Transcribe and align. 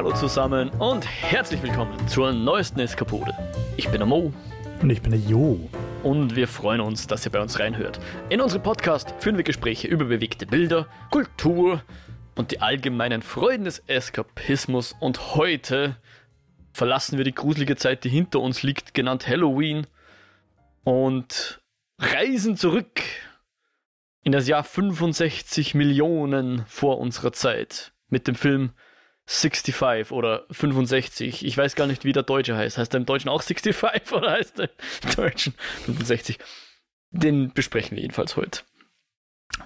Hallo 0.00 0.14
zusammen 0.14 0.70
und 0.78 1.04
herzlich 1.04 1.62
willkommen 1.62 2.08
zur 2.08 2.32
neuesten 2.32 2.80
Eskapode. 2.80 3.34
Ich 3.76 3.86
bin 3.90 3.98
der 3.98 4.06
Mo. 4.06 4.32
Und 4.80 4.88
ich 4.88 5.02
bin 5.02 5.10
der 5.12 5.20
Jo. 5.20 5.68
Und 6.02 6.36
wir 6.36 6.48
freuen 6.48 6.80
uns, 6.80 7.06
dass 7.06 7.26
ihr 7.26 7.30
bei 7.30 7.38
uns 7.38 7.58
reinhört. 7.60 8.00
In 8.30 8.40
unserem 8.40 8.62
Podcast 8.62 9.12
führen 9.18 9.36
wir 9.36 9.44
Gespräche 9.44 9.88
über 9.88 10.06
bewegte 10.06 10.46
Bilder, 10.46 10.86
Kultur 11.10 11.82
und 12.34 12.50
die 12.50 12.62
allgemeinen 12.62 13.20
Freuden 13.20 13.66
des 13.66 13.80
Eskapismus. 13.88 14.96
Und 15.00 15.34
heute 15.34 15.96
verlassen 16.72 17.18
wir 17.18 17.26
die 17.26 17.34
gruselige 17.34 17.76
Zeit, 17.76 18.02
die 18.04 18.08
hinter 18.08 18.40
uns 18.40 18.62
liegt, 18.62 18.94
genannt 18.94 19.28
Halloween, 19.28 19.86
und 20.82 21.60
reisen 21.98 22.56
zurück 22.56 23.02
in 24.22 24.32
das 24.32 24.48
Jahr 24.48 24.64
65 24.64 25.74
Millionen 25.74 26.64
vor 26.64 27.00
unserer 27.00 27.32
Zeit 27.34 27.92
mit 28.08 28.26
dem 28.28 28.34
Film 28.34 28.72
65 29.32 30.10
oder 30.10 30.44
65. 30.50 31.46
Ich 31.46 31.56
weiß 31.56 31.76
gar 31.76 31.86
nicht, 31.86 32.04
wie 32.04 32.12
der 32.12 32.24
Deutsche 32.24 32.56
heißt. 32.56 32.78
Heißt 32.78 32.92
er 32.92 32.98
im 32.98 33.06
Deutschen 33.06 33.28
auch 33.28 33.42
65 33.42 34.12
oder 34.12 34.32
heißt 34.32 34.58
er 34.58 34.70
im 35.04 35.14
Deutschen 35.14 35.54
65? 35.86 36.38
Den 37.12 37.52
besprechen 37.52 37.96
wir 37.96 38.02
jedenfalls 38.02 38.34
heute. 38.34 38.62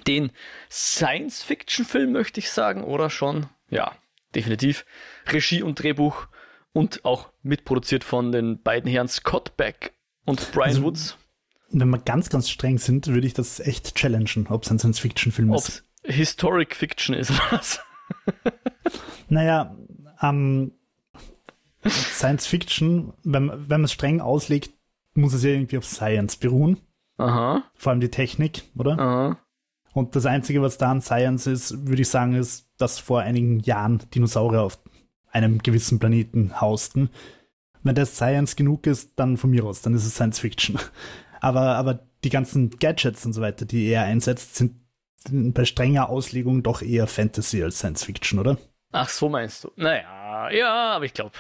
Den 0.06 0.32
Science-Fiction-Film 0.70 2.12
möchte 2.12 2.41
ich 2.41 2.50
sagen, 2.50 2.84
oder 2.84 3.08
schon? 3.08 3.46
Ja, 3.70 3.92
definitiv. 4.34 4.84
Regie 5.28 5.62
und 5.62 5.83
Drehbuch 5.83 6.27
und 6.74 7.05
auch 7.06 7.30
mitproduziert 7.42 8.05
von 8.05 8.33
den 8.33 8.62
beiden 8.62 8.91
Herren 8.91 9.08
Scott 9.08 9.56
Beck 9.56 9.94
und 10.27 10.52
Brian 10.52 10.69
also, 10.69 10.83
Woods. 10.83 11.19
Wenn 11.70 11.88
wir 11.88 11.98
ganz, 11.98 12.28
ganz 12.28 12.50
streng 12.50 12.77
sind, 12.77 13.06
würde 13.06 13.27
ich 13.27 13.34
das 13.34 13.60
echt 13.60 13.94
challengen, 13.94 14.46
ob 14.48 14.64
es 14.64 14.70
ein 14.70 14.78
Science-Fiction-Film 14.78 15.55
ist. 15.55 15.84
Ob 16.05 16.12
Historic 16.12 16.77
Fiction 16.77 17.14
ist 17.14 17.30
was. 17.50 17.80
Naja, 19.28 19.76
ähm, 20.22 20.72
Science 21.86 22.46
Fiction, 22.46 23.12
wenn, 23.22 23.48
wenn 23.48 23.69
man 23.69 23.84
es 23.84 23.92
streng 23.92 24.20
auslegt, 24.20 24.72
muss 25.14 25.34
es 25.34 25.44
ja 25.44 25.50
irgendwie 25.50 25.78
auf 25.78 25.84
Science 25.84 26.36
beruhen. 26.36 26.78
Aha. 27.19 27.62
Vor 27.74 27.91
allem 27.91 28.00
die 28.00 28.11
Technik, 28.11 28.64
oder? 28.77 28.98
Aha. 28.98 29.38
Und 29.92 30.16
das 30.16 30.27
Einzige, 30.27 30.61
was 30.61 30.77
da 30.77 30.91
an 30.91 31.02
Science 31.02 31.46
ist, 31.46 31.86
würde 31.86 32.02
ich 32.02 32.08
sagen, 32.08 32.34
ist, 32.34 32.69
dass 32.78 32.98
vor 32.98 33.20
einigen 33.20 33.61
Jahren 33.61 34.02
Dinosaurier 34.12 34.62
auf 34.62 34.78
einem 35.30 35.58
gewissen 35.58 36.00
Planeten 36.00 36.61
hausten. 36.61 37.11
Wenn 37.83 37.94
das 37.94 38.16
Science 38.16 38.56
genug 38.56 38.86
ist, 38.86 39.12
dann 39.16 39.36
von 39.36 39.50
mir 39.50 39.64
aus, 39.64 39.83
dann 39.83 39.94
ist 39.94 40.05
es 40.05 40.14
Science 40.14 40.41
Fiction. 40.41 40.78
Aber, 41.41 41.77
aber 41.77 42.00
die 42.24 42.30
ganzen 42.30 42.70
Gadgets 42.70 43.27
und 43.27 43.34
so 43.34 43.42
weiter, 43.42 43.66
die 43.66 43.84
er 43.84 44.05
einsetzt, 44.05 44.55
sind 44.55 44.77
bei 45.30 45.64
strenger 45.64 46.08
Auslegung 46.08 46.62
doch 46.62 46.83
eher 46.83 47.06
Fantasy 47.06 47.62
als 47.62 47.78
Science 47.78 48.05
Fiction, 48.05 48.39
oder? 48.39 48.58
Ach, 48.92 49.08
so 49.08 49.28
meinst 49.28 49.64
du. 49.64 49.72
Naja, 49.77 50.50
ja, 50.50 50.92
aber 50.92 51.05
ich 51.05 51.14
glaube, 51.14 51.33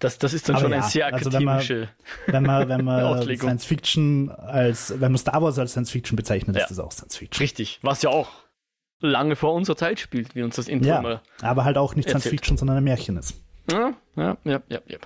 das, 0.00 0.18
das 0.18 0.32
ist 0.32 0.48
dann 0.48 0.56
aber 0.56 0.64
schon 0.64 0.72
ja, 0.72 0.78
eine 0.78 0.88
sehr 0.88 1.06
akademische 1.06 1.88
also 2.26 2.32
wenn 2.32 2.42
man, 2.42 2.68
wenn 2.68 2.84
man, 2.84 3.20
wenn 3.20 3.26
man 3.26 3.36
Science 3.36 3.64
Fiction 3.66 4.30
als, 4.30 4.98
wenn 4.98 5.12
man 5.12 5.18
Star 5.18 5.42
Wars 5.42 5.58
als 5.58 5.72
Science 5.72 5.90
Fiction 5.90 6.16
bezeichnet, 6.16 6.56
ja. 6.56 6.62
ist 6.62 6.70
das 6.70 6.78
auch 6.78 6.90
Science 6.90 7.16
Fiction. 7.16 7.42
Richtig, 7.42 7.78
was 7.82 8.02
ja 8.02 8.10
auch 8.10 8.30
lange 9.00 9.36
vor 9.36 9.54
unserer 9.54 9.76
Zeit 9.76 10.00
spielt, 10.00 10.34
wie 10.34 10.42
uns 10.42 10.56
das 10.56 10.68
Intro 10.68 10.88
ja, 10.88 10.98
immer 10.98 11.22
aber 11.42 11.64
halt 11.64 11.76
auch 11.76 11.94
nicht 11.94 12.06
erzählt. 12.06 12.22
Science 12.22 12.30
Fiction, 12.30 12.56
sondern 12.56 12.78
ein 12.78 12.84
Märchen 12.84 13.16
ist. 13.18 13.42
Ja, 13.70 13.94
ja, 14.16 14.36
ja, 14.44 14.62
ja, 14.68 14.80
ja. 14.86 14.98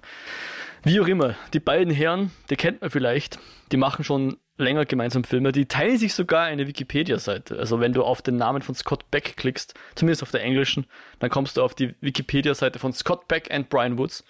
Wie 0.84 1.00
auch 1.00 1.08
immer, 1.08 1.34
die 1.52 1.60
beiden 1.60 1.92
Herren, 1.92 2.30
die 2.50 2.56
kennt 2.56 2.80
man 2.80 2.90
vielleicht, 2.90 3.38
die 3.72 3.76
machen 3.76 4.04
schon 4.04 4.36
länger 4.56 4.84
gemeinsam 4.84 5.24
Filme. 5.24 5.52
Die 5.52 5.66
teilen 5.66 5.98
sich 5.98 6.14
sogar 6.14 6.44
eine 6.44 6.66
Wikipedia-Seite. 6.66 7.58
Also 7.58 7.80
wenn 7.80 7.92
du 7.92 8.02
auf 8.04 8.22
den 8.22 8.36
Namen 8.36 8.62
von 8.62 8.74
Scott 8.74 9.10
Beck 9.10 9.36
klickst, 9.36 9.74
zumindest 9.94 10.22
auf 10.22 10.30
der 10.30 10.42
englischen, 10.42 10.86
dann 11.18 11.30
kommst 11.30 11.56
du 11.56 11.62
auf 11.62 11.74
die 11.74 11.94
Wikipedia-Seite 12.00 12.78
von 12.78 12.92
Scott 12.92 13.26
Beck 13.28 13.50
und 13.54 13.68
Brian 13.68 13.98
Woods. 13.98 14.24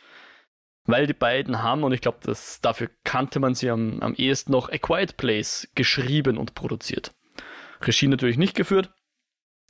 Weil 0.87 1.07
die 1.07 1.15
beiden 1.15 1.63
haben, 1.63 1.83
und 1.83 1.93
ich 1.93 2.03
glaube, 2.03 2.19
dafür 2.61 2.91
kannte 3.05 3.41
man 3.41 3.55
sie 3.55 3.71
am, 3.71 4.01
am 4.01 4.15
ehesten 4.15 4.53
noch, 4.53 4.71
A 4.71 4.77
Quiet 4.77 5.17
Place 5.17 5.69
geschrieben 5.75 6.37
und 6.37 6.55
produziert. 6.55 7.15
Regie 7.81 8.09
natürlich 8.09 8.37
nicht 8.37 8.55
geführt, 8.55 8.91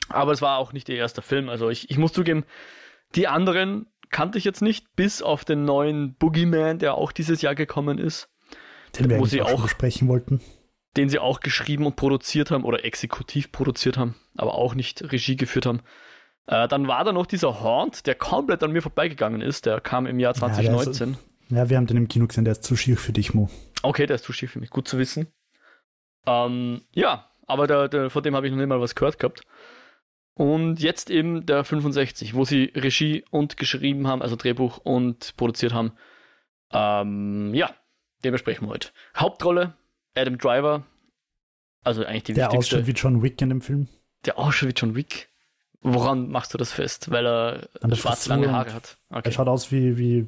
aber 0.08 0.32
es 0.32 0.42
war 0.42 0.58
auch 0.58 0.72
nicht 0.72 0.88
ihr 0.88 0.96
erster 0.96 1.22
Film. 1.22 1.48
Also 1.48 1.70
ich, 1.70 1.90
ich 1.90 1.98
muss 1.98 2.12
zugeben, 2.12 2.44
die 3.14 3.28
anderen 3.28 3.86
kannte 4.10 4.38
ich 4.38 4.44
jetzt 4.44 4.62
nicht, 4.62 4.94
bis 4.96 5.22
auf 5.22 5.44
den 5.44 5.64
neuen 5.64 6.14
Boogeyman, 6.14 6.78
der 6.78 6.94
auch 6.94 7.12
dieses 7.12 7.42
Jahr 7.42 7.54
gekommen 7.54 7.98
ist. 7.98 8.28
Den 8.98 9.10
wir 9.10 9.18
wo 9.18 9.26
sie 9.26 9.42
auch 9.42 9.62
besprechen 9.62 10.08
wollten. 10.08 10.40
Den 10.96 11.08
sie 11.08 11.18
auch 11.18 11.40
geschrieben 11.40 11.86
und 11.86 11.96
produziert 11.96 12.50
haben 12.50 12.64
oder 12.64 12.84
exekutiv 12.84 13.50
produziert 13.50 13.98
haben, 13.98 14.14
aber 14.36 14.54
auch 14.54 14.74
nicht 14.74 15.12
Regie 15.12 15.36
geführt 15.36 15.66
haben. 15.66 15.80
Äh, 16.46 16.68
dann 16.68 16.86
war 16.86 17.04
da 17.04 17.12
noch 17.12 17.26
dieser 17.26 17.60
Haunt, 17.60 18.06
der 18.06 18.14
komplett 18.14 18.62
an 18.62 18.72
mir 18.72 18.82
vorbeigegangen 18.82 19.40
ist. 19.40 19.66
Der 19.66 19.80
kam 19.80 20.06
im 20.06 20.18
Jahr 20.18 20.34
2019. 20.34 21.16
Ja, 21.50 21.56
ja, 21.56 21.70
wir 21.70 21.76
haben 21.76 21.86
den 21.86 21.96
im 21.96 22.08
Kino 22.08 22.26
gesehen, 22.26 22.44
der 22.44 22.52
ist 22.52 22.64
zu 22.64 22.76
schier 22.76 22.96
für 22.96 23.12
dich, 23.12 23.34
Mo. 23.34 23.48
Okay, 23.82 24.06
der 24.06 24.16
ist 24.16 24.24
zu 24.24 24.32
schier 24.32 24.48
für 24.48 24.60
mich. 24.60 24.70
Gut 24.70 24.88
zu 24.88 24.98
wissen. 24.98 25.28
Ähm, 26.26 26.82
ja, 26.92 27.30
aber 27.46 27.66
der, 27.66 27.88
der, 27.88 28.10
von 28.10 28.22
dem 28.22 28.34
habe 28.34 28.46
ich 28.46 28.52
noch 28.52 28.58
nicht 28.58 28.68
mal 28.68 28.80
was 28.80 28.94
gehört 28.94 29.18
gehabt. 29.18 29.42
Und 30.34 30.80
jetzt 30.80 31.10
eben 31.10 31.46
der 31.46 31.64
65, 31.64 32.34
wo 32.34 32.44
sie 32.44 32.72
Regie 32.74 33.24
und 33.30 33.56
geschrieben 33.56 34.06
haben, 34.08 34.20
also 34.20 34.36
Drehbuch 34.36 34.78
und 34.78 35.36
produziert 35.36 35.72
haben. 35.72 35.92
Ähm, 36.72 37.54
ja, 37.54 37.70
den 38.24 38.32
besprechen 38.32 38.66
wir 38.66 38.72
heute. 38.72 38.88
Hauptrolle 39.16 39.74
Adam 40.14 40.38
Driver, 40.38 40.84
also 41.82 42.04
eigentlich 42.04 42.24
die 42.24 42.34
der 42.34 42.46
wichtigste. 42.46 42.76
Der 42.76 42.80
ausschaut 42.80 42.86
wie 42.86 42.98
John 42.98 43.22
Wick 43.22 43.42
in 43.42 43.48
dem 43.50 43.60
Film. 43.60 43.88
Der 44.24 44.38
ausschaut 44.38 44.68
wie 44.70 44.74
John 44.74 44.94
Wick. 44.94 45.28
Woran 45.82 46.30
machst 46.30 46.54
du 46.54 46.58
das 46.58 46.72
fest? 46.72 47.10
Weil 47.10 47.26
er 47.26 47.68
schwarz 47.94 48.26
lange 48.26 48.50
Haare 48.50 48.72
hat. 48.72 48.96
Okay. 49.10 49.28
Er 49.28 49.32
schaut 49.32 49.48
aus 49.48 49.70
wie, 49.70 49.98
wie, 49.98 50.26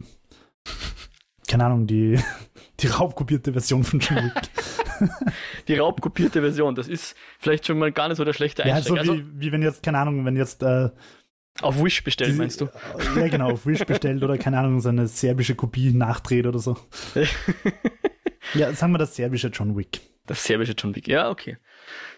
keine 1.49 1.65
Ahnung, 1.65 1.87
die, 1.87 2.21
die 2.81 2.87
raubkopierte 2.89 3.53
Version 3.53 3.83
von 3.83 4.01
John 4.01 4.17
Wick. 4.17 5.11
die 5.69 5.77
raubkopierte 5.77 6.43
Version, 6.43 6.75
das 6.75 6.89
ist 6.89 7.17
vielleicht 7.39 7.67
schon 7.67 7.79
mal 7.79 7.91
gar 7.91 8.09
nicht 8.09 8.19
so 8.19 8.25
der 8.25 8.35
schlechte 8.35 8.65
Einstieg. 8.65 8.97
Ja, 8.97 9.05
so 9.05 9.13
also, 9.13 9.25
wie, 9.25 9.41
wie 9.41 9.53
wenn 9.53 9.63
jetzt, 9.63 9.83
keine 9.83 9.99
Ahnung, 9.99 10.25
wenn 10.27 10.37
jetzt 10.37 10.63
äh, 10.63 10.91
auf 11.63 11.83
Wish 11.83 12.05
bestellt, 12.05 12.33
die, 12.33 12.37
meinst 12.37 12.61
du? 12.61 12.69
Ja, 13.17 13.29
genau, 13.29 13.51
auf 13.51 13.67
Wish 13.67 13.85
bestellt 13.85 14.23
oder 14.23 14.39
keine 14.39 14.59
Ahnung, 14.59 14.81
seine 14.81 15.09
serbische 15.09 15.55
Kopie 15.55 15.93
nachdreht 15.93 16.47
oder 16.47 16.59
so. 16.59 16.77
ja, 18.55 18.73
sagen 18.73 18.93
wir 18.93 18.99
das 18.99 19.17
serbische 19.17 19.49
John 19.49 19.77
Wick. 19.77 20.01
Das 20.27 20.45
serbische 20.45 20.75
John 20.77 20.95
Wick, 20.95 21.09
ja, 21.09 21.31
okay. 21.31 21.57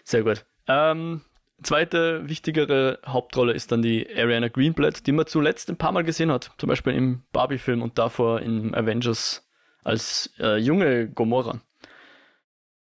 Sehr 0.03 0.23
gut. 0.23 0.45
Ähm, 0.67 1.21
zweite 1.61 2.27
wichtigere 2.27 2.99
Hauptrolle 3.05 3.53
ist 3.53 3.71
dann 3.71 3.81
die 3.81 4.07
Ariana 4.15 4.47
Greenblatt, 4.47 5.05
die 5.07 5.11
man 5.11 5.27
zuletzt 5.27 5.69
ein 5.69 5.77
paar 5.77 5.91
Mal 5.91 6.03
gesehen 6.03 6.31
hat. 6.31 6.51
Zum 6.57 6.67
Beispiel 6.67 6.93
im 6.93 7.23
Barbie-Film 7.31 7.81
und 7.81 7.97
davor 7.97 8.41
in 8.41 8.73
Avengers 8.73 9.47
als 9.83 10.33
äh, 10.39 10.57
junge 10.57 11.09
Gomorra. 11.09 11.61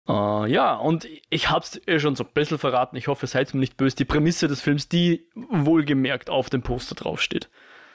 Uh, 0.07 0.45
ja, 0.45 0.75
und 0.75 1.07
ich 1.29 1.49
hab's 1.49 1.79
eh 1.87 1.97
schon 1.99 2.15
so 2.15 2.25
ein 2.25 2.29
bisschen 2.33 2.57
verraten. 2.57 2.97
Ich 2.97 3.07
hoffe, 3.07 3.25
seid 3.25 3.53
mir 3.53 3.61
nicht 3.61 3.77
böse. 3.77 3.95
Die 3.95 4.05
Prämisse 4.05 4.47
des 4.47 4.59
Films, 4.59 4.89
die 4.89 5.29
wohlgemerkt 5.49 6.29
auf 6.29 6.49
dem 6.49 6.61
Poster 6.61 6.95
draufsteht. 6.95 7.49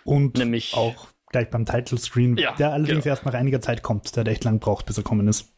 Und 0.04 0.38
Nämlich, 0.38 0.74
auch 0.74 1.08
gleich 1.30 1.50
beim 1.50 1.66
Title 1.66 1.98
Screen, 1.98 2.38
ja, 2.38 2.54
der 2.54 2.72
allerdings 2.72 3.04
genau. 3.04 3.12
erst 3.12 3.26
nach 3.26 3.34
einiger 3.34 3.60
Zeit 3.60 3.82
kommt, 3.82 4.16
der 4.16 4.26
echt 4.26 4.44
lang 4.44 4.58
braucht, 4.58 4.86
bis 4.86 4.96
er 4.96 5.04
kommen 5.04 5.28
ist. 5.28 5.52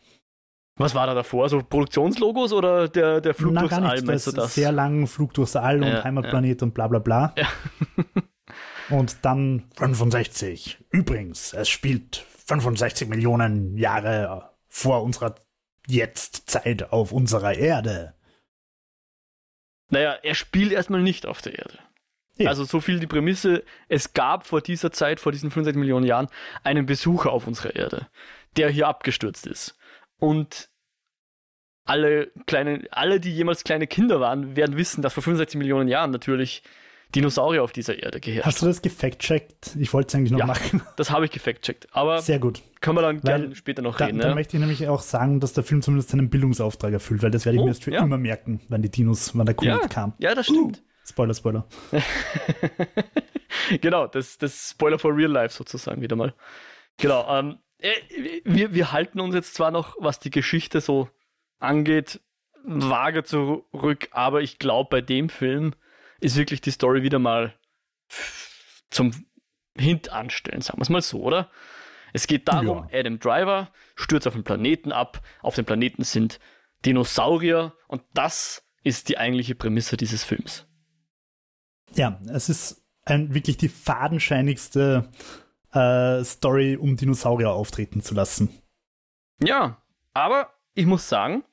Was 0.76 0.94
war 0.94 1.06
da 1.06 1.14
davor? 1.14 1.48
So 1.48 1.62
Produktionslogos 1.62 2.52
oder 2.52 2.88
der, 2.88 3.20
der 3.20 3.34
Flug 3.34 3.52
Na, 3.52 3.60
durchs 3.60 3.76
All? 3.76 4.02
Das, 4.02 4.24
du 4.24 4.32
das? 4.32 4.54
Sehr 4.54 4.72
langen 4.72 5.06
Flug 5.06 5.34
durchs 5.34 5.54
All 5.54 5.84
ja, 5.84 5.98
und 5.98 6.04
Heimatplanet 6.04 6.62
ja. 6.62 6.66
und 6.66 6.74
bla 6.74 6.88
bla 6.88 6.98
bla. 6.98 7.34
Ja. 7.36 7.46
und 8.96 9.18
dann 9.22 9.64
65. 9.76 10.78
Übrigens, 10.90 11.52
es 11.52 11.68
spielt 11.68 12.24
65 12.46 13.08
Millionen 13.08 13.76
Jahre 13.76 14.50
vor 14.68 15.02
unserer 15.02 15.34
jetzt 15.86 16.50
Zeit 16.50 16.92
auf 16.92 17.12
unserer 17.12 17.54
Erde. 17.54 18.14
Naja, 19.88 20.18
er 20.22 20.34
spielt 20.34 20.72
erstmal 20.72 21.02
nicht 21.02 21.26
auf 21.26 21.42
der 21.42 21.58
Erde. 21.58 21.78
Ja. 22.36 22.48
Also 22.48 22.64
so 22.64 22.80
viel 22.80 23.00
die 23.00 23.06
Prämisse, 23.06 23.64
es 23.88 24.14
gab 24.14 24.46
vor 24.46 24.62
dieser 24.62 24.92
Zeit, 24.92 25.20
vor 25.20 25.32
diesen 25.32 25.50
65 25.50 25.78
Millionen 25.78 26.06
Jahren, 26.06 26.28
einen 26.62 26.86
Besucher 26.86 27.32
auf 27.32 27.46
unserer 27.46 27.74
Erde, 27.76 28.08
der 28.56 28.70
hier 28.70 28.88
abgestürzt 28.88 29.46
ist. 29.46 29.76
Und 30.18 30.70
alle 31.84 32.30
kleine, 32.46 32.86
alle, 32.92 33.20
die 33.20 33.34
jemals 33.34 33.64
kleine 33.64 33.86
Kinder 33.86 34.20
waren, 34.20 34.56
werden 34.56 34.76
wissen, 34.76 35.02
dass 35.02 35.12
vor 35.12 35.22
65 35.22 35.58
Millionen 35.58 35.88
Jahren 35.88 36.12
natürlich 36.12 36.62
Dinosaurier 37.14 37.62
auf 37.62 37.72
dieser 37.72 38.00
Erde 38.02 38.20
geherrscht. 38.20 38.46
Hast 38.46 38.62
du 38.62 38.66
das 38.66 38.82
gefact-checkt? 38.82 39.76
Ich 39.78 39.92
wollte 39.92 40.08
es 40.08 40.14
eigentlich 40.14 40.30
noch 40.30 40.38
ja, 40.38 40.46
machen. 40.46 40.82
Das 40.96 41.10
habe 41.10 41.24
ich 41.24 41.30
gefact-checkt. 41.30 41.88
Aber 41.92 42.20
sehr 42.20 42.38
gut. 42.38 42.62
Können 42.80 42.96
wir 42.96 43.02
dann 43.02 43.20
gerne 43.20 43.54
später 43.54 43.82
noch 43.82 43.96
da, 43.96 44.06
reden. 44.06 44.18
Da 44.18 44.28
ne? 44.28 44.34
möchte 44.34 44.56
ich 44.56 44.60
nämlich 44.60 44.88
auch 44.88 45.00
sagen, 45.00 45.40
dass 45.40 45.52
der 45.52 45.64
Film 45.64 45.82
zumindest 45.82 46.10
seinen 46.10 46.30
Bildungsauftrag 46.30 46.92
erfüllt, 46.92 47.22
weil 47.22 47.30
das 47.30 47.44
werde 47.44 47.56
ich 47.56 47.62
oh, 47.62 47.64
mir 47.64 47.72
jetzt 47.72 47.84
für 47.84 47.92
ja. 47.92 48.02
immer 48.02 48.18
merken, 48.18 48.60
wenn 48.68 48.82
die 48.82 48.90
Dinos, 48.90 49.36
wann 49.36 49.46
der 49.46 49.54
Comet 49.54 49.82
ja, 49.82 49.88
kam. 49.88 50.14
Ja, 50.18 50.34
das 50.34 50.46
stimmt. 50.46 50.78
Uh, 50.78 51.08
Spoiler, 51.08 51.34
Spoiler. 51.34 51.66
genau, 53.80 54.06
das, 54.06 54.38
das 54.38 54.70
Spoiler 54.70 54.98
for 54.98 55.16
Real 55.16 55.30
Life 55.30 55.54
sozusagen 55.54 56.00
wieder 56.00 56.16
mal. 56.16 56.34
Genau. 56.98 57.26
Ähm, 57.28 57.58
äh, 57.78 57.92
wir, 58.44 58.74
wir 58.74 58.92
halten 58.92 59.20
uns 59.20 59.34
jetzt 59.34 59.54
zwar 59.54 59.70
noch, 59.70 59.96
was 59.98 60.20
die 60.20 60.30
Geschichte 60.30 60.80
so 60.80 61.08
angeht, 61.58 62.20
vage 62.64 63.24
zurück, 63.24 64.08
aber 64.12 64.42
ich 64.42 64.58
glaube, 64.58 64.88
bei 64.90 65.00
dem 65.00 65.28
Film 65.28 65.74
ist 66.20 66.36
wirklich 66.36 66.60
die 66.60 66.70
Story 66.70 67.02
wieder 67.02 67.18
mal 67.18 67.54
zum 68.90 69.12
hintanstellen, 69.76 70.60
sagen 70.60 70.78
wir 70.78 70.82
es 70.82 70.88
mal 70.88 71.02
so, 71.02 71.22
oder? 71.22 71.50
Es 72.12 72.26
geht 72.26 72.48
darum, 72.48 72.88
ja. 72.90 72.98
Adam 72.98 73.18
Driver 73.18 73.70
stürzt 73.94 74.26
auf 74.26 74.34
den 74.34 74.44
Planeten 74.44 74.92
ab. 74.92 75.22
Auf 75.42 75.54
dem 75.54 75.64
Planeten 75.64 76.02
sind 76.02 76.40
Dinosaurier 76.84 77.72
und 77.86 78.02
das 78.14 78.64
ist 78.82 79.08
die 79.08 79.18
eigentliche 79.18 79.54
Prämisse 79.54 79.96
dieses 79.96 80.24
Films. 80.24 80.66
Ja, 81.94 82.20
es 82.28 82.48
ist 82.48 82.84
ein, 83.04 83.34
wirklich 83.34 83.56
die 83.56 83.68
fadenscheinigste 83.68 85.10
äh, 85.72 86.24
Story, 86.24 86.76
um 86.76 86.96
Dinosaurier 86.96 87.50
auftreten 87.50 88.02
zu 88.02 88.14
lassen. 88.14 88.50
Ja, 89.42 89.82
aber 90.12 90.52
ich 90.74 90.86
muss 90.86 91.08
sagen, 91.08 91.44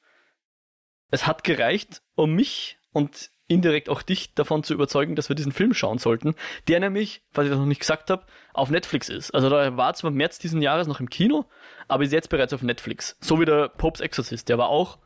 es 1.09 1.27
hat 1.27 1.43
gereicht, 1.43 2.01
um 2.15 2.33
mich 2.33 2.79
und 2.91 3.31
indirekt 3.47 3.89
auch 3.89 4.01
dich 4.01 4.33
davon 4.33 4.63
zu 4.63 4.73
überzeugen, 4.73 5.15
dass 5.15 5.29
wir 5.29 5.35
diesen 5.35 5.51
Film 5.51 5.73
schauen 5.73 5.97
sollten, 5.97 6.35
der 6.67 6.79
nämlich, 6.79 7.21
was 7.33 7.45
ich 7.45 7.51
das 7.51 7.59
noch 7.59 7.65
nicht 7.65 7.79
gesagt 7.79 8.09
habe, 8.09 8.23
auf 8.53 8.69
Netflix 8.69 9.09
ist. 9.09 9.31
Also 9.31 9.49
da 9.49 9.77
war 9.77 9.93
zwar 9.93 10.11
im 10.11 10.17
März 10.17 10.39
diesen 10.39 10.61
Jahres 10.61 10.87
noch 10.87 10.99
im 10.99 11.09
Kino, 11.09 11.45
aber 11.87 12.03
ist 12.03 12.11
jetzt 12.11 12.29
bereits 12.29 12.53
auf 12.53 12.61
Netflix. 12.61 13.17
So 13.21 13.39
wie 13.39 13.45
der 13.45 13.69
Pope's 13.69 14.01
Exorcist, 14.01 14.49
der 14.49 14.57
war 14.57 14.69
auch 14.69 14.97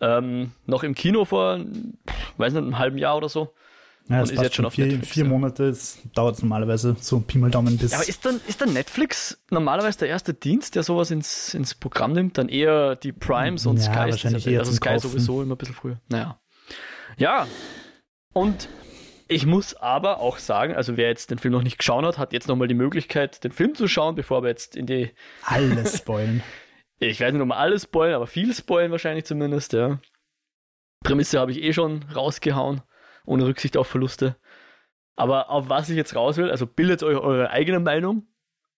ähm, 0.00 0.52
noch 0.66 0.82
im 0.82 0.94
Kino 0.94 1.24
vor, 1.24 1.60
weiß 2.36 2.52
nicht, 2.52 2.62
einem 2.62 2.78
halben 2.78 2.98
Jahr 2.98 3.16
oder 3.16 3.28
so. 3.28 3.52
Ja, 4.08 4.22
und 4.22 4.30
ist 4.30 4.42
jetzt 4.42 4.56
schon 4.56 4.64
auf 4.64 4.74
vier, 4.74 4.86
Netflix, 4.86 5.12
vier 5.12 5.24
ja. 5.24 5.28
Monate, 5.28 5.76
dauert 6.14 6.34
es 6.34 6.42
normalerweise 6.42 6.96
so 6.98 7.20
Pi 7.20 7.38
mal 7.38 7.50
Daumen 7.50 7.78
bis. 7.78 7.92
Ja, 7.92 7.98
aber 7.98 8.08
ist 8.08 8.24
dann, 8.24 8.40
ist 8.48 8.60
dann 8.60 8.72
Netflix 8.72 9.38
normalerweise 9.50 10.00
der 10.00 10.08
erste 10.08 10.34
Dienst, 10.34 10.74
der 10.74 10.82
sowas 10.82 11.12
ins, 11.12 11.54
ins 11.54 11.74
Programm 11.74 12.12
nimmt? 12.12 12.36
Dann 12.36 12.48
eher 12.48 12.96
die 12.96 13.12
Primes 13.12 13.66
und 13.66 13.76
ja, 13.76 13.84
Sky. 13.84 14.10
Wahrscheinlich 14.10 14.46
eher 14.48 14.60
also 14.60 14.72
Sky 14.72 14.88
Kaufen. 14.88 15.10
sowieso 15.10 15.42
immer 15.42 15.54
ein 15.54 15.58
bisschen 15.58 15.76
früher. 15.76 16.00
Naja. 16.08 16.40
Ja. 17.16 17.46
Und 18.32 18.68
ich 19.28 19.46
muss 19.46 19.74
aber 19.74 20.18
auch 20.18 20.38
sagen, 20.38 20.74
also 20.74 20.96
wer 20.96 21.08
jetzt 21.08 21.30
den 21.30 21.38
Film 21.38 21.52
noch 21.52 21.62
nicht 21.62 21.78
geschaut 21.78 22.04
hat, 22.04 22.18
hat 22.18 22.32
jetzt 22.32 22.48
nochmal 22.48 22.68
die 22.68 22.74
Möglichkeit, 22.74 23.44
den 23.44 23.52
Film 23.52 23.74
zu 23.74 23.86
schauen, 23.88 24.14
bevor 24.14 24.42
wir 24.42 24.50
jetzt 24.50 24.76
in 24.76 24.86
die. 24.86 25.10
Alles 25.44 25.98
spoilen. 25.98 26.42
ich 26.98 27.20
weiß 27.20 27.32
nicht, 27.32 27.42
ob 27.42 27.48
wir 27.48 27.56
alles 27.56 27.84
spoilen, 27.84 28.14
aber 28.14 28.26
viel 28.26 28.54
spoilen 28.54 28.90
wahrscheinlich 28.90 29.24
zumindest, 29.24 29.72
ja. 29.72 30.00
Prämisse 31.02 31.40
habe 31.40 31.52
ich 31.52 31.62
eh 31.62 31.72
schon 31.72 32.04
rausgehauen 32.14 32.82
ohne 33.24 33.46
Rücksicht 33.46 33.76
auf 33.76 33.86
Verluste. 33.86 34.36
Aber 35.16 35.50
auf 35.50 35.68
was 35.68 35.88
ich 35.88 35.96
jetzt 35.96 36.14
raus 36.14 36.36
will, 36.36 36.50
also 36.50 36.66
bildet 36.66 37.02
euch 37.02 37.16
eure 37.16 37.50
eigene 37.50 37.80
Meinung, 37.80 38.26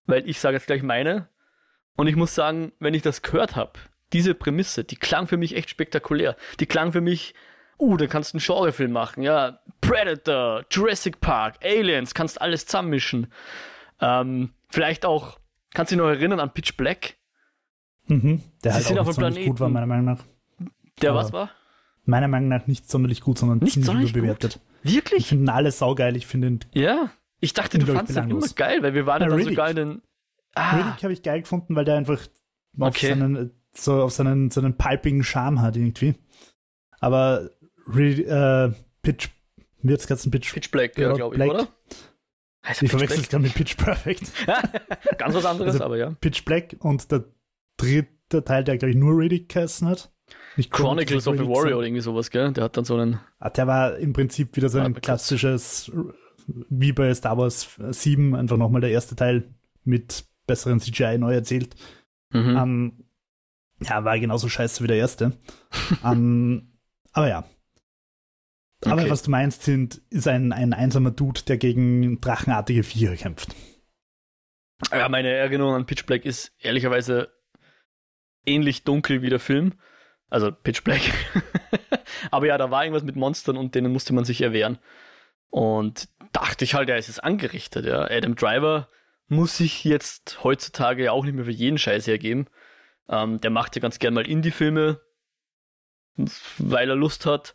weil 0.07 0.29
ich 0.29 0.41
sage 0.41 0.57
jetzt 0.57 0.67
gleich 0.67 0.83
meine. 0.83 1.29
Und 1.97 2.07
ich 2.07 2.17
muss 2.17 2.35
sagen, 2.35 2.73
wenn 2.79 2.95
ich 2.95 3.03
das 3.03 3.23
gehört 3.23 3.57
habe, 3.57 3.79
diese 4.13 4.35
Prämisse, 4.35 4.85
die 4.85 4.97
klang 4.97 5.27
für 5.27 5.37
mich 5.37 5.57
echt 5.57 5.71
spektakulär. 5.71 6.37
Die 6.61 6.67
klang 6.67 6.93
für 6.93 7.01
mich, 7.01 7.35
uh, 7.83 7.97
da 7.97 8.07
kannst 8.07 8.33
du 8.33 8.39
einen 8.39 8.45
Genrefilm 8.45 8.93
machen, 8.93 9.23
ja. 9.23 9.59
Predator, 9.81 10.65
Jurassic 10.71 11.21
Park, 11.21 11.57
Aliens, 11.63 12.15
kannst 12.15 12.41
alles 12.41 12.67
zusammenmischen. 12.67 13.27
Ähm, 14.01 14.51
vielleicht 14.69 15.05
auch, 15.05 15.39
kannst 15.75 15.93
du 15.93 15.97
dich 15.97 16.03
noch 16.03 16.09
erinnern 16.09 16.41
an 16.41 16.53
Pitch 16.55 16.77
Black? 16.77 17.17
Mhm, 18.07 18.43
der 18.65 18.73
Sie 18.73 18.89
halt 18.89 18.99
auch, 18.99 19.09
auch 19.09 19.35
gut 19.35 19.61
war, 19.61 19.69
meiner 19.69 19.87
Meinung 19.87 20.05
nach. 20.07 20.25
Der 21.01 21.11
Aber 21.11 21.21
was 21.21 21.33
war? 21.33 21.51
meiner 22.05 22.29
Meinung 22.29 22.49
nach 22.49 22.67
nicht 22.67 22.91
sonderlich 22.91 23.21
gut, 23.21 23.39
sondern 23.39 23.59
nicht 23.59 23.75
ziemlich 23.75 23.87
sonderlich 23.87 24.11
überbewertet. 24.13 24.55
Gut? 24.55 24.93
Wirklich? 24.93 25.21
Ich 25.21 25.27
finde 25.29 25.53
alle 25.53 25.71
saugeil. 25.71 26.17
Ich 26.17 26.27
finde 26.27 26.59
Ja. 26.73 27.11
Ich 27.41 27.55
dachte, 27.55 27.79
du 27.79 27.87
fandest 27.87 28.17
den 28.17 28.31
immer 28.31 28.47
geil, 28.55 28.83
weil 28.83 28.95
wir 28.95 29.07
waren 29.07 29.23
ja, 29.23 29.29
dann 29.29 29.43
sogar 29.43 29.71
in 29.71 29.77
den. 29.77 30.03
Ah. 30.55 30.77
Riddick 30.77 31.03
habe 31.03 31.13
ich 31.13 31.23
geil 31.23 31.43
gefunden, 31.43 31.75
weil 31.75 31.85
der 31.85 31.97
einfach 31.97 32.21
auf 32.79 32.89
okay. 32.89 33.09
seinen, 33.09 33.53
so 33.73 34.03
auf 34.03 34.13
seinen, 34.13 34.51
seinen 34.51 34.77
palpigen 34.77 35.25
Charme 35.25 35.61
hat 35.61 35.77
irgendwie. 35.77 36.15
Aber 37.01 37.51
äh, 37.89 38.73
Pitch, 39.03 39.29
wie 39.83 39.93
jetzt 39.93 40.07
gerade 40.07 40.31
Pitch, 40.31 40.53
Pitch 40.53 40.71
Black, 40.71 40.97
ja, 40.99 41.13
glaube 41.13 41.37
ich, 41.37 41.43
oder? 41.43 41.69
Also 42.63 42.85
ich 42.85 42.91
verwechsel 42.91 43.21
es 43.21 43.29
gerade 43.29 43.43
mit 43.43 43.55
Pitch 43.55 43.77
Perfect. 43.77 44.33
Ganz 45.19 45.35
was 45.35 45.45
anderes, 45.45 45.75
also 45.75 45.85
aber 45.85 45.97
ja. 45.97 46.15
Pitch 46.21 46.45
Black 46.45 46.77
und 46.79 47.11
der 47.11 47.25
dritte 47.77 48.45
Teil, 48.45 48.63
der 48.65 48.79
glaube 48.79 48.91
ich 48.91 48.97
nur 48.97 49.19
Riddick 49.19 49.49
geheißen 49.49 49.89
hat. 49.89 50.13
Nicht 50.57 50.71
Chronicles 50.71 51.27
of 51.27 51.39
a 51.41 51.45
Warrior 51.45 51.79
oder 51.79 51.87
irgendwie 51.87 52.03
sowas, 52.03 52.31
gell? 52.31 52.53
Der 52.53 52.65
hat 52.65 52.77
dann 52.77 52.85
so 52.85 52.97
einen. 52.97 53.21
Ah, 53.39 53.51
der 53.51 53.67
war 53.67 53.97
im 53.97 54.13
Prinzip 54.13 54.57
wieder 54.57 54.69
so 54.69 54.79
ein 54.79 54.95
klassisches, 54.95 55.91
wie 56.47 56.93
bei 56.93 57.13
Star 57.15 57.39
Wars 57.39 57.79
7, 57.91 58.35
einfach 58.35 58.57
nochmal 58.57 58.81
der 58.81 58.91
erste 58.91 59.17
Teil 59.17 59.55
mit 59.85 60.25
besseren 60.47 60.81
CGI 60.81 61.19
neu 61.19 61.35
erzählt. 61.35 61.75
Mhm. 62.31 62.57
Um, 62.57 63.05
ja, 63.81 64.05
war 64.05 64.19
genauso 64.19 64.49
scheiße 64.49 64.83
wie 64.83 64.89
der 64.89 64.97
erste. 64.97 65.33
um, 66.03 66.73
aber 67.13 67.29
ja. 67.29 67.45
Aber 68.85 69.03
okay. 69.03 69.11
was 69.11 69.23
du 69.23 69.31
meinst, 69.31 69.63
sind, 69.63 70.01
ist 70.11 70.27
ein, 70.27 70.53
ein 70.53 70.73
einsamer 70.73 71.13
Dude, 71.13 71.43
der 71.43 71.57
gegen 71.57 72.21
drachenartige 72.21 72.83
Viecher 72.83 73.15
kämpft. 73.17 73.55
Ja, 74.91 75.09
meine 75.09 75.31
Erinnerung 75.31 75.75
an 75.75 75.87
Pitch 75.87 76.05
Black 76.07 76.25
ist 76.25 76.53
ehrlicherweise 76.59 77.33
ähnlich 78.45 78.83
dunkel 78.83 79.23
wie 79.23 79.31
der 79.31 79.39
Film. 79.39 79.75
Also 80.29 80.51
Pitch 80.51 80.83
Black. 80.83 81.03
Aber 82.31 82.47
ja, 82.47 82.59
da 82.59 82.71
war 82.71 82.85
irgendwas 82.85 83.05
mit 83.05 83.17
Monstern 83.17 83.57
und 83.57 83.75
denen 83.75 83.93
musste 83.93 84.13
man 84.13 84.25
sich 84.25 84.41
erwehren. 84.41 84.79
Und 85.51 86.09
dachte 86.33 86.65
ich 86.65 86.75
halt, 86.75 86.89
ja, 86.89 86.97
es 86.97 87.09
ist 87.09 87.23
angerichtet, 87.23 87.85
ja. 87.85 88.11
Adam 88.11 88.35
Driver 88.35 88.89
muss 89.29 89.59
sich 89.59 89.85
jetzt 89.85 90.43
heutzutage 90.43 91.05
ja 91.05 91.13
auch 91.13 91.25
nicht 91.25 91.35
mehr 91.35 91.45
für 91.45 91.51
jeden 91.51 91.79
Scheiß 91.79 92.07
hergeben. 92.07 92.49
Ähm, 93.09 93.41
der 93.41 93.51
macht 93.51 93.77
ja 93.77 93.83
ganz 93.83 93.99
gern 93.99 94.15
mal 94.15 94.27
Indie-Filme, 94.27 95.01
weil 96.59 96.89
er 96.89 96.97
Lust 96.97 97.27
hat 97.27 97.55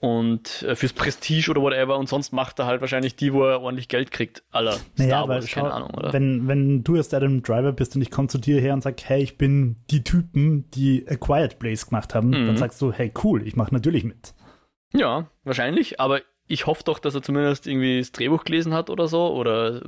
und 0.00 0.62
äh, 0.62 0.74
fürs 0.74 0.94
Prestige 0.94 1.50
oder 1.50 1.60
whatever 1.60 1.98
und 1.98 2.08
sonst 2.08 2.32
macht 2.32 2.58
er 2.58 2.66
halt 2.66 2.80
wahrscheinlich 2.80 3.16
die, 3.16 3.34
wo 3.34 3.44
er 3.44 3.60
ordentlich 3.60 3.88
Geld 3.88 4.10
kriegt, 4.10 4.42
aller 4.50 4.78
naja, 4.96 5.18
Star 5.18 5.28
Wars, 5.28 5.48
schau, 5.48 5.60
keine 5.60 5.74
Ahnung, 5.74 5.90
oder? 5.90 6.12
Wenn, 6.12 6.48
wenn 6.48 6.82
du 6.82 6.96
jetzt 6.96 7.12
Adam 7.12 7.42
Driver 7.42 7.72
bist 7.72 7.94
und 7.94 8.02
ich 8.02 8.10
komme 8.10 8.28
zu 8.28 8.38
dir 8.38 8.60
her 8.60 8.72
und 8.72 8.82
sag, 8.82 9.00
hey, 9.04 9.22
ich 9.22 9.36
bin 9.36 9.76
die 9.90 10.02
Typen, 10.02 10.70
die 10.70 11.06
A 11.06 11.16
Quiet 11.16 11.58
Place 11.58 11.86
gemacht 11.86 12.14
haben, 12.14 12.28
mhm. 12.28 12.46
dann 12.46 12.56
sagst 12.56 12.80
du, 12.80 12.92
hey, 12.92 13.12
cool, 13.22 13.46
ich 13.46 13.56
mache 13.56 13.74
natürlich 13.74 14.04
mit. 14.04 14.34
Ja, 14.92 15.30
wahrscheinlich, 15.44 16.00
aber 16.00 16.22
ich 16.46 16.66
hoffe 16.66 16.82
doch, 16.84 16.98
dass 16.98 17.14
er 17.14 17.22
zumindest 17.22 17.66
irgendwie 17.66 17.98
das 17.98 18.12
Drehbuch 18.12 18.44
gelesen 18.44 18.72
hat 18.72 18.88
oder 18.88 19.06
so, 19.06 19.32
oder 19.34 19.82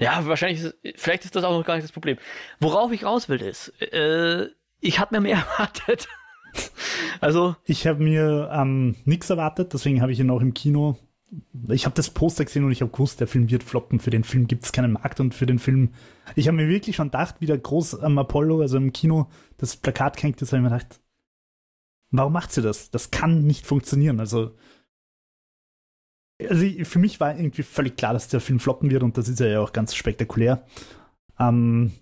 ja, 0.00 0.26
wahrscheinlich, 0.26 0.62
ist, 0.62 0.76
vielleicht 0.96 1.24
ist 1.24 1.36
das 1.36 1.44
auch 1.44 1.56
noch 1.56 1.64
gar 1.64 1.74
nicht 1.74 1.84
das 1.84 1.92
Problem. 1.92 2.18
Worauf 2.58 2.90
ich 2.90 3.04
raus 3.04 3.28
will, 3.28 3.40
ist, 3.40 3.68
äh, 3.80 4.48
ich 4.80 4.98
hatte 4.98 5.14
mir 5.14 5.20
mehr 5.20 5.36
erwartet. 5.58 6.08
also. 7.20 7.56
Ich 7.64 7.86
habe 7.86 8.02
mir 8.02 8.50
ähm, 8.52 8.96
nichts 9.04 9.30
erwartet, 9.30 9.72
deswegen 9.72 10.02
habe 10.02 10.12
ich 10.12 10.20
ihn 10.20 10.30
auch 10.30 10.40
im 10.40 10.54
Kino. 10.54 10.96
Ich 11.68 11.84
habe 11.84 11.94
das 11.94 12.10
Poster 12.10 12.44
gesehen 12.44 12.64
und 12.64 12.72
ich 12.72 12.82
habe 12.82 12.90
gewusst, 12.90 13.20
der 13.20 13.28
Film 13.28 13.50
wird 13.50 13.62
floppen. 13.62 14.00
Für 14.00 14.10
den 14.10 14.24
Film 14.24 14.48
gibt 14.48 14.64
es 14.64 14.72
keinen 14.72 14.92
Markt 14.92 15.20
und 15.20 15.34
für 15.34 15.46
den 15.46 15.60
Film. 15.60 15.90
Ich 16.34 16.48
habe 16.48 16.56
mir 16.56 16.68
wirklich 16.68 16.96
schon 16.96 17.08
gedacht, 17.08 17.36
wie 17.38 17.46
der 17.46 17.58
groß 17.58 18.00
am 18.00 18.18
Apollo, 18.18 18.60
also 18.60 18.76
im 18.76 18.92
Kino, 18.92 19.28
das 19.56 19.76
Plakat 19.76 20.20
hängt, 20.22 20.42
das 20.42 20.52
habe 20.52 20.58
ich 20.58 20.62
mir 20.64 20.76
gedacht, 20.76 21.00
warum 22.10 22.32
macht 22.32 22.52
sie 22.52 22.62
das? 22.62 22.90
Das 22.90 23.10
kann 23.10 23.44
nicht 23.46 23.66
funktionieren. 23.66 24.18
Also, 24.18 24.56
also 26.40 26.66
für 26.84 26.98
mich 26.98 27.20
war 27.20 27.36
irgendwie 27.36 27.62
völlig 27.62 27.96
klar, 27.96 28.12
dass 28.12 28.28
der 28.28 28.40
Film 28.40 28.58
floppen 28.58 28.90
wird 28.90 29.02
und 29.02 29.16
das 29.16 29.28
ist 29.28 29.40
ja 29.40 29.60
auch 29.60 29.72
ganz 29.72 29.94
spektakulär. 29.94 30.66
Ähm, 31.38 31.92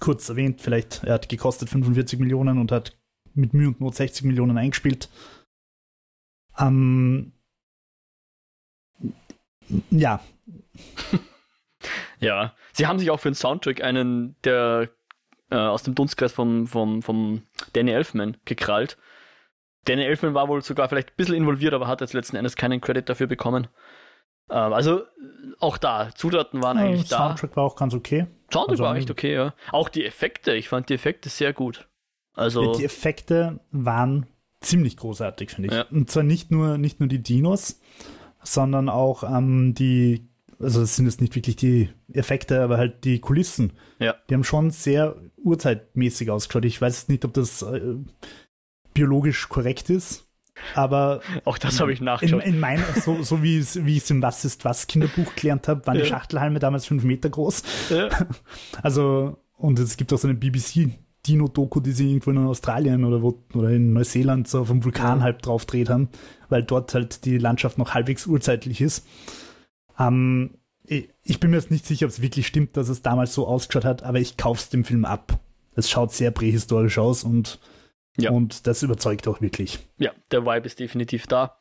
kurz 0.00 0.28
erwähnt, 0.28 0.60
vielleicht, 0.60 1.04
er 1.04 1.14
hat 1.14 1.28
gekostet 1.28 1.70
45 1.70 2.18
Millionen 2.18 2.58
und 2.58 2.72
hat 2.72 2.97
mit 3.34 3.54
Mühe 3.54 3.68
und 3.68 3.80
Not 3.80 3.94
60 3.94 4.24
Millionen 4.24 4.56
eingespielt. 4.58 5.08
Ähm, 6.58 7.32
ja. 9.90 10.20
ja, 12.20 12.54
sie 12.72 12.86
haben 12.86 12.98
sich 12.98 13.10
auch 13.10 13.20
für 13.20 13.30
den 13.30 13.34
Soundtrack 13.34 13.82
einen, 13.82 14.36
der 14.44 14.88
äh, 15.50 15.56
aus 15.56 15.82
dem 15.82 15.94
Dunstkreis 15.94 16.32
vom, 16.32 16.66
vom, 16.66 17.02
vom 17.02 17.42
Danny 17.72 17.92
Elfman 17.92 18.36
gekrallt. 18.44 18.98
Danny 19.84 20.02
Elfman 20.02 20.34
war 20.34 20.48
wohl 20.48 20.62
sogar 20.62 20.88
vielleicht 20.88 21.10
ein 21.10 21.16
bisschen 21.16 21.34
involviert, 21.34 21.72
aber 21.72 21.86
hat 21.86 22.00
jetzt 22.00 22.12
letzten 22.12 22.36
Endes 22.36 22.56
keinen 22.56 22.80
Credit 22.80 23.08
dafür 23.08 23.26
bekommen. 23.26 23.68
Ähm, 24.50 24.72
also 24.72 25.02
auch 25.60 25.78
da, 25.78 26.10
Zutaten 26.14 26.62
waren 26.62 26.78
ja, 26.78 26.84
eigentlich 26.84 27.08
Soundtrack 27.08 27.18
da. 27.18 27.28
Soundtrack 27.28 27.56
war 27.56 27.64
auch 27.64 27.76
ganz 27.76 27.94
okay. 27.94 28.26
Soundtrack 28.52 28.70
also, 28.70 28.84
war 28.84 28.96
echt 28.96 29.10
okay, 29.10 29.34
ja. 29.34 29.54
Auch 29.72 29.88
die 29.88 30.04
Effekte, 30.04 30.54
ich 30.54 30.68
fand 30.68 30.88
die 30.88 30.94
Effekte 30.94 31.28
sehr 31.28 31.52
gut. 31.52 31.88
Also 32.38 32.74
die 32.74 32.84
Effekte 32.84 33.60
waren 33.72 34.26
ziemlich 34.60 34.96
großartig, 34.96 35.50
finde 35.50 35.68
ich. 35.68 35.74
Ja. 35.74 35.86
Und 35.90 36.10
zwar 36.10 36.22
nicht 36.22 36.50
nur, 36.50 36.78
nicht 36.78 37.00
nur 37.00 37.08
die 37.08 37.22
Dinos, 37.22 37.80
sondern 38.42 38.88
auch 38.88 39.24
ähm, 39.24 39.74
die, 39.74 40.28
also 40.60 40.80
das 40.80 40.96
sind 40.96 41.06
jetzt 41.06 41.20
nicht 41.20 41.34
wirklich 41.34 41.56
die 41.56 41.90
Effekte, 42.12 42.62
aber 42.62 42.78
halt 42.78 43.04
die 43.04 43.20
Kulissen. 43.20 43.72
Ja. 43.98 44.14
Die 44.28 44.34
haben 44.34 44.44
schon 44.44 44.70
sehr 44.70 45.16
urzeitmäßig 45.36 46.30
ausgeschaut. 46.30 46.64
Ich 46.64 46.80
weiß 46.80 47.08
nicht, 47.08 47.24
ob 47.24 47.34
das 47.34 47.62
äh, 47.62 47.96
biologisch 48.94 49.48
korrekt 49.48 49.90
ist. 49.90 50.24
Aber 50.74 51.20
auch 51.44 51.58
das 51.58 51.80
habe 51.80 51.92
ich 51.92 52.00
nachgeschaut. 52.00 52.44
In, 52.44 52.54
in 52.54 52.60
meiner, 52.60 52.84
so, 53.00 53.22
so 53.22 53.42
wie 53.44 53.58
es, 53.58 53.84
wie 53.84 53.96
ich 53.96 54.04
es 54.04 54.10
im 54.10 54.22
Was 54.22 54.44
ist 54.44 54.64
was 54.64 54.88
Kinderbuch 54.88 55.34
gelernt 55.36 55.68
habe, 55.68 55.86
waren 55.86 55.96
ja. 55.96 56.02
die 56.02 56.08
Schachtelhalme 56.08 56.58
damals 56.58 56.86
fünf 56.86 57.04
Meter 57.04 57.30
groß. 57.30 57.62
Ja. 57.90 58.08
Also, 58.82 59.38
und 59.56 59.78
es 59.78 59.96
gibt 59.96 60.12
auch 60.12 60.18
so 60.18 60.28
eine 60.28 60.36
BBC 60.36 60.90
Dino-Doku, 61.28 61.80
die 61.80 61.92
sie 61.92 62.08
irgendwo 62.08 62.30
in 62.30 62.38
Australien 62.38 63.04
oder, 63.04 63.22
wo, 63.22 63.42
oder 63.54 63.70
in 63.70 63.92
Neuseeland 63.92 64.48
so 64.48 64.60
auf 64.60 64.68
dem 64.68 64.84
Vulkan 64.84 65.22
halb 65.22 65.42
drauf 65.42 65.66
dreht 65.66 65.90
haben, 65.90 66.08
weil 66.48 66.64
dort 66.64 66.94
halt 66.94 67.24
die 67.24 67.38
Landschaft 67.38 67.78
noch 67.78 67.94
halbwegs 67.94 68.26
urzeitlich 68.26 68.80
ist. 68.80 69.06
Ähm, 69.98 70.58
ich, 70.84 71.38
bin 71.38 71.50
mir 71.50 71.56
jetzt 71.56 71.70
nicht 71.70 71.86
sicher, 71.86 72.06
ob 72.06 72.10
es 72.10 72.22
wirklich 72.22 72.46
stimmt, 72.46 72.76
dass 72.76 72.88
es 72.88 73.02
damals 73.02 73.34
so 73.34 73.46
ausgeschaut 73.46 73.84
hat, 73.84 74.02
aber 74.02 74.18
ich 74.18 74.36
kauf's 74.36 74.70
dem 74.70 74.84
Film 74.84 75.04
ab. 75.04 75.38
Es 75.74 75.90
schaut 75.90 76.12
sehr 76.12 76.30
prähistorisch 76.30 76.98
aus 76.98 77.24
und, 77.24 77.58
Ja. 78.16 78.30
und 78.30 78.66
das 78.66 78.82
überzeugt 78.82 79.28
auch 79.28 79.40
wirklich. 79.40 79.78
Ja, 79.98 80.12
der 80.30 80.44
Vibe 80.46 80.66
ist 80.66 80.80
definitiv 80.80 81.26
da. 81.26 81.58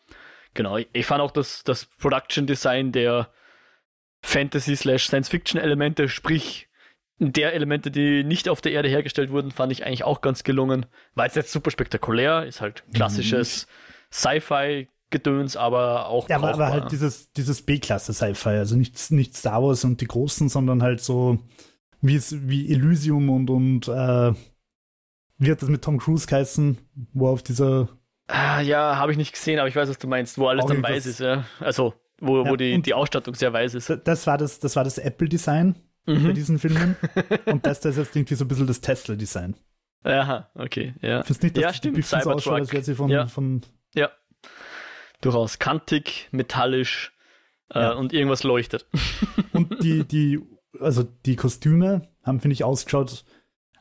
Genau, 0.54 0.78
ich, 0.78 0.88
ich 0.94 1.06
fand 1.06 1.22
auch 1.22 1.32
das, 1.32 1.64
das 1.64 1.86
Production 1.86 2.48
Design 2.48 2.92
der 2.92 3.30
Fantasy-Science-Fiction-Elemente, 4.22 6.10
sprich 6.10 6.67
der 7.20 7.54
Elemente, 7.54 7.90
die 7.92 8.24
nicht 8.24 8.48
auf 8.50 8.62
der 8.62 8.72
Erde 8.74 8.90
hergestellt 8.90 9.32
wurden, 9.32 9.52
fand 9.52 9.72
ich 9.72 9.86
eigentlich 9.86 10.04
auch 10.04 10.22
ganz 10.22 10.44
gelungen. 10.44 10.86
War 11.16 11.26
jetzt 11.26 11.36
nicht 11.36 11.50
super 11.50 11.72
spektakulär, 11.72 12.46
ist 12.46 12.62
halt 12.62 12.84
klassisches 12.94 13.68
Sci-Fi-Gedöns, 14.12 15.58
aber 15.58 16.08
auch 16.08 16.30
Ja, 16.30 16.38
aber, 16.38 16.54
aber 16.54 16.68
halt 16.72 16.92
dieses, 16.92 17.32
dieses 17.34 17.62
B-Klasse-Sci-Fi, 17.64 18.50
also 18.50 18.76
nicht, 18.76 19.12
nicht 19.12 19.36
Star 19.36 19.64
Wars 19.64 19.84
und 19.84 20.02
die 20.02 20.08
Großen, 20.08 20.50
sondern 20.50 20.84
halt 20.84 21.02
so 21.02 21.40
wie 22.02 22.16
es 22.16 22.48
wie 22.48 22.72
Elysium 22.72 23.30
und, 23.30 23.50
und 23.50 23.88
äh, 23.88 24.34
wie 25.40 25.52
hat 25.52 25.62
das 25.62 25.70
mit 25.70 25.84
Tom 25.84 25.98
Cruise 25.98 26.28
geheißen, 26.28 26.78
wo 27.14 27.30
auf 27.30 27.44
dieser 27.44 27.90
Ah, 28.28 28.60
ja, 28.60 28.98
habe 28.98 29.12
ich 29.14 29.18
nicht 29.18 29.32
gesehen, 29.34 29.58
aber 29.58 29.70
ich 29.70 29.76
weiß, 29.76 29.88
was 29.88 29.98
du 29.98 30.08
meinst, 30.08 30.38
wo 30.38 30.48
alles 30.48 30.66
dann 30.66 30.84
weiß 30.84 31.06
ist, 31.06 31.22
ja. 31.22 31.46
Also, 31.62 31.94
wo, 32.20 32.44
Ja, 32.44 32.52
wo 32.52 32.56
die, 32.58 32.82
die 32.82 32.94
Ausstattung 32.94 33.34
sehr 33.36 33.54
weiß 33.54 33.74
ist. 33.76 33.90
Da- 33.90 33.96
Das 33.96 34.28
war 34.28 34.38
das, 34.38 34.60
das 34.60 34.76
war 34.76 34.84
das 34.84 34.98
Apple-Design 34.98 35.76
bei 36.08 36.14
Mhm. 36.14 36.34
diesen 36.34 36.58
Filmen. 36.58 36.96
Und 37.46 37.66
das, 37.66 37.80
das 37.82 37.98
ist 37.98 38.06
jetzt 38.08 38.16
irgendwie 38.16 38.36
so 38.36 38.46
ein 38.46 38.48
bisschen 38.48 38.66
das 38.68 38.82
Tesla-Design. 38.82 39.56
Aha, 40.04 40.50
okay, 40.56 40.94
ja. 41.02 41.22
Findest 41.24 41.44
nicht, 41.44 41.58
dass 41.58 41.62
Ja, 41.64 41.72
die 41.72 41.78
stimmt, 41.78 41.96
Biffen 41.98 42.22
so 42.22 42.32
ausschaut, 42.32 42.54
als 42.62 42.72
wäre 42.72 42.84
sie 42.84 42.96
von, 42.96 43.10
Ja. 43.10 43.28
von 43.28 43.62
Ja. 43.94 44.10
Durchaus 45.22 45.60
kantig, 45.60 46.30
metallisch 46.32 47.14
äh, 47.74 47.80
Ja. 47.80 47.92
und 47.94 48.14
irgendwas 48.14 48.44
leuchtet. 48.44 48.88
Und 49.54 49.84
die, 49.84 50.04
die, 50.06 50.40
also 50.80 51.04
die 51.26 51.36
Kostüme 51.36 52.08
haben, 52.24 52.40
finde 52.40 52.54
ich, 52.54 52.64
ausgeschaut, 52.64 53.26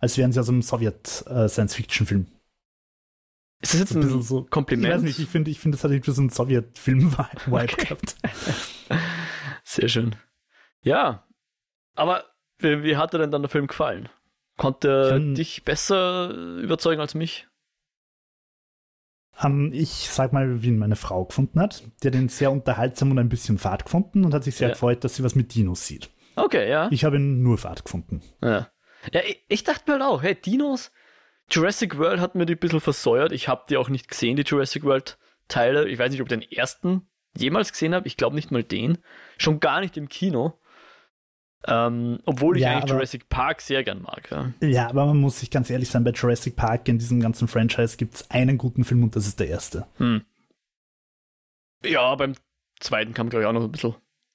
als 0.00 0.18
wären 0.18 0.32
sie 0.32 0.40
aus 0.40 0.48
einem 0.48 0.62
Sowjet-Science-Fiction-Film. 0.62 2.26
Ist 3.60 3.72
das 3.74 3.80
jetzt 3.80 3.92
So 3.92 3.98
ein 3.98 4.02
bisschen 4.02 4.18
ein 4.18 4.22
so. 4.22 4.42
Kompliment? 4.44 4.88
Ich 4.88 4.94
weiß 4.96 5.02
nicht, 5.02 5.18
ich 5.18 5.28
finde, 5.28 5.50
ich 5.50 5.60
finde, 5.60 5.76
das 5.76 5.84
hat 5.84 5.90
irgendwie 5.92 6.10
so 6.10 6.20
einen 6.22 6.30
Sowjet-Film-Vibe 6.30 7.52
Okay. 7.52 7.76
gehabt. 7.76 8.16
Sehr 9.64 9.88
schön. 9.88 10.16
Ja, 10.82 11.25
aber 11.96 12.24
wie, 12.58 12.82
wie 12.82 12.96
hat 12.96 13.12
dir 13.12 13.18
denn 13.18 13.30
dann 13.30 13.42
der 13.42 13.48
Film 13.50 13.66
gefallen? 13.66 14.08
Konnte 14.56 14.88
er 14.88 15.18
dich 15.20 15.64
besser 15.64 16.30
überzeugen 16.30 17.00
als 17.00 17.14
mich? 17.14 17.46
Ähm, 19.42 19.70
ich 19.74 19.90
sag 20.10 20.32
mal, 20.32 20.62
wie 20.62 20.68
ihn 20.68 20.78
meine 20.78 20.96
Frau 20.96 21.24
gefunden 21.26 21.60
hat. 21.60 21.82
Die 22.02 22.08
hat 22.08 22.14
ihn 22.14 22.28
sehr 22.28 22.50
unterhaltsam 22.50 23.10
und 23.10 23.18
ein 23.18 23.28
bisschen 23.28 23.58
fad 23.58 23.84
gefunden 23.84 24.24
und 24.24 24.32
hat 24.32 24.44
sich 24.44 24.56
sehr 24.56 24.68
Ja. 24.68 24.74
gefreut, 24.74 25.04
dass 25.04 25.16
sie 25.16 25.24
was 25.24 25.34
mit 25.34 25.54
Dinos 25.54 25.86
sieht. 25.86 26.08
Okay, 26.36 26.68
ja. 26.70 26.88
Ich 26.90 27.04
habe 27.04 27.16
ihn 27.16 27.42
nur 27.42 27.58
fad 27.58 27.84
gefunden. 27.84 28.22
Ja, 28.42 28.70
ja 29.12 29.20
ich, 29.26 29.44
ich 29.48 29.64
dachte 29.64 29.84
mir 29.90 29.94
halt 29.98 30.02
auch, 30.10 30.22
hey, 30.22 30.34
Dinos, 30.34 30.90
Jurassic 31.50 31.98
World 31.98 32.20
hat 32.20 32.34
mir 32.34 32.46
die 32.46 32.54
ein 32.54 32.58
bisschen 32.58 32.80
versäuert. 32.80 33.32
Ich 33.32 33.48
habe 33.48 33.64
die 33.68 33.76
auch 33.76 33.88
nicht 33.88 34.08
gesehen, 34.08 34.36
die 34.36 34.42
Jurassic 34.42 34.84
World 34.84 35.18
Teile. 35.48 35.86
Ich 35.88 35.98
weiß 35.98 36.10
nicht, 36.10 36.20
ob 36.22 36.30
ich 36.30 36.38
den 36.38 36.50
ersten 36.50 37.06
jemals 37.36 37.72
gesehen 37.72 37.94
habe. 37.94 38.06
Ich 38.06 38.16
glaube 38.16 38.34
nicht 38.34 38.50
mal 38.50 38.64
den. 38.64 38.98
Schon 39.38 39.60
gar 39.60 39.80
nicht 39.80 39.96
im 39.96 40.08
Kino. 40.08 40.58
Ähm, 41.68 42.20
obwohl 42.26 42.56
ich 42.56 42.62
Ja, 42.62 42.72
eigentlich 42.72 42.84
aber- 42.84 42.92
Jurassic 42.94 43.28
Park 43.28 43.60
sehr 43.60 43.82
gern 43.82 44.02
mag. 44.02 44.28
Ja. 44.30 44.52
Ja, 44.66 44.88
aber 44.88 45.06
man 45.06 45.16
muss 45.18 45.40
sich 45.40 45.50
ganz 45.50 45.68
ehrlich 45.70 45.88
sein, 45.90 46.04
bei 46.04 46.10
Jurassic 46.12 46.54
Park 46.56 46.88
in 46.88 46.98
diesem 46.98 47.20
ganzen 47.20 47.48
Franchise 47.48 47.96
gibt 47.96 48.14
es 48.14 48.30
einen 48.30 48.56
guten 48.58 48.84
Film 48.84 49.02
und 49.02 49.16
das 49.16 49.26
ist 49.26 49.40
der 49.40 49.48
erste. 49.48 49.86
Hm. 49.98 50.22
ja, 51.84 52.14
beim 52.14 52.34
zweiten 52.80 53.14
kam, 53.14 53.28
glaube 53.30 53.42
ich, 53.42 53.48
auch 53.48 53.52
noch 53.52 53.64
ein 53.64 53.72
bisschen. 53.72 53.94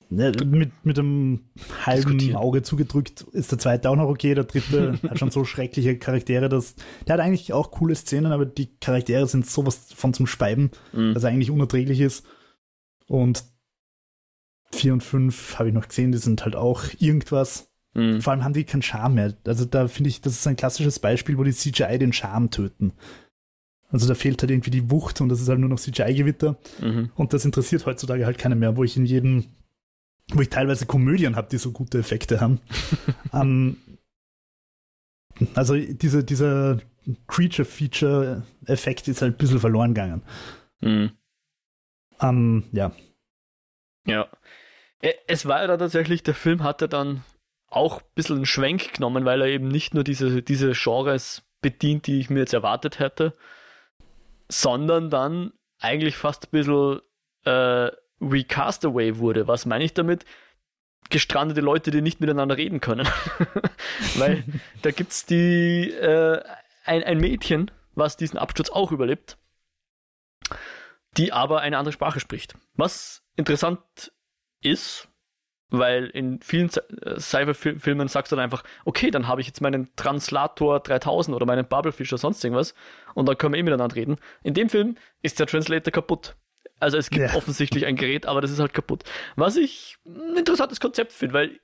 Ne, 0.10 0.34
mit, 0.46 0.72
mit 0.84 1.00
einem 1.00 1.46
halben. 1.86 2.36
Auge 2.36 2.64
zugedrückt 2.64 3.22
ist 3.32 3.50
der 3.54 3.60
zweite 3.60 3.90
auch 3.90 3.96
noch 3.96 4.10
okay, 4.10 4.34
der 4.36 4.44
dritte 4.44 5.00
hat 5.10 5.18
schon 5.20 5.32
so 5.32 5.46
schreckliche 5.46 5.98
Charaktere, 5.98 6.50
dass 6.50 6.76
der 7.08 7.14
hat 7.14 7.22
eigentlich 7.22 7.54
auch 7.54 7.72
coole 7.72 7.96
Szenen, 7.96 8.34
aber 8.34 8.46
die 8.46 8.76
Charaktere 8.82 9.26
sind 9.28 9.50
sowas 9.50 9.94
von 9.96 10.14
zum 10.14 10.28
Speiben, 10.28 10.72
Hm. 10.92 11.14
dass 11.14 11.24
er 11.24 11.30
eigentlich 11.30 11.50
unerträglich 11.52 12.02
ist. 12.02 12.26
Und 13.08 13.46
4 14.74 14.94
und 14.94 15.04
5 15.04 15.60
habe 15.60 15.70
ich 15.70 15.76
noch 15.76 15.88
gesehen, 15.88 16.12
die 16.12 16.18
sind 16.18 16.44
halt 16.44 16.56
auch 16.56 16.84
irgendwas. 17.00 17.70
Hm. 17.94 18.22
Vor 18.22 18.32
allem 18.32 18.44
haben 18.44 18.54
die 18.54 18.64
keinen 18.64 18.82
Charme 18.82 19.16
mehr. 19.16 19.34
Also 19.46 19.66
da 19.66 19.88
finde 19.88 20.10
ich, 20.10 20.22
das 20.22 20.34
ist 20.34 20.48
ein 20.48 20.56
klassisches 20.56 21.00
Beispiel, 21.00 21.38
wo 21.38 21.44
die 21.44 21.54
CGI 21.54 21.98
den 22.00 22.14
Charme 22.14 22.50
töten. 22.50 22.94
Also 23.90 24.08
da 24.08 24.16
fehlt 24.16 24.42
halt 24.42 24.52
irgendwie 24.52 24.72
die 24.72 24.90
Wucht 24.90 25.20
und 25.20 25.30
das 25.30 25.42
ist 25.42 25.50
halt 25.50 25.60
nur 25.60 25.70
noch 25.70 25.80
CGI-Gewitter. 25.80 26.58
Mhm. 26.80 27.12
Und 27.16 27.34
das 27.34 27.44
interessiert 27.44 27.86
heutzutage 27.86 28.26
halt 28.26 28.38
keiner 28.38 28.56
mehr, 28.56 28.78
wo 28.78 28.84
ich 28.84 28.96
in 28.96 29.06
jedem, 29.06 29.46
wo 30.34 30.42
ich 30.42 30.50
teilweise 30.50 30.86
Komödien 30.86 31.36
habe, 31.36 31.50
die 31.52 31.58
so 31.58 31.72
gute 31.72 32.00
Effekte 32.00 32.40
haben. 32.40 32.62
ähm, 33.34 33.78
also 35.56 35.76
diese, 35.76 36.24
dieser 36.24 36.80
Creature-Feature-Effekt 37.28 39.08
ist 39.10 39.22
halt 39.22 39.36
ein 39.36 39.38
bisschen 39.38 39.60
verloren 39.60 39.94
gegangen. 39.94 40.22
Hm. 40.80 41.12
Ähm, 42.22 42.64
ja. 42.72 42.94
Ja. 44.06 44.28
Es 45.28 45.48
war 45.48 45.62
ja 45.62 45.68
dann 45.68 45.80
tatsächlich, 45.80 46.24
der 46.24 46.36
Film 46.36 46.64
hatte 46.64 46.88
dann 46.88 47.24
auch 47.68 48.02
ein 48.02 48.08
bisschen 48.14 48.36
einen 48.38 48.46
Schwenk 48.46 48.94
genommen, 48.94 49.26
weil 49.26 49.42
er 49.42 49.48
eben 49.48 49.68
nicht 49.68 49.94
nur 49.94 50.04
diese, 50.04 50.44
diese 50.44 50.74
Genres 50.74 51.44
bedient, 51.62 52.08
die 52.08 52.20
ich 52.20 52.30
mir 52.30 52.40
jetzt 52.40 52.54
erwartet 52.54 53.00
hätte, 53.00 53.36
sondern 54.50 55.10
dann 55.10 55.54
eigentlich 55.80 56.18
fast 56.18 56.46
ein 56.46 56.52
bisschen 56.52 57.00
äh, 57.46 57.92
Recastaway 58.22 59.18
wurde. 59.18 59.48
Was 59.48 59.66
meine 59.66 59.84
ich 59.84 59.94
damit? 59.94 60.26
Gestrandete 61.10 61.62
Leute, 61.62 61.92
die 61.92 62.02
nicht 62.02 62.22
miteinander 62.22 62.58
reden 62.58 62.80
können. 62.80 63.08
weil 64.16 64.44
da 64.82 64.92
gibt 64.92 65.12
es 65.12 65.26
die, 65.26 65.90
äh, 65.90 66.44
ein, 66.86 67.04
ein 67.04 67.20
Mädchen, 67.20 67.72
was 67.96 68.18
diesen 68.18 68.38
Absturz 68.38 68.70
auch 68.70 68.92
überlebt, 68.92 69.38
die 71.18 71.34
aber 71.34 71.62
eine 71.62 71.78
andere 71.78 71.94
Sprache 71.94 72.20
spricht. 72.20 72.56
Was 72.76 73.24
interessant 73.42 74.12
ist, 74.62 75.08
weil 75.70 76.06
in 76.08 76.40
vielen 76.42 76.70
äh, 77.04 77.20
Sci-Fi-Filmen 77.20 78.08
sagst 78.08 78.32
du 78.32 78.36
dann 78.36 78.44
einfach, 78.44 78.64
okay, 78.86 79.10
dann 79.10 79.28
habe 79.28 79.42
ich 79.42 79.48
jetzt 79.48 79.62
meinen 79.62 79.90
Translator 79.96 80.80
3000 80.80 81.36
oder 81.36 81.46
meinen 81.46 81.66
Bubblefish 81.66 82.12
oder 82.12 82.20
sonst 82.20 82.44
irgendwas 82.44 82.74
und 83.16 83.28
dann 83.28 83.38
können 83.38 83.54
wir 83.54 83.60
eh 83.60 83.64
miteinander 83.64 83.96
reden. 83.96 84.18
In 84.44 84.54
dem 84.54 84.70
Film 84.70 84.96
ist 85.22 85.40
der 85.40 85.48
Translator 85.48 85.92
kaputt. 85.92 86.36
Also 86.80 86.98
es 86.98 87.10
gibt 87.10 87.32
Ja. 87.32 87.38
offensichtlich 87.38 87.86
ein 87.86 87.96
Gerät, 87.96 88.26
aber 88.26 88.42
das 88.42 88.52
ist 88.52 88.60
halt 88.60 88.74
kaputt. 88.74 89.04
Was 89.36 89.56
ich 89.56 89.98
ein 90.06 90.36
interessantes 90.38 90.80
Konzept 90.80 91.14
finde, 91.14 91.34
weil 91.34 91.60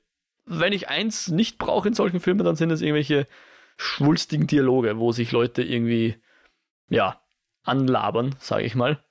wenn 0.46 0.72
ich 0.74 0.88
eins 0.88 1.28
nicht 1.28 1.58
brauche 1.58 1.88
in 1.88 1.94
solchen 1.94 2.20
Filmen, 2.22 2.46
dann 2.46 2.56
sind 2.56 2.72
es 2.72 2.82
irgendwelche 2.82 3.28
schwulstigen 3.76 4.48
Dialoge, 4.48 4.98
wo 4.98 5.12
sich 5.12 5.32
Leute 5.32 5.64
irgendwie, 5.64 6.16
ja, 6.90 7.22
anlabern, 7.64 8.36
sage 8.40 8.64
ich 8.64 8.74
mal. 8.76 9.04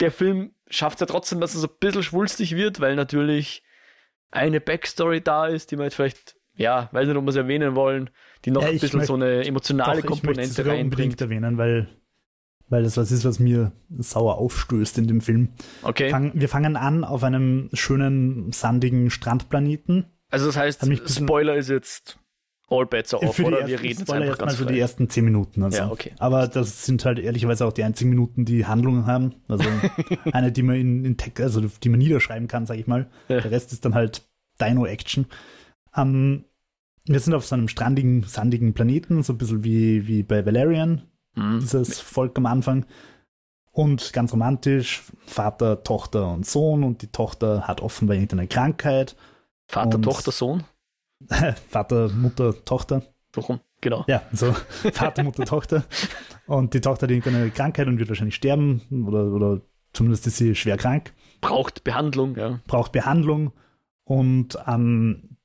Der 0.00 0.10
Film 0.10 0.54
schafft 0.68 0.96
es 0.96 1.00
ja 1.00 1.06
trotzdem, 1.06 1.40
dass 1.40 1.54
es 1.54 1.60
so 1.60 1.68
ein 1.68 1.74
bisschen 1.80 2.02
schwulstig 2.02 2.56
wird, 2.56 2.80
weil 2.80 2.96
natürlich 2.96 3.62
eine 4.30 4.60
Backstory 4.60 5.20
da 5.20 5.46
ist, 5.46 5.70
die 5.70 5.76
man 5.76 5.84
jetzt 5.84 5.94
vielleicht, 5.94 6.36
ja, 6.54 6.88
weiß 6.92 7.06
nicht, 7.06 7.16
ob 7.16 7.24
wir 7.24 7.30
es 7.30 7.36
erwähnen 7.36 7.74
wollen, 7.74 8.10
die 8.44 8.50
noch 8.50 8.62
Ja, 8.62 8.68
ein 8.68 8.74
ich 8.74 8.80
bisschen 8.80 9.02
so 9.04 9.14
eine 9.14 9.44
emotionale 9.44 10.02
Doch, 10.02 10.04
ich 10.04 10.06
Komponente 10.10 10.60
reinbringt. 10.66 10.84
unbedingt 10.92 11.20
erwähnen, 11.20 11.58
weil, 11.58 11.88
weil 12.68 12.82
das 12.82 12.96
was 12.96 13.12
ist, 13.12 13.24
was 13.24 13.38
mir 13.38 13.72
sauer 13.90 14.38
aufstößt 14.38 14.98
in 14.98 15.06
dem 15.06 15.20
Film. 15.20 15.50
Okay, 15.82 16.10
Fang, 16.10 16.32
wir 16.34 16.48
fangen 16.48 16.76
an 16.76 17.04
auf 17.04 17.22
einem 17.22 17.70
schönen, 17.72 18.50
sandigen 18.52 19.10
Strandplaneten. 19.10 20.06
also 20.30 20.46
das 20.46 20.56
heißt, 20.56 21.10
Spoiler 21.14 21.54
ist 21.56 21.70
jetzt 21.70 22.18
all 22.68 22.84
bets 22.86 23.14
are 23.14 23.22
off, 23.26 23.36
Für 23.36 23.42
die 23.42 23.48
oder? 23.48 23.56
ersten, 23.60 23.70
Wir 23.70 23.80
reden 23.82 23.98
jetzt 24.00 24.10
einfach 24.12 24.38
ganz 24.38 24.54
für 24.56 24.64
frei. 24.64 24.72
die 24.72 24.80
ersten 24.80 25.08
zehn 25.08 25.24
Minuten. 25.24 25.62
Also. 25.62 25.78
Ja, 25.78 25.90
okay. 25.90 26.12
Aber 26.18 26.48
das 26.48 26.84
sind 26.84 27.04
halt 27.04 27.18
ehrlicherweise 27.18 27.64
auch 27.66 27.72
die 27.72 27.84
einzigen 27.84 28.10
Minuten, 28.10 28.44
die 28.44 28.66
Handlungen 28.66 29.06
haben. 29.06 29.34
Also 29.48 29.64
eine, 30.32 30.50
die 30.52 30.62
man 30.62 30.76
in, 30.76 31.04
in 31.04 31.16
Text, 31.16 31.40
also 31.42 31.60
die 31.60 31.88
man 31.88 31.98
niederschreiben 31.98 32.48
kann, 32.48 32.66
sag 32.66 32.78
ich 32.78 32.86
mal. 32.86 33.08
Ja. 33.28 33.40
Der 33.40 33.50
Rest 33.50 33.72
ist 33.72 33.84
dann 33.84 33.94
halt 33.94 34.26
Dino-Action. 34.60 35.26
Ähm, 35.96 36.44
wir 37.04 37.20
sind 37.20 37.34
auf 37.34 37.46
so 37.46 37.54
einem 37.54 37.68
strandigen, 37.68 38.24
sandigen 38.24 38.74
Planeten, 38.74 39.22
so 39.22 39.32
ein 39.32 39.38
bisschen 39.38 39.62
wie, 39.62 40.06
wie 40.08 40.22
bei 40.22 40.44
Valerian, 40.44 41.02
Mhm. 41.36 41.60
dieses 41.60 42.00
Volk 42.00 42.36
am 42.38 42.46
Anfang. 42.46 42.86
Und 43.70 44.12
ganz 44.14 44.32
romantisch, 44.32 45.02
Vater, 45.26 45.82
Tochter 45.84 46.32
und 46.32 46.46
Sohn 46.46 46.82
und 46.82 47.02
die 47.02 47.08
Tochter 47.12 47.68
hat 47.68 47.82
offenbar 47.82 48.16
irgendeine 48.16 48.48
Krankheit. 48.48 49.14
Vater, 49.68 49.96
und- 49.96 50.02
Tochter, 50.02 50.32
Sohn. 50.32 50.64
Vater, 51.68 52.08
Mutter, 52.08 52.64
Tochter. 52.64 53.02
So 53.34 53.40
rum, 53.42 53.60
genau. 53.80 54.04
Ja, 54.08 54.22
so 54.32 54.52
Vater, 54.92 55.22
Mutter, 55.22 55.44
Tochter. 55.44 55.84
Und 56.46 56.74
die 56.74 56.80
Tochter 56.80 57.06
hat 57.06 57.10
irgendeine 57.10 57.50
Krankheit 57.50 57.86
und 57.86 57.98
wird 57.98 58.08
wahrscheinlich 58.08 58.36
sterben 58.36 59.06
oder, 59.06 59.24
oder 59.26 59.60
zumindest 59.92 60.26
ist 60.26 60.36
sie 60.36 60.54
schwer 60.54 60.76
krank, 60.76 61.12
Braucht 61.40 61.84
Behandlung, 61.84 62.36
ja. 62.36 62.60
braucht 62.66 62.92
Behandlung 62.92 63.52
und 64.04 64.58
ähm, 64.66 65.36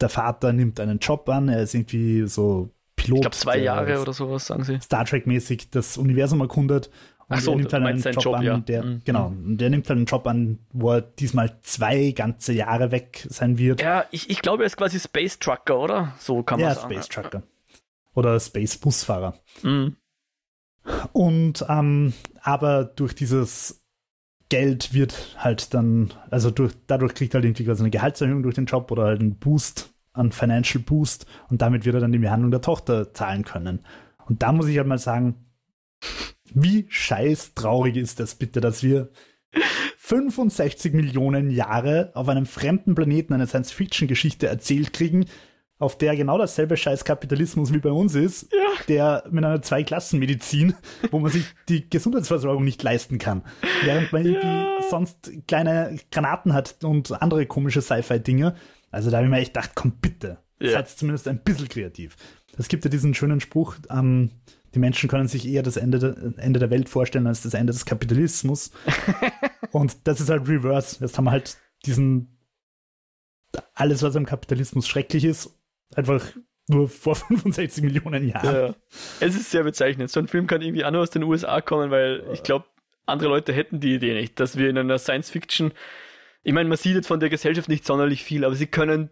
der 0.00 0.08
Vater 0.08 0.52
nimmt 0.52 0.80
einen 0.80 0.98
Job 0.98 1.28
an, 1.28 1.48
er 1.48 1.62
ist 1.62 1.74
irgendwie 1.74 2.26
so 2.26 2.70
Pilot. 2.96 3.18
Ich 3.18 3.22
glaube 3.22 3.36
zwei 3.36 3.58
Jahre 3.58 4.00
oder 4.00 4.12
sowas, 4.12 4.46
sagen 4.46 4.64
sie. 4.64 4.80
Star 4.80 5.04
Trek-mäßig 5.04 5.70
das 5.70 5.96
Universum 5.96 6.40
erkundet 6.40 6.90
Ach 7.28 7.40
so, 7.40 7.56
nimmt 7.56 7.72
halt 7.72 7.84
einen 7.84 8.00
Job, 8.00 8.24
Job, 8.24 8.34
an, 8.36 8.44
ja. 8.44 8.58
der, 8.58 8.84
Mhm. 8.84 9.02
genau, 9.04 9.26
und 9.26 9.58
der 9.58 9.70
nimmt 9.70 9.88
halt 9.88 9.96
einen 9.96 10.06
Job 10.06 10.26
an, 10.28 10.60
wo 10.72 10.92
er 10.92 11.00
diesmal 11.00 11.58
zwei 11.62 12.12
ganze 12.12 12.52
Jahre 12.52 12.92
weg 12.92 13.26
sein 13.28 13.58
wird. 13.58 13.82
Ja, 13.82 14.04
ich, 14.12 14.30
ich 14.30 14.42
glaube, 14.42 14.62
er 14.62 14.66
ist 14.68 14.76
quasi 14.76 15.00
Space 15.00 15.38
Trucker, 15.40 15.78
oder? 15.80 16.12
So 16.18 16.42
kann 16.44 16.60
man 16.60 16.68
Ja, 16.68 16.74
sagen. 16.74 16.92
Space 16.94 17.08
Trucker. 17.08 17.42
Oder 18.14 18.38
Space 18.38 18.78
Busfahrer. 18.78 19.34
Mhm. 19.62 19.96
Und 21.12 21.64
ähm, 21.68 22.12
aber 22.42 22.84
durch 22.84 23.14
dieses 23.14 23.82
Geld 24.48 24.94
wird 24.94 25.34
halt 25.38 25.74
dann, 25.74 26.14
also 26.30 26.52
durch, 26.52 26.72
dadurch 26.86 27.14
kriegt 27.14 27.34
er 27.34 27.38
halt 27.38 27.46
irgendwie 27.46 27.64
quasi 27.64 27.82
eine 27.82 27.90
Gehaltserhöhung 27.90 28.44
durch 28.44 28.54
den 28.54 28.66
Job 28.66 28.90
oder 28.92 29.04
halt 29.04 29.20
einen 29.20 29.36
Boost, 29.36 29.92
einen 30.12 30.30
Financial 30.30 30.82
Boost 30.82 31.26
und 31.48 31.60
damit 31.60 31.84
wird 31.84 31.96
er 31.96 32.00
dann 32.00 32.12
die 32.12 32.18
Behandlung 32.18 32.52
der 32.52 32.60
Tochter 32.60 33.12
zahlen 33.12 33.44
können. 33.44 33.84
Und 34.26 34.42
da 34.42 34.52
muss 34.52 34.68
ich 34.68 34.78
halt 34.78 34.86
mal 34.86 34.98
sagen, 34.98 35.44
wie 36.54 36.86
scheiß 36.88 37.54
traurig 37.54 37.96
ist 37.96 38.20
das 38.20 38.34
bitte, 38.34 38.60
dass 38.60 38.82
wir 38.82 39.08
65 39.98 40.92
Millionen 40.92 41.50
Jahre 41.50 42.10
auf 42.14 42.28
einem 42.28 42.46
fremden 42.46 42.94
Planeten 42.94 43.32
eine 43.32 43.46
Science-Fiction-Geschichte 43.46 44.46
erzählt 44.46 44.92
kriegen, 44.92 45.26
auf 45.78 45.98
der 45.98 46.16
genau 46.16 46.38
dasselbe 46.38 46.76
scheiß 46.76 47.04
Kapitalismus 47.04 47.72
wie 47.72 47.78
bei 47.78 47.90
uns 47.90 48.14
ist, 48.14 48.48
der 48.88 49.24
mit 49.30 49.44
einer 49.44 49.60
Zweiklassenmedizin, 49.60 50.74
wo 51.10 51.18
man 51.18 51.30
sich 51.30 51.44
die 51.68 51.88
Gesundheitsversorgung 51.90 52.64
nicht 52.64 52.82
leisten 52.82 53.18
kann. 53.18 53.42
Während 53.84 54.10
man 54.12 54.24
irgendwie 54.24 54.88
sonst 54.88 55.32
kleine 55.46 55.98
Granaten 56.10 56.54
hat 56.54 56.82
und 56.82 57.20
andere 57.20 57.44
komische 57.46 57.82
Sci-Fi-Dinge. 57.82 58.54
Also 58.90 59.10
da 59.10 59.18
habe 59.18 59.26
ich 59.26 59.30
mir 59.30 59.38
echt 59.38 59.52
gedacht, 59.52 59.72
komm 59.74 59.92
bitte, 60.00 60.38
Ja. 60.60 60.70
seid 60.72 60.88
zumindest 60.88 61.28
ein 61.28 61.42
bisschen 61.42 61.68
kreativ. 61.68 62.16
Es 62.56 62.68
gibt 62.68 62.84
ja 62.84 62.90
diesen 62.90 63.12
schönen 63.12 63.40
Spruch, 63.40 63.76
ähm, 63.90 64.30
die 64.76 64.80
Menschen 64.80 65.08
können 65.08 65.26
sich 65.26 65.48
eher 65.48 65.62
das 65.62 65.78
Ende, 65.78 65.98
der- 65.98 66.16
Ende 66.36 66.60
der 66.60 66.68
Welt 66.70 66.88
vorstellen 66.90 67.26
als 67.26 67.40
das 67.42 67.54
Ende 67.54 67.72
des 67.72 67.86
Kapitalismus. 67.86 68.70
und 69.72 70.06
das 70.06 70.20
ist 70.20 70.28
halt 70.28 70.46
Reverse. 70.48 70.98
Jetzt 71.00 71.16
haben 71.16 71.24
wir 71.24 71.30
halt 71.30 71.56
diesen, 71.86 72.38
alles, 73.74 74.02
was 74.02 74.14
am 74.16 74.26
Kapitalismus 74.26 74.86
schrecklich 74.86 75.24
ist, 75.24 75.58
einfach 75.94 76.22
nur 76.68 76.88
vor 76.90 77.14
65 77.16 77.82
Millionen 77.84 78.28
Jahren. 78.28 78.54
Ja. 78.54 78.74
Es 79.20 79.34
ist 79.34 79.50
sehr 79.50 79.64
bezeichnend. 79.64 80.10
So 80.10 80.20
ein 80.20 80.28
Film 80.28 80.46
kann 80.46 80.60
irgendwie 80.60 80.84
auch 80.84 80.90
nur 80.90 81.00
aus 81.00 81.10
den 81.10 81.22
USA 81.22 81.62
kommen, 81.62 81.90
weil 81.90 82.22
ich 82.34 82.42
glaube, 82.42 82.66
andere 83.06 83.30
Leute 83.30 83.54
hätten 83.54 83.80
die 83.80 83.94
Idee 83.94 84.12
nicht, 84.14 84.38
dass 84.40 84.58
wir 84.58 84.68
in 84.68 84.76
einer 84.76 84.98
Science-Fiction, 84.98 85.72
ich 86.42 86.52
meine, 86.52 86.68
man 86.68 86.76
sieht 86.76 86.96
jetzt 86.96 87.06
von 87.08 87.20
der 87.20 87.30
Gesellschaft 87.30 87.70
nicht 87.70 87.86
sonderlich 87.86 88.22
viel, 88.24 88.44
aber 88.44 88.54
sie 88.54 88.66
können 88.66 89.08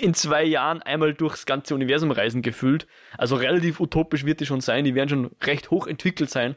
in 0.00 0.14
zwei 0.14 0.44
Jahren 0.44 0.82
einmal 0.82 1.14
durchs 1.14 1.46
ganze 1.46 1.74
Universum 1.74 2.10
reisen 2.10 2.42
gefühlt. 2.42 2.86
Also 3.16 3.36
relativ 3.36 3.80
utopisch 3.80 4.24
wird 4.24 4.40
die 4.40 4.46
schon 4.46 4.60
sein. 4.60 4.84
Die 4.84 4.94
werden 4.94 5.08
schon 5.08 5.30
recht 5.42 5.70
hoch 5.70 5.86
entwickelt 5.86 6.30
sein. 6.30 6.56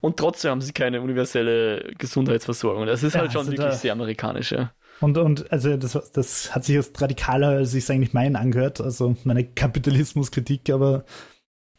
Und 0.00 0.16
trotzdem 0.16 0.52
haben 0.52 0.60
sie 0.60 0.72
keine 0.72 1.00
universelle 1.00 1.92
Gesundheitsversorgung. 1.98 2.86
Das 2.86 3.02
ist 3.02 3.14
Ja, 3.14 3.20
halt 3.20 3.32
schon 3.32 3.40
also 3.40 3.52
wirklich 3.52 3.74
sehr 3.74 3.92
amerikanisch. 3.92 4.52
Ja. 4.52 4.72
Und, 5.00 5.18
und 5.18 5.50
also 5.52 5.76
das, 5.76 6.12
das 6.12 6.54
hat 6.54 6.64
sich 6.64 6.74
jetzt 6.74 7.00
radikaler, 7.00 7.48
als 7.48 7.74
ich 7.74 7.84
es 7.84 7.90
eigentlich 7.90 8.12
meinen, 8.14 8.36
angehört. 8.36 8.80
Also 8.80 9.16
meine 9.24 9.44
Kapitalismuskritik, 9.44 10.70
aber 10.70 11.04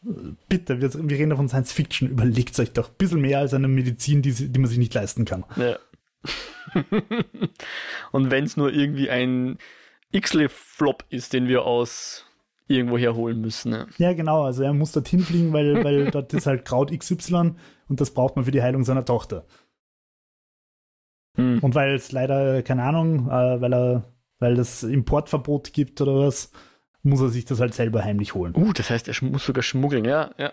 äh, 0.04 0.32
bitte, 0.48 0.80
wir, 0.80 0.92
wir 0.92 1.18
reden 1.18 1.30
da 1.30 1.36
von 1.36 1.48
Science 1.48 1.72
Fiction. 1.72 2.10
Überlegt 2.10 2.58
euch 2.60 2.72
doch 2.72 2.88
ein 2.90 2.94
bisschen 2.98 3.20
mehr 3.20 3.38
als 3.38 3.54
eine 3.54 3.68
Medizin, 3.68 4.22
die, 4.22 4.32
die 4.32 4.58
man 4.58 4.68
sich 4.68 4.78
nicht 4.78 4.94
leisten 4.94 5.24
kann. 5.24 5.44
Ja. 5.56 5.78
Und 8.12 8.30
wenn 8.30 8.44
es 8.44 8.56
nur 8.56 8.72
irgendwie 8.72 9.08
ein 9.10 9.58
X-Flop 10.12 11.04
ist, 11.08 11.32
den 11.32 11.48
wir 11.48 11.64
aus 11.64 12.26
irgendwo 12.66 12.98
herholen 12.98 13.40
müssen. 13.40 13.70
Ne? 13.70 13.88
Ja, 13.98 14.12
genau. 14.12 14.44
Also 14.44 14.62
er 14.62 14.72
muss 14.72 14.92
dorthin 14.92 15.20
fliegen, 15.20 15.52
weil, 15.52 15.84
weil 15.84 16.10
dort 16.10 16.32
ist 16.32 16.46
halt 16.46 16.64
Kraut 16.64 16.96
XY 16.96 17.54
und 17.88 18.00
das 18.00 18.12
braucht 18.12 18.36
man 18.36 18.44
für 18.44 18.52
die 18.52 18.62
Heilung 18.62 18.84
seiner 18.84 19.04
Tochter. 19.04 19.46
Hm. 21.36 21.58
Und 21.60 21.74
weil 21.74 21.94
es 21.94 22.12
leider, 22.12 22.62
keine 22.62 22.84
Ahnung, 22.84 23.28
äh, 23.28 23.60
weil 23.60 23.72
er, 23.72 24.04
weil 24.38 24.58
es 24.58 24.82
Importverbot 24.82 25.72
gibt 25.72 26.00
oder 26.00 26.14
was, 26.26 26.50
muss 27.02 27.20
er 27.20 27.28
sich 27.28 27.44
das 27.44 27.60
halt 27.60 27.74
selber 27.74 28.04
heimlich 28.04 28.34
holen. 28.34 28.54
Uh, 28.56 28.72
das 28.72 28.90
heißt, 28.90 29.08
er 29.08 29.14
muss 29.24 29.44
sogar 29.44 29.62
schmuggeln, 29.62 30.04
ja, 30.04 30.32
ja. 30.38 30.52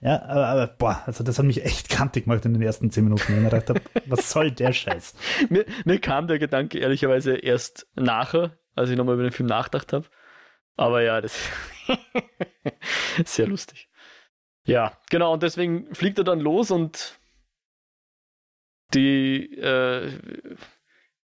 Ja, 0.00 0.22
aber, 0.22 0.46
aber 0.46 0.66
boah, 0.68 1.02
also 1.06 1.24
das 1.24 1.38
hat 1.38 1.44
mich 1.44 1.64
echt 1.64 1.88
kantig 1.90 2.24
gemacht 2.24 2.44
in 2.44 2.52
den 2.52 2.62
ersten 2.62 2.90
zehn 2.90 3.04
Minuten, 3.04 3.24
wenn 3.28 3.36
ich 3.36 3.42
mir 3.42 3.50
gedacht 3.50 3.70
habe, 3.70 3.80
was 4.06 4.30
soll 4.30 4.52
der 4.52 4.72
Scheiß? 4.72 5.14
Mir, 5.48 5.64
mir 5.84 5.98
kam 5.98 6.28
der 6.28 6.38
Gedanke 6.38 6.78
ehrlicherweise 6.78 7.36
erst 7.36 7.88
nachher, 7.96 8.56
als 8.78 8.90
ich 8.90 8.96
nochmal 8.96 9.14
über 9.14 9.24
den 9.24 9.32
Film 9.32 9.48
nachgedacht 9.48 9.92
habe. 9.92 10.06
Aber 10.76 11.02
ja, 11.02 11.20
das 11.20 11.36
ist 13.18 13.34
sehr 13.34 13.46
lustig. 13.46 13.88
Ja, 14.64 14.96
genau, 15.10 15.32
und 15.32 15.42
deswegen 15.42 15.94
fliegt 15.94 16.18
er 16.18 16.24
dann 16.24 16.40
los 16.40 16.70
und 16.70 17.18
die, 18.94 19.54
äh, 19.58 20.10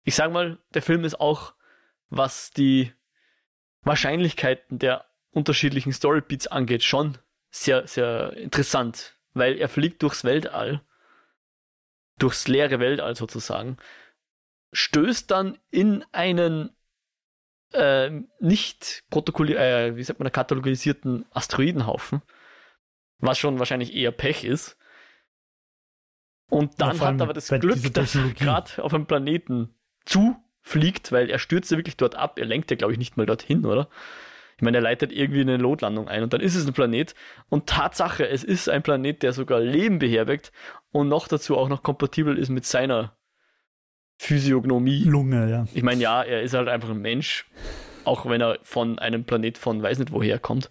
ich 0.04 0.14
sag 0.14 0.32
mal, 0.32 0.58
der 0.74 0.82
Film 0.82 1.04
ist 1.04 1.20
auch, 1.20 1.54
was 2.10 2.50
die 2.50 2.92
Wahrscheinlichkeiten 3.82 4.78
der 4.78 5.06
unterschiedlichen 5.30 5.92
Storybeats 5.92 6.46
angeht, 6.46 6.82
schon 6.82 7.18
sehr, 7.50 7.86
sehr 7.86 8.32
interessant, 8.34 9.16
weil 9.34 9.56
er 9.56 9.68
fliegt 9.68 10.02
durchs 10.02 10.24
Weltall, 10.24 10.82
durchs 12.18 12.48
leere 12.48 12.80
Weltall 12.80 13.14
sozusagen, 13.14 13.78
stößt 14.72 15.30
dann 15.30 15.58
in 15.70 16.04
einen 16.12 16.76
äh, 17.72 18.10
nicht 18.40 19.04
äh, 19.10 19.96
wie 19.96 20.02
sagt 20.02 20.20
man, 20.20 20.32
katalogisierten 20.32 21.26
Asteroidenhaufen, 21.32 22.22
was 23.18 23.38
schon 23.38 23.58
wahrscheinlich 23.58 23.94
eher 23.94 24.12
Pech 24.12 24.44
ist. 24.44 24.76
Und 26.50 26.72
Ja, 26.78 26.88
dann 26.88 26.88
allem 26.88 27.00
hat 27.00 27.20
er 27.20 27.22
aber 27.24 27.32
das 27.34 27.48
Glück, 27.48 27.92
dass 27.92 28.14
er 28.14 28.30
gerade 28.30 28.82
auf 28.82 28.94
einem 28.94 29.06
Planeten 29.06 29.74
zufliegt, 30.06 31.12
weil 31.12 31.28
er 31.30 31.38
stürzt 31.38 31.70
ja 31.70 31.76
wirklich 31.76 31.96
dort 31.96 32.14
ab. 32.14 32.38
Er 32.38 32.46
lenkt 32.46 32.70
ja, 32.70 32.76
glaube 32.76 32.92
ich, 32.92 32.98
nicht 32.98 33.16
mal 33.16 33.26
dorthin, 33.26 33.66
oder? 33.66 33.88
Ich 34.56 34.62
meine, 34.62 34.78
er 34.78 34.82
leitet 34.82 35.12
irgendwie 35.12 35.42
eine 35.42 35.58
Notlandung 35.58 36.08
ein 36.08 36.24
und 36.24 36.32
dann 36.32 36.40
ist 36.40 36.56
es 36.56 36.66
ein 36.66 36.72
Planet. 36.72 37.14
Und 37.48 37.68
Tatsache, 37.68 38.28
es 38.28 38.42
ist 38.42 38.68
ein 38.68 38.82
Planet, 38.82 39.22
der 39.22 39.32
sogar 39.32 39.60
Leben 39.60 40.00
beherbergt 40.00 40.52
und 40.90 41.08
noch 41.08 41.28
dazu 41.28 41.56
auch 41.56 41.68
noch 41.68 41.84
kompatibel 41.84 42.36
ist 42.36 42.48
mit 42.48 42.64
seiner 42.64 43.17
Physiognomie. 44.18 45.04
Lunge, 45.04 45.50
ja. 45.50 45.66
Ich 45.72 45.82
meine, 45.82 46.02
ja, 46.02 46.22
er 46.22 46.42
ist 46.42 46.54
halt 46.54 46.68
einfach 46.68 46.90
ein 46.90 47.00
Mensch, 47.00 47.46
auch 48.04 48.26
wenn 48.28 48.40
er 48.40 48.58
von 48.62 48.98
einem 48.98 49.24
Planet 49.24 49.58
von 49.58 49.82
weiß 49.82 49.98
nicht 49.98 50.12
woher 50.12 50.38
kommt. 50.38 50.70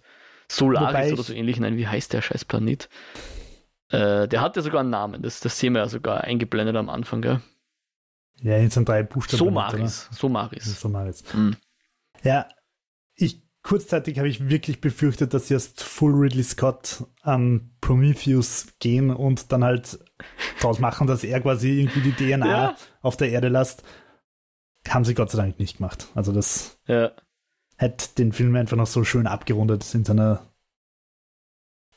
Solaris 0.50 0.88
Wobei 0.88 1.12
oder 1.12 1.22
so 1.22 1.32
ähnlich. 1.32 1.58
Nein, 1.58 1.76
wie 1.76 1.86
heißt 1.86 2.12
der 2.12 2.22
scheiß 2.22 2.44
Planet? 2.44 2.88
Äh, 3.90 4.28
der 4.28 4.40
hat 4.42 4.56
ja 4.56 4.62
sogar 4.62 4.80
einen 4.80 4.90
Namen, 4.90 5.22
das, 5.22 5.40
das 5.40 5.58
sehen 5.58 5.72
wir 5.72 5.80
ja 5.80 5.88
sogar 5.88 6.22
eingeblendet 6.24 6.76
am 6.76 6.90
Anfang, 6.90 7.22
gell? 7.22 7.40
Ja, 8.42 8.58
jetzt 8.58 8.74
sind 8.74 8.88
drei 8.88 9.02
Buchstaben. 9.02 9.38
Somaris. 9.38 10.08
Somaris. 10.12 10.80
Somaris. 10.80 11.24
Hm. 11.32 11.56
Ja, 12.22 12.48
ich 13.14 13.42
kurzzeitig 13.62 14.18
habe 14.18 14.28
ich 14.28 14.48
wirklich 14.48 14.80
befürchtet, 14.80 15.34
dass 15.34 15.48
sie 15.48 15.54
erst 15.54 15.82
Full 15.82 16.14
Ridley 16.14 16.44
Scott 16.44 17.04
am 17.22 17.70
Prometheus 17.80 18.68
gehen 18.78 19.10
und 19.10 19.52
dann 19.52 19.64
halt 19.64 19.98
draus 20.60 20.78
machen, 20.78 21.06
dass 21.06 21.24
er 21.24 21.40
quasi 21.40 21.80
irgendwie 21.80 22.00
die 22.00 22.12
DNA 22.12 22.46
Ja. 22.46 22.76
auf 23.02 23.16
der 23.16 23.30
Erde 23.30 23.48
lässt. 23.48 23.82
Haben 24.88 25.04
sie 25.04 25.14
Gott 25.14 25.30
sei 25.30 25.38
Dank 25.38 25.58
nicht 25.58 25.78
gemacht. 25.78 26.06
Also 26.14 26.32
das 26.32 26.78
Ja. 26.86 27.10
hätte 27.76 28.14
den 28.16 28.32
Film 28.32 28.54
einfach 28.56 28.76
noch 28.76 28.86
so 28.86 29.04
schön 29.04 29.26
abgerundet 29.26 29.94
in 29.94 30.04
seiner 30.04 30.46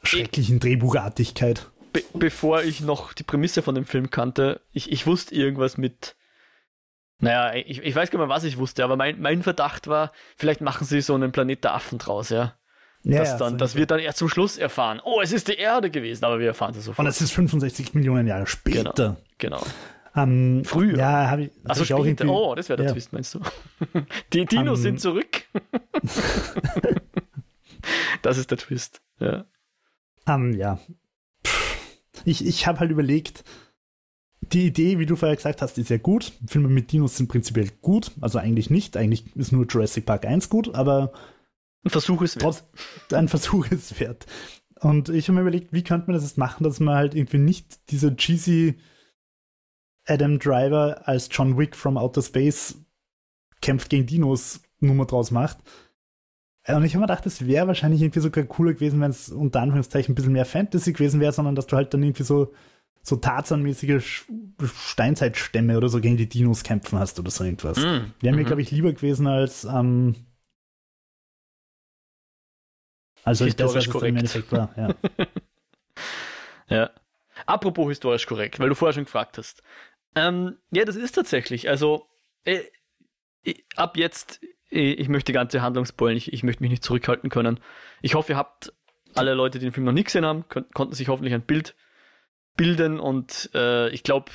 schrecklichen 0.04 0.60
Drehbuchartigkeit. 0.60 1.70
Be 1.94 2.04
bevor 2.14 2.64
ich 2.64 2.82
noch 2.82 3.14
die 3.14 3.24
Prämisse 3.24 3.62
von 3.62 3.76
dem 3.76 3.86
Film 3.86 4.10
kannte, 4.10 4.62
ich, 4.72 4.92
ich 4.92 5.06
wusste 5.08 5.36
irgendwas 5.36 5.78
mit. 5.78 6.16
Naja, 7.20 7.54
ich, 7.54 7.80
ich 7.80 7.94
weiß 7.96 8.10
gar 8.10 8.18
nicht 8.18 8.28
mehr, 8.28 8.36
was 8.36 8.46
ich 8.46 8.58
wusste, 8.58 8.84
aber 8.84 8.96
mein, 8.96 9.22
mein 9.22 9.44
Verdacht 9.44 9.88
war, 9.88 10.12
vielleicht 10.38 10.62
machen 10.62 10.88
sie 10.88 11.02
so 11.02 11.14
einen 11.14 11.32
Planet 11.32 11.64
der 11.64 11.74
Affen 11.76 12.00
draus, 12.00 12.30
ja. 12.30 12.56
Ja, 13.04 13.20
dass, 13.20 13.30
ja, 13.30 13.38
dann, 13.38 13.52
so 13.54 13.58
dass 13.58 13.76
wir 13.76 13.86
dann 13.88 14.00
erst 14.00 14.20
zum 14.20 14.30
Schluss 14.30 14.58
erfahren, 14.58 15.02
oh, 15.04 15.22
es 15.22 15.32
ist 15.32 15.48
die 15.48 15.56
Erde 15.56 15.90
gewesen, 15.90 16.24
aber 16.26 16.40
wir 16.40 16.48
erfahren 16.48 16.72
es 16.72 16.78
und 16.78 16.84
sofort. 16.84 17.08
es 17.08 17.20
ist 17.22 17.32
65 17.32 17.94
Millionen 17.96 18.28
Jahre 18.28 18.46
später. 18.46 19.18
Genau. 19.40 19.64
Ähm, 20.16 20.64
Früher. 20.66 20.98
Ja, 20.98 21.30
habe 21.30 21.44
ich, 21.46 21.52
Also 21.64 21.80
hab 21.82 21.86
ich 21.86 21.94
auch 21.94 22.06
irgendwie- 22.06 22.28
Oh, 22.28 22.54
das 22.54 22.70
wäre 22.70 22.78
der 22.78 22.88
ja. 22.88 22.92
Twist, 22.94 23.14
meinst 23.14 23.34
du? 23.34 23.40
Die 24.34 24.46
Dinos 24.46 24.80
Ähm. 24.80 24.84
sind 24.84 25.00
zurück. 25.02 25.44
das 28.22 28.38
ist 28.38 28.52
der 28.52 28.58
Twist. 28.58 29.02
Ja. 29.20 29.46
Ähm, 30.28 30.54
ja. 30.56 30.80
Ich, 32.26 32.46
ich 32.46 32.68
habe 32.68 32.80
halt 32.80 32.92
überlegt, 32.92 33.44
die 34.42 34.68
Idee, 34.68 35.00
wie 35.00 35.06
du 35.06 35.16
vorher 35.16 35.36
gesagt 35.36 35.62
hast, 35.62 35.78
ist 35.78 35.90
ja 35.90 35.98
gut. 35.98 36.34
Filme 36.46 36.68
mit 36.68 36.92
Dinos 36.92 37.18
sind 37.18 37.28
prinzipiell 37.30 37.70
gut. 37.82 38.12
Also 38.22 38.38
eigentlich 38.38 38.70
nicht. 38.70 38.98
Eigentlich 38.98 39.36
ist 39.36 39.52
nur 39.52 39.66
Jurassic 39.66 40.06
Park 40.06 40.26
1 40.26 40.50
gut, 40.50 40.76
aber 40.76 41.14
Ein 41.84 41.90
Versuch 41.90 42.22
ist 42.22 42.36
wert. 42.36 42.44
trotz 42.44 43.14
ein 43.14 43.28
Versuch 43.28 43.68
ist 43.72 44.00
wert. 44.00 44.26
Und 44.80 45.10
ich 45.10 45.28
habe 45.28 45.36
mir 45.36 45.42
überlegt, 45.42 45.74
wie 45.74 45.84
könnte 45.84 46.08
man 46.08 46.16
das 46.16 46.24
jetzt 46.24 46.38
machen, 46.38 46.64
dass 46.64 46.80
man 46.80 46.96
halt 46.96 47.16
irgendwie 47.16 47.38
nicht 47.38 47.92
diese 47.92 48.16
cheesy 48.16 48.80
Adam 50.06 50.40
Driver 50.40 51.08
als 51.08 51.30
John 51.32 51.58
Wick 51.58 51.76
from 51.76 51.98
Outer 51.98 52.22
Space 52.22 52.76
kämpft 53.62 53.90
gegen 53.90 54.08
Dinos 54.08 54.62
Nummer 54.80 55.06
draus 55.06 55.30
macht, 55.30 55.60
Und 56.68 56.84
ich 56.84 56.94
habe 56.94 57.02
mir 57.02 57.08
gedacht, 57.08 57.26
es 57.28 57.46
wäre 57.46 57.68
wahrscheinlich 57.68 58.02
irgendwie 58.02 58.20
sogar 58.20 58.44
cooler 58.46 58.74
gewesen, 58.74 59.00
wenn 59.00 59.12
es 59.12 59.30
unter 59.30 59.62
Anführungszeichen 59.62 60.14
ein 60.14 60.16
bisschen 60.16 60.34
mehr 60.34 60.46
Fantasy 60.46 60.94
gewesen 60.94 61.20
wäre, 61.20 61.32
sondern 61.32 61.56
dass 61.56 61.68
du 61.68 61.76
halt 61.76 61.94
dann 61.94 62.02
irgendwie 62.02 62.24
so, 62.24 62.52
so 63.04 63.16
Tarzan-mäßige 63.16 64.26
Steinzeitstämme 64.64 65.78
oder 65.78 65.90
so 65.90 66.02
gegen 66.02 66.18
die 66.18 66.30
Dinos 66.30 66.64
kämpfen 66.64 66.98
hast 66.98 67.20
oder 67.20 67.30
so 67.30 67.44
irgendwas. 67.44 67.78
Mm. 67.78 68.12
Wäre 68.22 68.36
mir, 68.36 68.42
mhm. 68.42 68.46
glaube 68.46 68.62
ich, 68.64 68.72
lieber 68.72 68.92
gewesen 68.92 69.28
als 69.28 69.66
ähm, 69.66 70.16
also 73.24 73.46
historisch 73.46 73.86
das, 73.86 73.94
korrekt. 73.94 74.10
Im 74.10 74.18
Endeffekt 74.18 74.52
war, 74.52 74.74
ja. 74.78 74.90
ja. 76.76 76.90
Apropos 77.46 77.88
historisch 77.88 78.26
korrekt, 78.26 78.60
weil 78.60 78.70
du 78.70 78.76
vorher 78.76 78.94
schon 78.94 79.06
gefragt 79.06 79.38
hast. 79.38 79.64
Ähm, 80.16 80.58
ja, 80.72 80.86
das 80.86 80.96
ist 80.96 81.14
tatsächlich. 81.14 81.70
Also 81.70 82.08
äh, 82.46 82.62
ab 83.76 83.98
jetzt, 83.98 84.42
äh, 84.72 84.94
ich 84.94 85.10
möchte 85.10 85.32
die 85.32 85.36
ganze 85.36 85.62
Handlung 85.62 85.86
spoilen, 85.86 86.18
ich, 86.18 86.34
ich 86.34 86.44
möchte 86.44 86.64
mich 86.64 86.72
nicht 86.72 86.84
zurückhalten 86.84 87.30
können. 87.30 87.60
Ich 88.02 88.16
hoffe, 88.16 88.34
ihr 88.34 88.38
habt 88.38 88.74
alle 89.16 89.34
Leute, 89.34 89.60
die 89.60 89.66
den 89.66 89.74
Film 89.74 89.86
noch 89.86 89.92
nie 89.92 90.04
gesehen 90.04 90.26
haben, 90.26 90.46
konnten 90.74 90.94
sich 90.94 91.08
hoffentlich 91.08 91.34
ein 91.34 91.46
Bild 91.46 91.76
bilden 92.56 93.00
und 93.00 93.50
äh, 93.54 93.90
ich 93.90 94.04
glaube, 94.04 94.32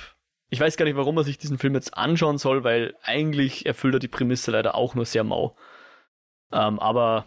ich 0.48 0.60
weiß 0.60 0.76
gar 0.76 0.84
nicht, 0.84 0.96
warum 0.96 1.14
man 1.14 1.24
sich 1.24 1.38
diesen 1.38 1.58
Film 1.58 1.74
jetzt 1.74 1.96
anschauen 1.96 2.38
soll, 2.38 2.64
weil 2.64 2.94
eigentlich 3.02 3.66
erfüllt 3.66 3.94
er 3.94 4.00
die 4.00 4.08
Prämisse 4.08 4.50
leider 4.50 4.74
auch 4.74 4.94
nur 4.94 5.04
sehr 5.04 5.24
mau. 5.24 5.56
Ähm, 6.52 6.78
aber 6.78 7.24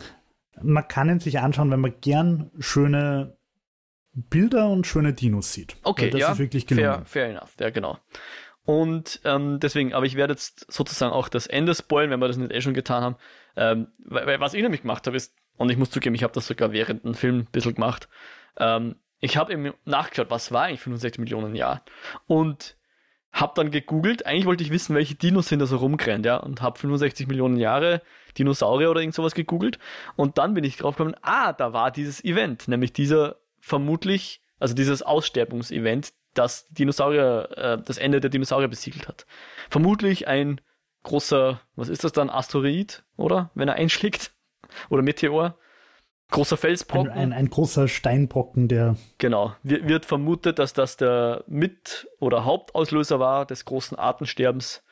man 0.64 0.88
kann 0.88 1.10
ihn 1.10 1.20
sich 1.20 1.40
anschauen, 1.40 1.72
wenn 1.72 1.80
man 1.80 2.00
gern 2.02 2.52
schöne 2.60 3.38
Bilder 4.14 4.70
und 4.70 4.88
schöne 4.88 5.14
Dinos 5.14 5.54
sieht. 5.54 5.76
Okay, 5.84 6.10
das 6.10 6.20
ja, 6.20 6.32
ist 6.32 6.40
wirklich 6.40 6.68
gelungen. 6.68 7.06
Fair, 7.06 7.06
fair 7.06 7.30
enough, 7.30 7.54
ja 7.60 7.70
genau. 7.70 7.98
Und 8.66 9.22
ähm, 9.24 9.60
deswegen, 9.60 9.94
aber 9.94 10.06
ich 10.06 10.16
werde 10.16 10.34
jetzt 10.34 10.72
sozusagen 10.72 11.12
auch 11.12 11.30
das 11.30 11.48
Ende 11.48 11.74
spoilen, 11.74 12.12
wenn 12.12 12.20
wir 12.20 12.28
das 12.28 12.38
nicht 12.38 12.52
eh 12.52 12.62
schon 12.62 12.74
getan 12.74 13.04
haben. 13.04 13.16
Ähm, 13.56 13.88
weil, 14.06 14.28
weil, 14.28 14.40
was 14.40 14.54
ich 14.54 14.62
nämlich 14.62 14.82
gemacht 14.82 15.08
habe, 15.08 15.18
ist, 15.18 15.34
und 15.58 15.72
ich 15.72 15.78
muss 15.78 15.90
zugeben, 15.90 16.16
ich 16.16 16.24
habe 16.24 16.34
das 16.34 16.48
sogar 16.48 16.72
während 16.72 17.04
dem 17.04 17.16
Film 17.16 17.40
ein 17.40 17.46
bisschen 17.52 17.76
gemacht. 17.76 18.08
Ähm, 18.58 18.96
ich 19.20 19.38
habe 19.38 19.54
eben 19.54 19.74
nachgeschaut, 19.86 20.30
was 20.30 20.52
war 20.52 20.66
eigentlich 20.66 20.82
65 20.82 21.20
Millionen 21.20 21.56
Jahr? 21.56 21.84
Und 22.28 22.78
habe 23.32 23.54
dann 23.56 23.72
gegoogelt, 23.72 24.26
eigentlich 24.26 24.46
wollte 24.46 24.64
ich 24.64 24.72
wissen, 24.72 24.96
welche 24.96 25.16
Dinos 25.16 25.48
sind 25.48 25.60
da 25.60 25.66
so 25.66 25.78
rumgerannt, 25.78 26.26
ja, 26.26 26.38
und 26.38 26.62
habe 26.62 26.80
65 26.80 27.28
Millionen 27.28 27.58
Jahre 27.58 28.02
Dinosaurier 28.38 28.90
oder 28.90 29.02
irgend 29.02 29.16
sowas 29.16 29.36
gegoogelt. 29.36 29.80
Und 30.16 30.38
dann 30.38 30.54
bin 30.54 30.64
ich 30.64 30.78
drauf 30.78 30.96
gekommen, 30.96 31.16
ah, 31.22 31.54
da 31.54 31.74
war 31.74 31.92
dieses 31.92 32.24
Event, 32.24 32.68
nämlich 32.68 32.94
dieser 32.94 33.38
vermutlich, 33.60 34.42
also 34.60 34.74
dieses 34.74 35.04
Aussterbungsevent, 35.04 36.14
das 36.34 36.68
Dinosaurier, 36.70 37.50
äh, 37.56 37.78
das 37.84 37.98
Ende 37.98 38.20
der 38.20 38.30
Dinosaurier 38.30 38.68
besiegelt 38.68 39.08
hat. 39.08 39.26
Vermutlich 39.70 40.28
ein 40.28 40.62
großer, 41.04 41.62
was 41.76 41.90
ist 41.90 42.04
das 42.04 42.12
dann, 42.12 42.30
Asteroid, 42.30 43.04
oder? 43.16 43.52
Wenn 43.56 43.68
er 43.68 43.76
einschlägt? 43.76 44.34
Oder 44.90 45.02
Meteor? 45.02 45.58
Großer 46.32 46.58
Felsbrocken. 46.58 47.12
Ein, 47.12 47.18
ein, 47.18 47.34
ein, 47.34 47.50
großer 47.50 47.88
Steinbrocken, 47.88 48.68
der. 48.68 48.96
Genau. 49.18 49.56
Wird 49.64 50.06
vermutet, 50.06 50.60
dass 50.60 50.74
das 50.74 50.96
der 50.96 51.44
Mit- 51.48 52.08
oder 52.20 52.46
Hauptauslöser 52.46 53.20
war 53.20 53.46
des 53.46 53.66
großen 53.66 53.98
Artensterbens. 53.98 54.84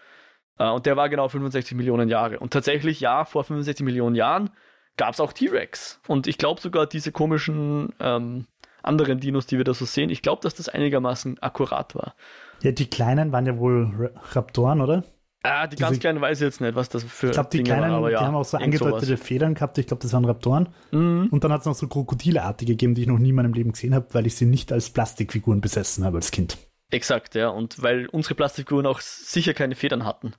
Äh, 0.57 0.69
und 0.69 0.85
der 0.85 0.97
war 0.97 1.09
genau 1.09 1.27
65 1.27 1.77
Millionen 1.77 2.09
Jahre. 2.09 2.39
Und 2.39 2.53
tatsächlich, 2.53 2.99
ja, 2.99 3.23
vor 3.25 3.43
65 3.43 3.85
Millionen 3.85 4.15
Jahren 4.15 4.49
gab 4.97 5.13
es 5.13 5.19
auch 5.19 5.31
T-Rex. 5.31 6.01
Und 6.07 6.25
ich 6.25 6.39
glaube 6.39 6.59
sogar 6.59 6.87
diese 6.87 7.11
komischen 7.11 7.93
ähm, 7.99 8.47
anderen 8.81 9.19
Dinos, 9.19 9.45
die 9.45 9.57
wir 9.57 9.63
da 9.63 9.73
so 9.73 9.85
sehen, 9.85 10.09
ich 10.09 10.23
glaube, 10.23 10.41
dass 10.41 10.55
das 10.55 10.69
einigermaßen 10.69 11.39
akkurat 11.39 11.93
war. 11.93 12.15
Ja, 12.63 12.71
die 12.71 12.89
kleinen 12.89 13.31
waren 13.31 13.45
ja 13.45 13.57
wohl 13.59 14.11
Raptoren, 14.31 14.81
oder? 14.81 15.03
Ah, 15.47 15.67
die 15.67 15.75
Diese, 15.75 15.87
ganz 15.87 15.99
kleinen 15.99 16.21
weiß 16.21 16.39
ich 16.39 16.45
jetzt 16.45 16.61
nicht, 16.61 16.75
was 16.75 16.89
das 16.89 17.03
für 17.03 17.27
Ich 17.27 17.33
glaube, 17.33 17.49
die 17.51 17.57
Dinge 17.57 17.69
kleinen, 17.69 17.83
waren, 17.83 17.93
aber 17.93 18.11
ja, 18.11 18.19
die 18.19 18.25
haben 18.25 18.35
auch 18.35 18.45
so 18.45 18.57
angedeutete 18.57 19.05
sowas. 19.05 19.21
Federn 19.21 19.53
gehabt. 19.53 19.77
Ich 19.77 19.87
glaube, 19.87 20.01
das 20.01 20.13
waren 20.13 20.25
Raptoren. 20.25 20.69
Mhm. 20.91 21.27
Und 21.31 21.43
dann 21.43 21.51
hat 21.51 21.61
es 21.61 21.65
noch 21.65 21.75
so 21.75 21.87
Krokodilartige 21.87 22.73
gegeben, 22.73 22.95
die 22.95 23.01
ich 23.01 23.07
noch 23.07 23.19
nie 23.19 23.29
in 23.29 23.35
meinem 23.35 23.53
Leben 23.53 23.71
gesehen 23.71 23.95
habe, 23.95 24.07
weil 24.13 24.27
ich 24.27 24.35
sie 24.35 24.45
nicht 24.45 24.71
als 24.71 24.89
Plastikfiguren 24.89 25.61
besessen 25.61 26.03
habe 26.05 26.17
als 26.17 26.31
Kind. 26.31 26.57
Exakt, 26.89 27.35
ja. 27.35 27.49
Und 27.49 27.81
weil 27.81 28.07
unsere 28.07 28.35
Plastikfiguren 28.35 28.85
auch 28.85 28.99
sicher 29.01 29.53
keine 29.53 29.75
Federn 29.75 30.05
hatten. 30.05 30.33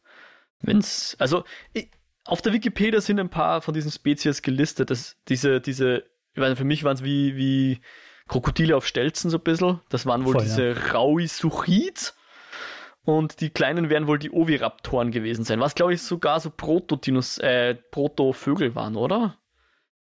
Wenn's, 0.61 1.17
also, 1.19 1.45
ich, 1.73 1.91
auf 2.25 2.43
der 2.43 2.53
Wikipedia 2.53 3.01
sind 3.01 3.19
ein 3.21 3.31
paar 3.31 3.63
von 3.63 3.75
diesen 3.75 3.91
Spezies 3.91 4.43
gelistet. 4.43 4.91
Das, 4.91 5.17
diese, 5.29 5.61
diese, 5.61 6.05
ich 6.35 6.41
weiß 6.41 6.51
nicht, 6.51 6.59
für 6.59 6.65
mich 6.65 6.85
waren 6.85 6.95
es 6.95 7.05
wie, 7.05 7.37
wie 7.37 7.81
Krokodile 8.29 8.77
auf 8.77 8.87
Stelzen 8.87 9.31
so 9.31 9.39
ein 9.39 9.43
bisschen. 9.43 9.81
Das 9.89 10.05
waren 10.07 10.25
wohl 10.25 10.35
Voll, 10.35 10.43
diese 10.43 10.69
ja. 10.71 10.93
Rauisuchids. 10.93 12.15
Und 13.09 13.41
die 13.41 13.49
kleinen 13.49 13.89
werden 13.89 14.07
wohl 14.07 14.19
die 14.19 14.31
Oviraptoren 14.31 15.11
gewesen 15.11 15.43
sein, 15.43 15.61
was 15.61 15.75
glaube 15.75 15.95
ich 15.95 16.03
sogar 16.03 16.41
so 16.41 16.51
Proto-Dinos, 16.51 17.39
äh, 17.39 17.75
Proto-Vögel 17.75 18.75
waren, 18.75 18.97
oder? 18.97 19.39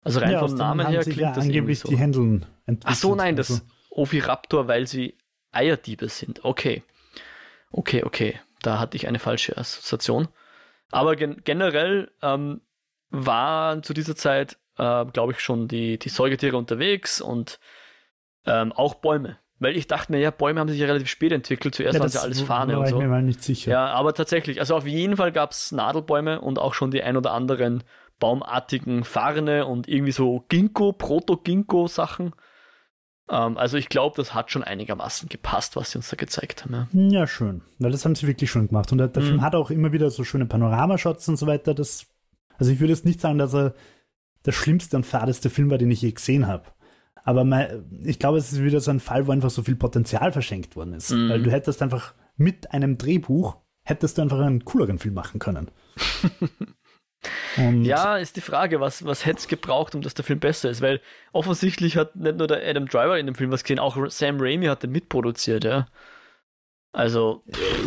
Also 0.02 0.20
rein 0.20 0.32
ja, 0.32 0.40
vom 0.40 0.54
Namen 0.56 0.86
her 0.86 1.00
klingt 1.04 1.18
ja 1.18 1.32
das 1.32 1.46
angeblich 1.46 1.80
so. 1.80 1.88
die 1.88 1.98
Händeln 1.98 2.46
Ach 2.84 2.96
so, 2.96 3.16
nein, 3.16 3.38
das 3.38 3.52
also. 3.52 3.64
Oviraptor, 3.90 4.68
weil 4.68 4.86
sie 4.86 5.16
Eierdiebe 5.54 6.10
sind. 6.10 6.44
Okay. 6.44 6.84
Okay, 7.72 8.04
okay. 8.04 8.38
Da 8.64 8.80
hatte 8.80 8.98
ich 8.98 9.08
eine 9.08 9.20
falsche 9.20 9.56
Assoziation. 9.56 10.28
Aber 10.92 11.16
gen 11.16 11.42
generell 11.46 12.12
ähm, 12.22 12.60
waren 13.12 13.82
zu 13.82 13.94
dieser 13.94 14.18
Zeit, 14.18 14.58
äh, 14.78 15.06
glaube 15.06 15.32
ich, 15.32 15.40
schon 15.40 15.70
die, 15.70 16.00
die 16.00 16.10
Säugetiere 16.10 16.58
unterwegs 16.58 17.22
und 17.22 17.62
ähm, 18.46 18.74
auch 18.74 18.96
Bäume. 18.96 19.38
Weil 19.60 19.76
ich 19.76 19.88
dachte 19.88 20.12
mir, 20.12 20.20
ja, 20.20 20.32
Bäume 20.32 20.60
haben 20.62 20.70
sich 20.70 20.80
ja 20.80 20.88
relativ 20.88 21.10
spät 21.10 21.34
entwickelt. 21.34 21.76
Zuerst 21.76 21.96
ja, 21.96 22.00
waren 22.00 22.10
sie 22.10 22.22
alles 22.22 22.42
Fahne 22.42 22.80
und 22.80 22.88
so. 22.88 22.96
Ich 22.96 23.02
mir 23.02 23.10
mal 23.10 23.22
nicht 23.22 23.44
sicher. 23.44 23.72
Ja, 23.72 23.88
aber 23.88 24.14
tatsächlich, 24.14 24.60
also 24.60 24.76
auf 24.76 24.88
jeden 24.88 25.18
Fall 25.18 25.34
gab 25.34 25.52
es 25.52 25.74
Nadelbäume 25.74 26.40
und 26.40 26.60
auch 26.60 26.74
schon 26.74 26.92
die 26.92 27.04
ein 27.04 27.18
oder 27.18 27.34
anderen 27.34 27.84
baumartigen 28.20 29.04
Farne 29.04 29.66
und 29.66 29.88
irgendwie 29.88 30.12
so 30.12 30.46
Ginkgo, 30.48 30.94
Proto-Ginkgo-Sachen. 30.94 32.34
Ähm, 33.30 33.58
also 33.58 33.78
ich 33.78 33.90
glaube, 33.90 34.16
das 34.16 34.34
hat 34.34 34.52
schon 34.52 34.64
einigermaßen 34.64 35.28
gepasst, 35.28 35.76
was 35.76 35.92
sie 35.92 35.98
uns 35.98 36.10
da 36.10 36.16
gezeigt 36.16 36.66
haben. 36.66 36.88
Ja, 36.94 37.20
ja 37.20 37.28
schön. 37.28 37.62
Weil 37.80 37.92
das 37.92 38.06
haben 38.06 38.16
sie 38.16 38.28
wirklich 38.28 38.50
schön 38.50 38.68
gemacht. 38.68 38.92
Und 38.92 38.98
der, 38.98 39.10
der 39.10 39.24
mhm. 39.24 39.28
Film 39.28 39.42
hat 39.42 39.56
auch 39.56 39.72
immer 39.72 39.92
wieder 39.92 40.10
so 40.10 40.24
schöne 40.24 40.46
Panoramashots 40.46 41.28
und 41.28 41.38
so 41.38 41.48
weiter. 41.48 41.74
Das, 41.74 42.08
also 42.58 42.72
ich 42.72 42.80
würde 42.80 42.94
jetzt 42.94 43.06
nicht 43.06 43.22
sagen, 43.22 43.38
dass 43.38 43.54
er 43.54 43.74
der 44.46 44.52
schlimmste 44.54 44.96
und 44.96 45.06
fadeste 45.06 45.50
Film 45.50 45.70
war, 45.70 45.78
den 45.78 45.92
ich 45.92 46.02
je 46.02 46.12
gesehen 46.12 46.48
habe. 46.48 46.64
Aber 47.30 47.44
mein, 47.44 47.86
ich 48.04 48.18
glaube, 48.18 48.40
es 48.40 48.52
ist 48.52 48.64
wieder 48.64 48.80
so 48.80 48.90
ein 48.90 49.00
Fall, 49.00 49.28
wo 49.28 49.32
einfach 49.32 49.52
so 49.52 49.62
viel 49.62 49.76
Potenzial 49.76 50.32
verschenkt 50.32 50.76
worden 50.76 50.94
ist. 50.94 51.12
Mhm. 51.12 51.30
Weil 51.30 51.44
du 51.44 51.52
hättest 51.52 51.80
einfach 51.84 52.16
mit 52.38 52.74
einem 52.74 52.98
Drehbuch, 52.98 53.58
hättest 53.84 54.18
du 54.18 54.24
einfach 54.24 54.40
einen 54.40 54.66
cooleren 54.66 54.98
Film 54.98 55.14
machen 55.14 55.38
können. 55.38 55.70
ja, 57.84 58.18
ist 58.18 58.36
die 58.36 58.42
Frage, 58.42 58.80
was, 58.80 59.06
was 59.06 59.28
hätte 59.28 59.38
es 59.38 59.48
gebraucht, 59.48 59.94
um 59.94 60.02
dass 60.02 60.16
der 60.16 60.26
Film 60.26 60.40
besser 60.40 60.72
ist? 60.72 60.82
Weil 60.82 61.02
offensichtlich 61.32 61.98
hat 61.98 62.16
nicht 62.16 62.38
nur 62.38 62.48
der 62.48 62.68
Adam 62.68 62.88
Driver 62.88 63.20
in 63.20 63.28
dem 63.28 63.36
Film 63.36 63.52
was 63.52 63.62
gesehen, 63.64 63.78
auch 63.78 63.96
Sam 64.10 64.38
Raimi 64.40 64.66
hat 64.66 64.82
den 64.82 64.92
mitproduziert, 64.92 65.64
ja. 65.64 65.88
Also. 66.94 67.44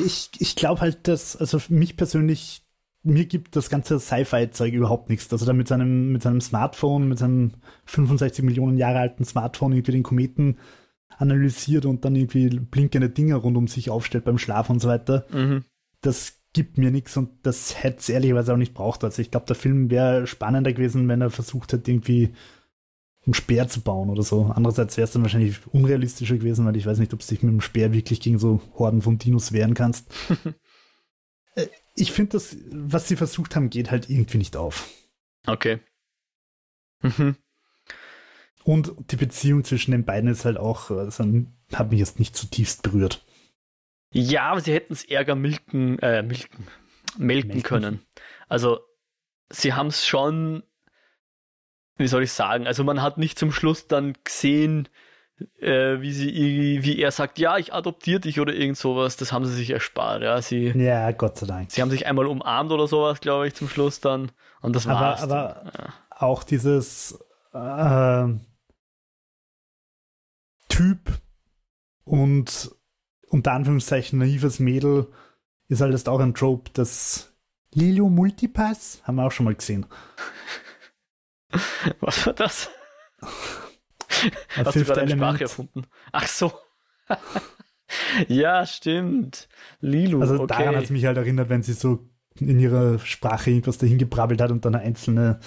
Ich, 0.06 0.30
ich 0.38 0.54
glaube 0.54 0.82
halt, 0.82 1.08
dass, 1.08 1.34
also 1.34 1.58
für 1.58 1.74
mich 1.74 1.96
persönlich 1.96 2.61
mir 3.02 3.26
gibt 3.26 3.56
das 3.56 3.68
ganze 3.68 3.98
Sci-Fi-Zeug 3.98 4.72
überhaupt 4.72 5.08
nichts. 5.08 5.32
Also 5.32 5.44
da 5.44 5.52
mit 5.52 5.68
seinem, 5.68 6.12
mit 6.12 6.22
seinem 6.22 6.40
Smartphone, 6.40 7.08
mit 7.08 7.18
seinem 7.18 7.52
65 7.86 8.44
Millionen 8.44 8.78
Jahre 8.78 9.00
alten 9.00 9.24
Smartphone 9.24 9.72
irgendwie 9.72 9.92
den 9.92 10.02
Kometen 10.02 10.58
analysiert 11.18 11.84
und 11.84 12.04
dann 12.04 12.16
irgendwie 12.16 12.48
blinkende 12.48 13.10
Dinge 13.10 13.34
rund 13.36 13.56
um 13.56 13.66
sich 13.66 13.90
aufstellt 13.90 14.24
beim 14.24 14.38
Schlaf 14.38 14.70
und 14.70 14.80
so 14.80 14.88
weiter. 14.88 15.26
Mhm. 15.32 15.64
Das 16.00 16.40
gibt 16.52 16.78
mir 16.78 16.90
nichts 16.90 17.16
und 17.16 17.30
das 17.42 17.82
hätte 17.82 17.98
es 17.98 18.08
ehrlicherweise 18.08 18.52
auch 18.52 18.58
nicht 18.58 18.74
braucht. 18.74 19.04
Also 19.04 19.20
ich 19.22 19.30
glaube, 19.30 19.46
der 19.46 19.56
Film 19.56 19.90
wäre 19.90 20.26
spannender 20.26 20.72
gewesen, 20.72 21.08
wenn 21.08 21.20
er 21.20 21.30
versucht 21.30 21.72
hätte, 21.72 21.90
irgendwie 21.90 22.34
einen 23.24 23.34
Speer 23.34 23.68
zu 23.68 23.80
bauen 23.80 24.10
oder 24.10 24.22
so. 24.22 24.52
Andererseits 24.54 24.96
wäre 24.96 25.04
es 25.04 25.12
dann 25.12 25.22
wahrscheinlich 25.22 25.66
unrealistischer 25.68 26.36
gewesen, 26.36 26.66
weil 26.66 26.76
ich 26.76 26.86
weiß 26.86 26.98
nicht, 26.98 27.14
ob 27.14 27.20
du 27.20 27.26
dich 27.26 27.42
mit 27.42 27.52
dem 27.52 27.60
Speer 27.60 27.92
wirklich 27.92 28.20
gegen 28.20 28.38
so 28.38 28.60
Horden 28.74 29.00
von 29.00 29.18
Dinos 29.18 29.52
wehren 29.52 29.74
kannst. 29.74 30.12
Äh, 31.96 32.02
ich 32.02 32.12
finde, 32.12 32.32
das, 32.32 32.56
was 32.70 33.08
sie 33.08 33.16
versucht 33.16 33.56
haben, 33.56 33.70
geht 33.70 33.90
halt 33.90 34.08
irgendwie 34.08 34.38
nicht 34.38 34.56
auf. 34.56 34.88
Okay. 35.46 35.80
Mhm. 37.00 37.36
Und 38.64 38.94
die 39.10 39.16
Beziehung 39.16 39.64
zwischen 39.64 39.90
den 39.90 40.04
beiden 40.04 40.30
ist 40.30 40.44
halt 40.44 40.56
auch, 40.56 40.90
also, 40.90 41.24
hat 41.72 41.90
mich 41.90 41.98
jetzt 41.98 42.18
nicht 42.18 42.36
zutiefst 42.36 42.82
berührt. 42.82 43.24
Ja, 44.12 44.50
aber 44.50 44.60
sie 44.60 44.72
hätten 44.72 44.92
es 44.92 45.04
ärger 45.04 45.34
milken, 45.34 45.98
äh, 45.98 46.22
milken, 46.22 46.66
melken, 47.16 47.48
melken. 47.48 47.62
können. 47.62 48.06
Also, 48.48 48.80
sie 49.50 49.72
haben 49.72 49.88
es 49.88 50.06
schon, 50.06 50.62
wie 51.96 52.06
soll 52.06 52.22
ich 52.22 52.32
sagen, 52.32 52.66
also 52.66 52.84
man 52.84 53.02
hat 53.02 53.18
nicht 53.18 53.38
zum 53.38 53.52
Schluss 53.52 53.88
dann 53.88 54.14
gesehen, 54.22 54.88
äh, 55.60 56.00
wie 56.00 56.12
sie 56.12 56.80
wie 56.82 57.00
er 57.00 57.10
sagt, 57.10 57.38
ja, 57.38 57.58
ich 57.58 57.72
adoptiere 57.72 58.20
dich 58.20 58.40
oder 58.40 58.54
irgend 58.54 58.76
sowas, 58.76 59.16
das 59.16 59.32
haben 59.32 59.44
sie 59.44 59.54
sich 59.54 59.70
erspart. 59.70 60.22
Ja, 60.22 60.40
sie, 60.42 60.68
ja 60.68 61.10
Gott 61.12 61.38
sei 61.38 61.46
Dank. 61.46 61.70
Sie 61.70 61.80
haben 61.82 61.90
sich 61.90 62.06
einmal 62.06 62.26
umarmt 62.26 62.70
oder 62.72 62.86
sowas, 62.86 63.20
glaube 63.20 63.46
ich, 63.48 63.54
zum 63.54 63.68
Schluss 63.68 64.00
dann. 64.00 64.32
Und 64.60 64.76
das 64.76 64.86
aber, 64.86 65.00
war's. 65.00 65.22
Aber 65.22 65.64
ja. 65.78 65.94
auch 66.10 66.44
dieses 66.44 67.18
äh, 67.52 68.28
Typ 70.68 71.00
und 72.04 72.70
unter 73.28 73.52
Anführungszeichen 73.52 74.18
naives 74.18 74.58
Mädel 74.58 75.08
ist 75.68 75.80
halt 75.80 76.08
auch 76.08 76.20
ein 76.20 76.34
Trope, 76.34 76.70
das 76.74 77.32
Lilo 77.74 78.08
Multipass 78.08 79.00
haben 79.04 79.16
wir 79.16 79.24
auch 79.24 79.32
schon 79.32 79.44
mal 79.44 79.54
gesehen. 79.54 79.86
Was 82.00 82.26
war 82.26 82.34
das? 82.34 82.70
Ein 84.56 84.66
Hast 84.66 84.76
du 84.76 84.84
gerade 84.84 85.00
eine. 85.02 85.12
Sprache 85.12 85.42
erfunden? 85.44 85.86
Ach 86.12 86.26
so. 86.26 86.52
ja, 88.28 88.66
stimmt. 88.66 89.48
Lilu, 89.80 90.20
Also 90.20 90.34
okay. 90.34 90.46
daran 90.58 90.76
hat 90.76 90.84
es 90.84 90.90
mich 90.90 91.04
halt 91.06 91.16
erinnert, 91.16 91.48
wenn 91.48 91.62
sie 91.62 91.72
so 91.72 92.08
in 92.38 92.58
ihrer 92.58 92.98
Sprache 93.00 93.50
irgendwas 93.50 93.78
dahin 93.78 93.98
gebrabbelt 93.98 94.40
hat 94.40 94.50
und 94.50 94.64
dann 94.64 94.74
einzelne 94.74 95.40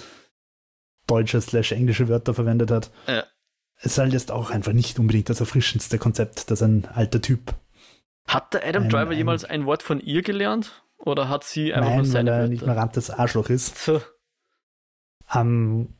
deutsche 1.06 1.40
slash 1.40 1.72
englische 1.72 2.08
Wörter 2.08 2.34
verwendet 2.34 2.70
hat. 2.70 2.90
Ja. 3.06 3.24
Es 3.78 3.86
ist 3.92 3.98
halt 3.98 4.12
jetzt 4.12 4.30
auch 4.30 4.50
einfach 4.50 4.72
nicht 4.72 4.98
unbedingt 4.98 5.28
das 5.28 5.40
erfrischendste 5.40 5.98
Konzept, 5.98 6.50
dass 6.50 6.62
ein 6.62 6.86
alter 6.86 7.20
Typ. 7.20 7.54
Hat 8.26 8.54
der 8.54 8.64
Adam 8.66 8.84
Ein- 8.84 8.88
Driver 8.90 9.10
ein- 9.10 9.18
jemals 9.18 9.44
ein 9.44 9.66
Wort 9.66 9.82
von 9.82 10.00
ihr 10.00 10.22
gelernt? 10.22 10.82
Oder 10.98 11.28
hat 11.28 11.44
sie 11.44 11.74
einfach 11.74 11.90
nur 11.90 11.98
Nein, 11.98 12.06
weil 12.06 12.10
seine 12.12 12.30
er 12.30 12.36
ein 12.36 12.42
Wörter? 12.50 12.54
ignorantes 12.54 13.10
Arschloch 13.10 13.50
ist. 13.50 13.76
So. 13.84 14.00
Ähm, 15.34 15.94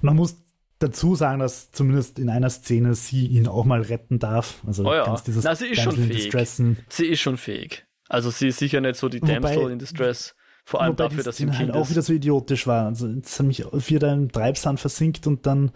man 0.00 0.16
muss 0.16 0.36
dazu 0.78 1.14
sagen, 1.14 1.38
dass 1.40 1.70
zumindest 1.70 2.18
in 2.18 2.28
einer 2.28 2.50
Szene 2.50 2.94
sie 2.94 3.26
ihn 3.26 3.46
auch 3.48 3.64
mal 3.64 3.80
retten 3.82 4.18
darf. 4.18 4.62
Also 4.66 4.84
Oh 4.86 4.92
ja. 4.94 5.04
ganz 5.04 5.22
dieses 5.24 5.44
Na, 5.44 5.54
sie 5.54 5.66
ist 5.68 5.78
schon 5.80 5.86
Damsel 5.94 6.04
in 6.04 6.10
fähig. 6.10 6.22
Distressen. 6.24 6.76
Sie 6.88 7.06
ist 7.06 7.20
schon 7.20 7.36
fähig. 7.36 7.86
Also 8.08 8.30
sie 8.30 8.48
ist 8.48 8.58
sicher 8.58 8.80
nicht 8.80 8.96
so 8.96 9.08
die 9.08 9.20
Wobei- 9.22 9.40
Damsel 9.40 9.70
in 9.70 9.78
Distress. 9.78 10.34
Vor 10.64 10.82
allem 10.82 10.92
Wobei 10.92 11.04
dafür, 11.04 11.22
dass 11.24 11.36
sie 11.36 11.48
halt 11.50 11.70
auch 11.72 11.82
ist. 11.84 11.90
wieder 11.90 12.02
so 12.02 12.12
idiotisch 12.12 12.66
war. 12.66 12.86
Also 12.86 13.06
jetzt 13.08 13.38
hat 13.38 13.46
mich 13.46 13.64
wieder 13.88 14.12
im 14.12 14.30
Treibsand 14.32 14.80
versinkt 14.80 15.26
und 15.26 15.46
dann 15.46 15.70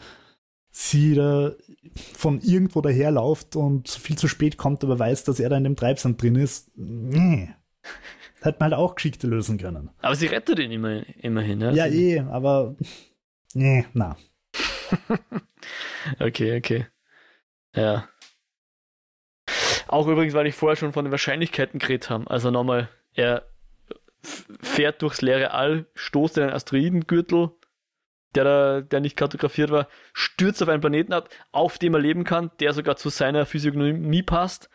sie 0.72 1.14
da 1.14 1.52
von 2.16 2.40
irgendwo 2.40 2.80
daherläuft 2.80 3.56
und 3.56 3.88
viel 3.88 4.16
zu 4.18 4.28
spät 4.28 4.56
kommt, 4.56 4.82
aber 4.84 4.98
weiß, 4.98 5.24
dass 5.24 5.40
er 5.40 5.48
da 5.48 5.56
in 5.56 5.64
dem 5.64 5.76
Treibsand 5.76 6.20
drin 6.20 6.36
ist. 6.36 6.70
Nee. 6.76 7.50
Hätte 8.42 8.56
man 8.60 8.70
halt 8.72 8.80
auch 8.80 8.94
geschickte 8.94 9.26
lösen 9.26 9.58
können. 9.58 9.90
Aber 10.00 10.14
sie 10.14 10.26
rettet 10.26 10.58
ihn 10.58 10.70
immer, 10.70 11.02
immerhin. 11.22 11.60
Ja, 11.60 11.70
Ja, 11.72 11.86
eh, 11.86 12.20
aber 12.20 12.74
nee, 13.54 13.84
na. 13.92 14.16
Okay, 16.18 16.56
okay. 16.56 16.86
Ja. 17.74 18.08
Auch 19.86 20.06
übrigens, 20.06 20.34
weil 20.34 20.46
ich 20.46 20.54
vorher 20.54 20.76
schon 20.76 20.92
von 20.92 21.04
den 21.04 21.10
Wahrscheinlichkeiten 21.10 21.78
geredet 21.78 22.10
habe. 22.10 22.30
Also 22.30 22.50
nochmal, 22.50 22.88
er 23.12 23.46
fährt 24.22 25.02
durchs 25.02 25.20
leere 25.20 25.52
All, 25.52 25.86
stoßt 25.94 26.38
in 26.38 26.44
einen 26.44 26.52
Asteroidengürtel, 26.52 27.50
der, 28.34 28.44
da, 28.44 28.80
der 28.80 29.00
nicht 29.00 29.16
kartografiert 29.16 29.70
war, 29.70 29.88
stürzt 30.12 30.62
auf 30.62 30.68
einen 30.68 30.80
Planeten 30.80 31.12
ab, 31.12 31.28
auf 31.52 31.78
dem 31.78 31.94
er 31.94 32.00
leben 32.00 32.24
kann, 32.24 32.50
der 32.60 32.72
sogar 32.72 32.96
zu 32.96 33.08
seiner 33.08 33.46
Physiognomie 33.46 34.22
passt. 34.22 34.70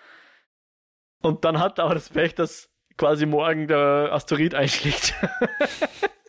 Und 1.21 1.45
dann 1.45 1.59
hat 1.59 1.79
er 1.79 1.85
aber 1.85 1.95
das 1.95 2.09
Pech, 2.09 2.35
dass 2.35 2.69
quasi 2.97 3.25
morgen 3.25 3.67
der 3.67 4.09
Asteroid 4.11 4.53
einschlägt. 4.53 5.13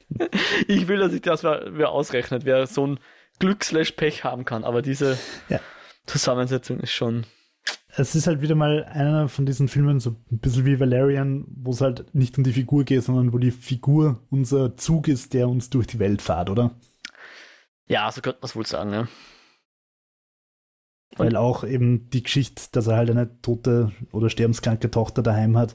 ich 0.68 0.88
will, 0.88 0.98
dass 0.98 1.12
sich 1.12 1.22
das 1.22 1.42
wer 1.42 1.90
ausrechnet, 1.90 2.44
wer 2.44 2.66
so 2.66 2.86
ein 2.86 3.00
Glück 3.38 3.64
slash 3.64 3.92
Pech 3.92 4.24
haben 4.24 4.44
kann. 4.44 4.64
Aber 4.64 4.82
diese 4.82 5.18
Ja. 5.48 5.60
Zusammensetzung 6.06 6.80
ist 6.80 6.92
schon. 6.92 7.26
Es 7.98 8.14
ist 8.14 8.26
halt 8.26 8.42
wieder 8.42 8.54
mal 8.54 8.84
einer 8.84 9.28
von 9.28 9.46
diesen 9.46 9.68
Filmen, 9.68 10.00
so 10.00 10.10
ein 10.30 10.38
bisschen 10.38 10.66
wie 10.66 10.78
Valerian, 10.78 11.46
wo 11.48 11.70
es 11.70 11.80
halt 11.80 12.14
nicht 12.14 12.36
um 12.36 12.44
die 12.44 12.52
Figur 12.52 12.84
geht, 12.84 13.02
sondern 13.02 13.32
wo 13.32 13.38
die 13.38 13.50
Figur 13.50 14.20
unser 14.30 14.76
Zug 14.76 15.08
ist, 15.08 15.32
der 15.32 15.48
uns 15.48 15.70
durch 15.70 15.86
die 15.86 15.98
Welt 15.98 16.20
fährt, 16.20 16.50
oder? 16.50 16.72
Ja, 17.88 18.10
so 18.12 18.20
könnte 18.20 18.40
man 18.42 18.48
es 18.48 18.56
wohl 18.56 18.66
sagen, 18.66 18.92
ja. 18.92 19.08
Weil 21.16 21.36
auch 21.36 21.64
eben 21.64 22.10
die 22.10 22.22
Geschichte, 22.22 22.64
dass 22.72 22.88
er 22.88 22.96
halt 22.96 23.10
eine 23.10 23.40
tote 23.40 23.92
oder 24.12 24.28
sterbenskranke 24.28 24.90
Tochter 24.90 25.22
daheim 25.22 25.56
hat, 25.56 25.74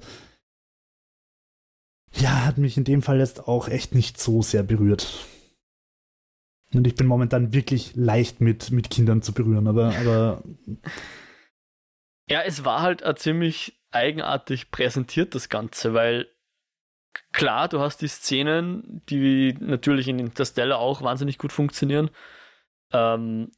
ja, 2.14 2.46
hat 2.46 2.58
mich 2.58 2.78
in 2.78 2.84
dem 2.84 3.02
Fall 3.02 3.20
jetzt 3.20 3.48
auch 3.48 3.68
echt 3.68 3.96
nicht 3.96 4.20
so 4.20 4.42
sehr 4.42 4.64
berührt. 4.64 5.26
Und 6.74 6.88
ich 6.88 6.96
bin 6.96 7.08
momentan 7.08 7.54
wirklich 7.54 7.96
leicht 7.96 8.40
mit, 8.40 8.72
mit 8.72 8.90
Kindern 8.90 9.22
zu 9.22 9.34
berühren, 9.34 9.68
aber, 9.68 9.94
aber 10.00 10.44
Ja, 12.30 12.42
es 12.44 12.64
war 12.64 12.82
halt 12.82 13.04
ziemlich 13.20 13.82
eigenartig 13.92 14.72
präsentiert, 14.72 15.36
das 15.36 15.50
Ganze, 15.50 15.94
weil 15.94 16.28
klar, 17.34 17.68
du 17.68 17.80
hast 17.80 18.02
die 18.02 18.08
Szenen, 18.08 19.02
die 19.10 19.54
natürlich 19.60 20.08
in 20.08 20.20
Interstellar 20.20 20.80
auch 20.80 21.02
wahnsinnig 21.02 21.38
gut 21.38 21.52
funktionieren. 21.52 22.10
Ähm, 22.94 23.52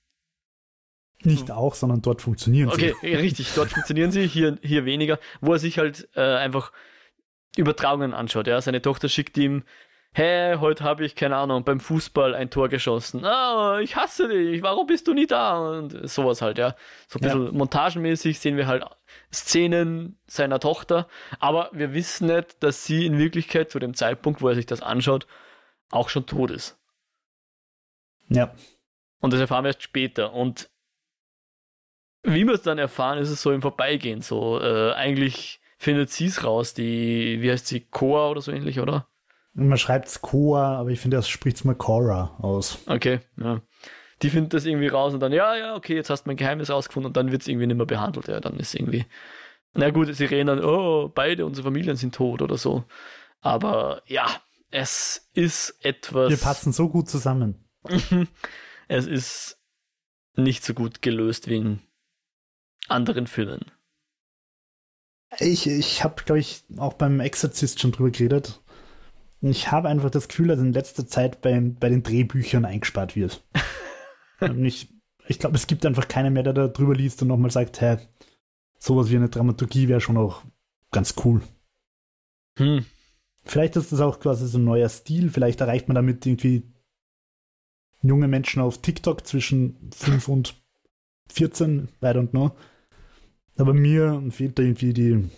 nicht 1.21 1.51
auch, 1.51 1.75
sondern 1.75 2.01
dort 2.01 2.21
funktionieren 2.21 2.69
okay, 2.69 2.93
ja, 3.01 3.17
richtig, 3.17 3.53
dort 3.55 3.69
funktionieren 3.69 4.11
sie, 4.11 4.27
hier, 4.27 4.57
hier 4.61 4.85
weniger, 4.85 5.19
wo 5.39 5.53
er 5.53 5.59
sich 5.59 5.77
halt 5.77 6.09
äh, 6.15 6.21
einfach 6.21 6.71
Übertragungen 7.55 8.13
anschaut. 8.13 8.47
Ja, 8.47 8.59
seine 8.59 8.81
Tochter 8.81 9.07
schickt 9.07 9.37
ihm, 9.37 9.63
hey, 10.13 10.55
heute 10.57 10.83
habe 10.83 11.03
ich, 11.05 11.15
keine 11.15 11.35
Ahnung, 11.37 11.63
beim 11.63 11.79
Fußball 11.79 12.35
ein 12.35 12.49
Tor 12.49 12.69
geschossen. 12.69 13.25
Ah, 13.25 13.79
ich 13.81 13.95
hasse 13.95 14.27
dich, 14.27 14.61
warum 14.61 14.87
bist 14.87 15.07
du 15.07 15.13
nie 15.13 15.27
da? 15.27 15.57
Und 15.77 16.07
sowas 16.09 16.41
halt, 16.41 16.57
ja. 16.57 16.75
So 17.07 17.19
ein 17.19 17.25
Ja. 17.27 17.35
bisschen 17.35 17.57
montagenmäßig 17.57 18.39
sehen 18.39 18.57
wir 18.57 18.67
halt 18.67 18.85
Szenen 19.31 20.19
seiner 20.27 20.59
Tochter, 20.59 21.07
aber 21.39 21.69
wir 21.73 21.93
wissen 21.93 22.27
nicht, 22.27 22.61
dass 22.63 22.85
sie 22.85 23.05
in 23.05 23.17
Wirklichkeit 23.17 23.71
zu 23.71 23.79
dem 23.79 23.93
Zeitpunkt, 23.93 24.41
wo 24.41 24.49
er 24.49 24.55
sich 24.55 24.65
das 24.65 24.81
anschaut, 24.81 25.27
auch 25.91 26.09
schon 26.09 26.25
tot 26.25 26.51
ist. 26.51 26.79
Ja. 28.29 28.53
Und 29.19 29.33
das 29.33 29.39
erfahren 29.41 29.63
wir 29.63 29.69
erst 29.69 29.83
später. 29.83 30.33
Und 30.33 30.69
wie 32.23 32.45
wir 32.45 32.53
es 32.53 32.61
dann 32.61 32.77
erfahren, 32.77 33.17
ist 33.19 33.29
es 33.29 33.41
so 33.41 33.51
im 33.51 33.61
Vorbeigehen. 33.61 34.21
So, 34.21 34.59
äh, 34.61 34.93
eigentlich 34.93 35.59
findet 35.77 36.09
sie 36.09 36.27
es 36.27 36.43
raus, 36.43 36.73
die, 36.73 37.41
wie 37.41 37.51
heißt 37.51 37.67
sie, 37.67 37.81
Koa 37.81 38.29
oder 38.29 38.41
so 38.41 38.51
ähnlich, 38.51 38.79
oder? 38.79 39.07
Man 39.53 39.77
schreibt 39.77 40.07
es 40.07 40.21
Koa, 40.21 40.77
aber 40.77 40.89
ich 40.89 40.99
finde, 40.99 41.17
das 41.17 41.29
spricht 41.29 41.57
es 41.57 41.63
mal 41.63 41.75
Cora 41.75 42.35
aus. 42.39 42.79
Okay, 42.87 43.19
ja. 43.37 43.61
Die 44.21 44.29
findet 44.29 44.53
das 44.53 44.65
irgendwie 44.65 44.87
raus 44.87 45.13
und 45.13 45.19
dann, 45.19 45.33
ja, 45.33 45.55
ja, 45.55 45.75
okay, 45.75 45.95
jetzt 45.95 46.09
hast 46.09 46.23
du 46.23 46.29
mein 46.29 46.37
Geheimnis 46.37 46.69
rausgefunden 46.69 47.09
und 47.09 47.17
dann 47.17 47.31
wird 47.31 47.41
es 47.41 47.47
irgendwie 47.47 47.67
nicht 47.67 47.77
mehr 47.77 47.85
behandelt. 47.85 48.27
Ja, 48.27 48.39
dann 48.39 48.57
ist 48.57 48.73
irgendwie. 48.73 49.05
Na 49.73 49.89
gut, 49.89 50.15
sie 50.15 50.25
reden 50.25 50.47
dann, 50.47 50.63
oh, 50.63 51.09
beide 51.13 51.45
unsere 51.45 51.65
Familien 51.65 51.97
sind 51.97 52.15
tot 52.15 52.41
oder 52.41 52.57
so. 52.57 52.85
Aber 53.41 54.01
ja, 54.07 54.27
es 54.71 55.29
ist 55.33 55.77
etwas. 55.81 56.29
Wir 56.29 56.37
passen 56.37 56.73
so 56.73 56.89
gut 56.89 57.09
zusammen. 57.09 57.63
es 58.87 59.05
ist 59.05 59.59
nicht 60.35 60.63
so 60.63 60.73
gut 60.73 61.01
gelöst 61.01 61.47
wie 61.47 61.57
in 61.57 61.79
anderen 62.87 63.27
Filmen. 63.27 63.71
Ich, 65.39 65.67
ich 65.67 66.03
habe, 66.03 66.23
glaube 66.23 66.39
ich, 66.39 66.63
auch 66.77 66.93
beim 66.93 67.19
Exorzist 67.19 67.79
schon 67.79 67.91
drüber 67.91 68.11
geredet. 68.11 68.61
Ich 69.43 69.71
habe 69.71 69.89
einfach 69.89 70.09
das 70.09 70.27
Gefühl, 70.27 70.47
dass 70.47 70.59
in 70.59 70.73
letzter 70.73 71.05
Zeit 71.05 71.41
bei, 71.41 71.59
bei 71.59 71.89
den 71.89 72.01
Drehbüchern 72.01 72.65
eingespart 72.65 73.15
wird. 73.15 73.43
Und 74.39 74.65
ich 74.65 74.89
ich 75.27 75.39
glaube, 75.39 75.55
es 75.55 75.67
gibt 75.67 75.85
einfach 75.85 76.07
keinen 76.07 76.33
mehr, 76.33 76.43
der 76.43 76.53
da 76.53 76.67
drüber 76.67 76.95
liest 76.95 77.21
und 77.21 77.29
nochmal 77.29 77.51
sagt, 77.51 77.81
hä, 77.81 77.97
sowas 78.77 79.09
wie 79.09 79.15
eine 79.15 79.29
Dramaturgie 79.29 79.87
wäre 79.87 80.01
schon 80.01 80.17
auch 80.17 80.43
ganz 80.91 81.15
cool. 81.23 81.41
Hm. 82.57 82.85
Vielleicht 83.45 83.75
ist 83.75 83.91
das 83.91 83.99
auch 83.99 84.19
quasi 84.19 84.47
so 84.47 84.57
ein 84.57 84.65
neuer 84.65 84.89
Stil. 84.89 85.29
Vielleicht 85.29 85.61
erreicht 85.61 85.87
man 85.87 85.95
damit 85.95 86.25
irgendwie 86.25 86.63
junge 88.01 88.27
Menschen 88.27 88.61
auf 88.61 88.81
TikTok 88.81 89.25
zwischen 89.25 89.89
5 89.93 90.27
und 90.27 90.63
14, 91.31 91.89
I 92.01 92.05
don't 92.05 92.29
know. 92.29 92.51
Aber 93.57 93.73
mir 93.73 94.21
fehlt 94.29 94.59
da 94.59 94.63
irgendwie 94.63 94.93
die, 94.93 95.29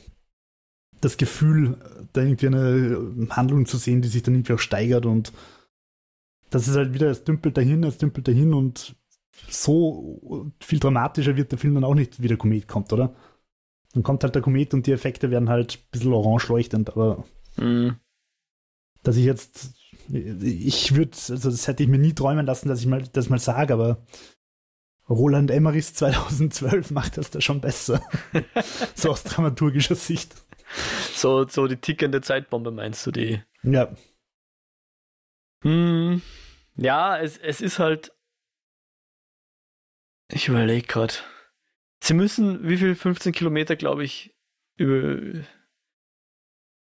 das 1.01 1.17
Gefühl, 1.17 1.77
da 2.13 2.21
irgendwie 2.21 2.47
eine 2.47 3.27
Handlung 3.29 3.65
zu 3.65 3.77
sehen, 3.77 4.01
die 4.01 4.08
sich 4.08 4.23
dann 4.23 4.36
irgendwie 4.36 4.53
auch 4.53 4.60
steigert 4.60 5.05
und 5.05 5.34
das 6.49 6.67
ist 6.67 6.75
halt 6.75 6.93
wieder, 6.93 7.10
es 7.10 7.23
dümpelt 7.23 7.58
dahin, 7.58 7.84
es 7.84 7.97
dümpelt 7.97 8.27
dahin 8.27 8.53
und 8.53 8.95
so 9.49 10.51
viel 10.62 10.79
dramatischer 10.79 11.36
wird 11.36 11.51
der 11.51 11.60
Film 11.60 11.75
dann 11.75 11.84
auch 11.84 11.95
nicht, 11.95 12.21
wie 12.21 12.27
der 12.27 12.38
Komet 12.38 12.67
kommt, 12.67 12.93
oder? 12.93 13.13
Dann 13.93 14.03
kommt 14.03 14.23
halt 14.23 14.36
der 14.36 14.41
Komet 14.41 14.73
und 14.73 14.88
die 14.88 14.91
Effekte 14.91 15.31
werden 15.31 15.49
halt 15.49 15.77
ein 15.77 15.89
bisschen 15.91 16.13
orange 16.13 16.47
leuchtend, 16.49 16.89
aber 16.89 17.25
Hm. 17.58 17.95
dass 19.03 19.15
ich 19.17 19.25
jetzt, 19.25 19.73
ich 20.10 20.95
würde, 20.95 21.12
also 21.29 21.49
das 21.49 21.67
hätte 21.67 21.84
ich 21.84 21.89
mir 21.89 21.97
nie 21.99 22.13
träumen 22.13 22.45
lassen, 22.45 22.67
dass 22.69 22.81
ich 22.81 22.88
mal 22.88 23.03
das 23.13 23.29
mal 23.29 23.39
sage, 23.39 23.73
aber 23.73 24.05
Roland 25.10 25.51
Emmerichs 25.51 25.93
2012 25.95 26.91
macht 26.91 27.17
das 27.17 27.29
da 27.31 27.41
schon 27.41 27.62
besser. 27.62 28.01
so 28.95 29.12
aus 29.12 29.23
dramaturgischer 29.23 29.95
Sicht. 29.95 30.36
So, 31.15 31.47
so 31.47 31.67
die 31.67 31.78
tickende 31.78 32.19
Zeitbombe 32.21 32.71
meinst 32.71 33.06
du 33.08 33.12
die? 33.12 33.41
Ja, 33.63 33.89
Hm. 35.65 36.21
Ja, 36.75 37.17
es, 37.17 37.38
es 37.39 37.60
ist 37.60 37.80
halt. 37.80 38.13
Ich 40.32 40.47
überlege 40.47 40.86
gerade. 40.86 41.15
Sie 42.04 42.13
müssen, 42.13 42.67
wie 42.69 42.78
viel? 42.78 42.93
15 42.93 43.34
Kilometer, 43.34 43.75
glaube 43.75 44.04
ich, 44.04 44.36
über. 44.75 45.43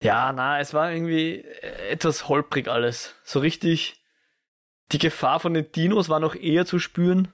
Ja, 0.03 0.33
na, 0.33 0.59
es 0.59 0.75
war 0.75 0.93
irgendwie 0.93 1.43
etwas 1.43 2.29
holprig 2.29 2.69
alles. 2.69 3.15
So 3.23 3.39
richtig. 3.39 4.03
Die 4.93 4.99
Gefahr 4.99 5.39
von 5.39 5.55
den 5.55 5.71
Dinos 5.71 6.09
war 6.09 6.19
noch 6.19 6.35
eher 6.35 6.67
zu 6.67 6.81
spüren. 6.81 7.33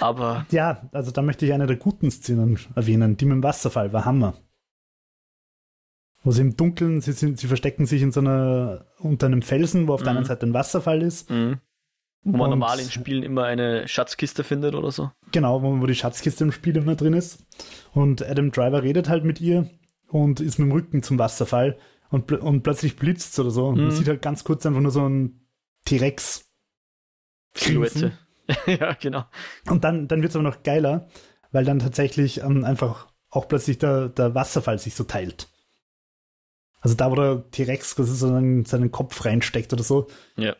Aber 0.00 0.46
ja, 0.50 0.88
also 0.92 1.10
da 1.10 1.22
möchte 1.22 1.44
ich 1.46 1.52
eine 1.52 1.66
der 1.66 1.76
guten 1.76 2.10
Szenen 2.10 2.58
erwähnen. 2.74 3.16
Die 3.16 3.24
mit 3.26 3.34
dem 3.36 3.42
Wasserfall 3.42 3.92
war 3.92 4.04
Hammer. 4.04 4.34
Wo 6.22 6.30
sie 6.32 6.42
im 6.42 6.56
Dunkeln, 6.56 7.00
sie, 7.00 7.12
sind, 7.12 7.38
sie 7.38 7.46
verstecken 7.46 7.86
sich 7.86 8.02
in 8.02 8.12
so 8.12 8.20
einer, 8.20 8.84
unter 8.98 9.26
einem 9.26 9.42
Felsen, 9.42 9.88
wo 9.88 9.94
auf 9.94 10.02
der 10.02 10.12
Mhm. 10.12 10.18
anderen 10.18 10.28
Seite 10.28 10.46
ein 10.46 10.54
Wasserfall 10.54 11.02
ist. 11.02 11.30
Mhm. 11.30 11.60
Wo 12.22 12.32
man 12.32 12.40
Und- 12.42 12.50
normal 12.58 12.78
in 12.80 12.90
Spielen 12.90 13.22
immer 13.22 13.44
eine 13.44 13.88
Schatzkiste 13.88 14.44
findet 14.44 14.74
oder 14.74 14.90
so. 14.90 15.10
Genau, 15.32 15.62
wo, 15.62 15.80
wo 15.80 15.86
die 15.86 15.94
Schatzkiste 15.94 16.44
im 16.44 16.52
Spiel 16.52 16.76
immer 16.76 16.94
drin 16.94 17.14
ist. 17.14 17.46
Und 17.92 18.22
Adam 18.22 18.50
Driver 18.50 18.82
redet 18.82 19.08
halt 19.08 19.24
mit 19.24 19.40
ihr 19.40 19.70
und 20.08 20.40
ist 20.40 20.58
mit 20.58 20.68
dem 20.68 20.72
Rücken 20.72 21.02
zum 21.02 21.18
Wasserfall 21.18 21.78
und, 22.10 22.26
pl 22.26 22.36
und 22.36 22.62
plötzlich 22.62 22.96
blitzt 22.96 23.38
oder 23.38 23.50
so. 23.50 23.68
Und 23.68 23.76
man 23.78 23.86
Mhm. 23.86 23.90
sieht 23.92 24.08
halt 24.08 24.20
ganz 24.20 24.44
kurz 24.44 24.66
einfach 24.66 24.80
nur 24.82 24.90
so 24.90 25.08
ein 25.08 25.46
T-Rex. 25.86 26.44
Silhouette. 27.56 28.12
ja, 28.66 28.92
genau. 28.94 29.24
Und 29.68 29.84
dann, 29.84 30.08
dann 30.08 30.22
wird 30.22 30.30
es 30.30 30.36
aber 30.36 30.42
noch 30.48 30.62
geiler, 30.62 31.08
weil 31.52 31.64
dann 31.64 31.78
tatsächlich 31.78 32.40
ähm, 32.42 32.64
einfach 32.64 33.08
auch 33.30 33.48
plötzlich 33.48 33.78
der, 33.78 34.08
der 34.08 34.34
Wasserfall 34.34 34.78
sich 34.78 34.94
so 34.94 35.04
teilt. 35.04 35.48
Also 36.80 36.96
da, 36.96 37.10
wo 37.10 37.14
der 37.14 37.50
T-Rex 37.50 37.94
seinen, 37.96 38.64
seinen 38.64 38.90
Kopf 38.90 39.24
reinsteckt 39.24 39.72
oder 39.72 39.82
so, 39.82 40.08
Ja. 40.36 40.56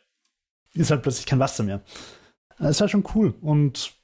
ist 0.75 0.91
halt 0.91 1.03
plötzlich 1.03 1.27
kein 1.27 1.39
Wasser 1.41 1.63
mehr. 1.65 1.83
Das 2.59 2.81
war 2.81 2.89
schon 2.89 3.05
cool. 3.15 3.35
Und 3.41 3.95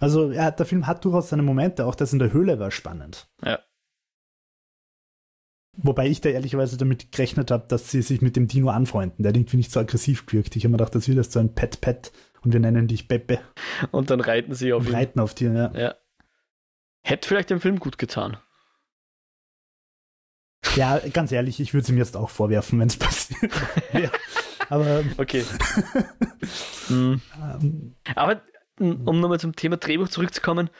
also 0.00 0.30
ja, 0.30 0.50
der 0.50 0.66
Film 0.66 0.86
hat 0.86 1.04
durchaus 1.04 1.30
seine 1.30 1.42
Momente, 1.42 1.86
auch 1.86 1.94
das 1.94 2.12
in 2.12 2.18
der 2.18 2.32
Höhle 2.32 2.58
war 2.60 2.70
spannend. 2.70 3.28
Ja. 3.42 3.58
Wobei 5.80 6.08
ich 6.08 6.20
da 6.20 6.28
ehrlicherweise 6.28 6.76
damit 6.76 7.12
gerechnet 7.12 7.50
habe, 7.52 7.66
dass 7.68 7.90
sie 7.90 8.02
sich 8.02 8.20
mit 8.20 8.34
dem 8.36 8.48
Dino 8.48 8.68
anfreunden. 8.68 9.22
Der 9.22 9.30
hat 9.30 9.36
irgendwie 9.36 9.58
nicht 9.58 9.70
so 9.70 9.78
aggressiv 9.80 10.26
gewirkt. 10.26 10.56
Ich 10.56 10.64
habe 10.64 10.72
mir 10.72 10.76
gedacht, 10.78 10.94
das 10.94 11.06
wird 11.06 11.18
jetzt 11.18 11.32
so 11.32 11.38
ein 11.38 11.54
Pet-Pet 11.54 12.12
und 12.42 12.52
wir 12.52 12.60
nennen 12.60 12.86
dich 12.88 13.08
Pepe 13.08 13.40
Und 13.90 14.10
dann 14.10 14.20
reiten 14.20 14.54
sie 14.54 14.72
auf 14.72 14.86
ihn. 14.86 14.94
reiten 14.94 15.20
auf 15.20 15.34
dir. 15.34 15.52
Ja. 15.52 15.78
Ja. 15.80 15.94
Hätte 17.02 17.28
vielleicht 17.28 17.50
dem 17.50 17.60
Film 17.60 17.78
gut 17.78 17.98
getan. 17.98 18.36
Ja, 20.74 20.98
ganz 21.12 21.32
ehrlich, 21.32 21.60
ich 21.60 21.72
würde 21.72 21.82
es 21.82 21.88
ihm 21.88 21.98
jetzt 21.98 22.16
auch 22.16 22.30
vorwerfen, 22.30 22.78
wenn 22.80 22.88
es 22.88 22.96
passiert 22.96 23.40
wäre. 23.92 24.12
Aber 24.68 25.04
Okay. 25.16 25.44
Hm. 26.88 27.20
ähm, 27.36 27.94
Aber 28.14 28.40
m, 28.80 29.06
um 29.06 29.20
nochmal 29.20 29.38
zum 29.38 29.54
Thema 29.54 29.76
Drehbuch 29.76 30.08
zurückzukommen, 30.08 30.70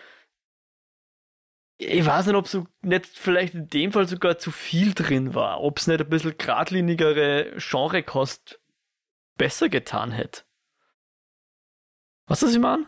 ich 1.76 2.04
weiß 2.04 2.26
nicht, 2.26 2.34
ob 2.34 2.48
so 2.48 2.66
nicht 2.80 3.06
vielleicht 3.06 3.54
in 3.54 3.68
dem 3.68 3.92
Fall 3.92 4.08
sogar 4.08 4.38
zu 4.38 4.50
viel 4.50 4.94
drin 4.94 5.34
war, 5.34 5.60
ob 5.60 5.78
es 5.78 5.86
nicht 5.86 6.00
ein 6.00 6.08
bisschen 6.08 6.36
geradlinigere 6.38 7.56
Genrekost 7.58 8.58
besser 9.36 9.68
getan 9.68 10.10
hätte. 10.10 10.42
Was 12.28 12.40
das 12.40 12.52
ich 12.52 12.58
meine? 12.60 12.86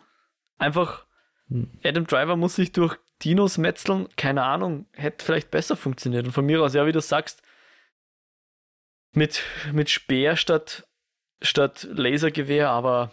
Einfach, 0.58 1.06
Hm. 1.48 1.70
Adam 1.82 2.06
Driver 2.06 2.36
muss 2.36 2.54
sich 2.56 2.72
durch 2.72 2.96
Dinos 3.22 3.58
metzeln, 3.58 4.08
keine 4.16 4.44
Ahnung, 4.44 4.86
hätte 4.92 5.24
vielleicht 5.24 5.50
besser 5.50 5.76
funktioniert. 5.76 6.26
Und 6.26 6.32
von 6.32 6.46
mir 6.46 6.62
aus, 6.62 6.74
ja, 6.74 6.86
wie 6.86 6.92
du 6.92 7.00
sagst, 7.00 7.42
mit, 9.12 9.42
mit 9.72 9.90
Speer 9.90 10.36
statt, 10.36 10.86
statt 11.42 11.86
Lasergewehr, 11.90 12.70
aber 12.70 13.10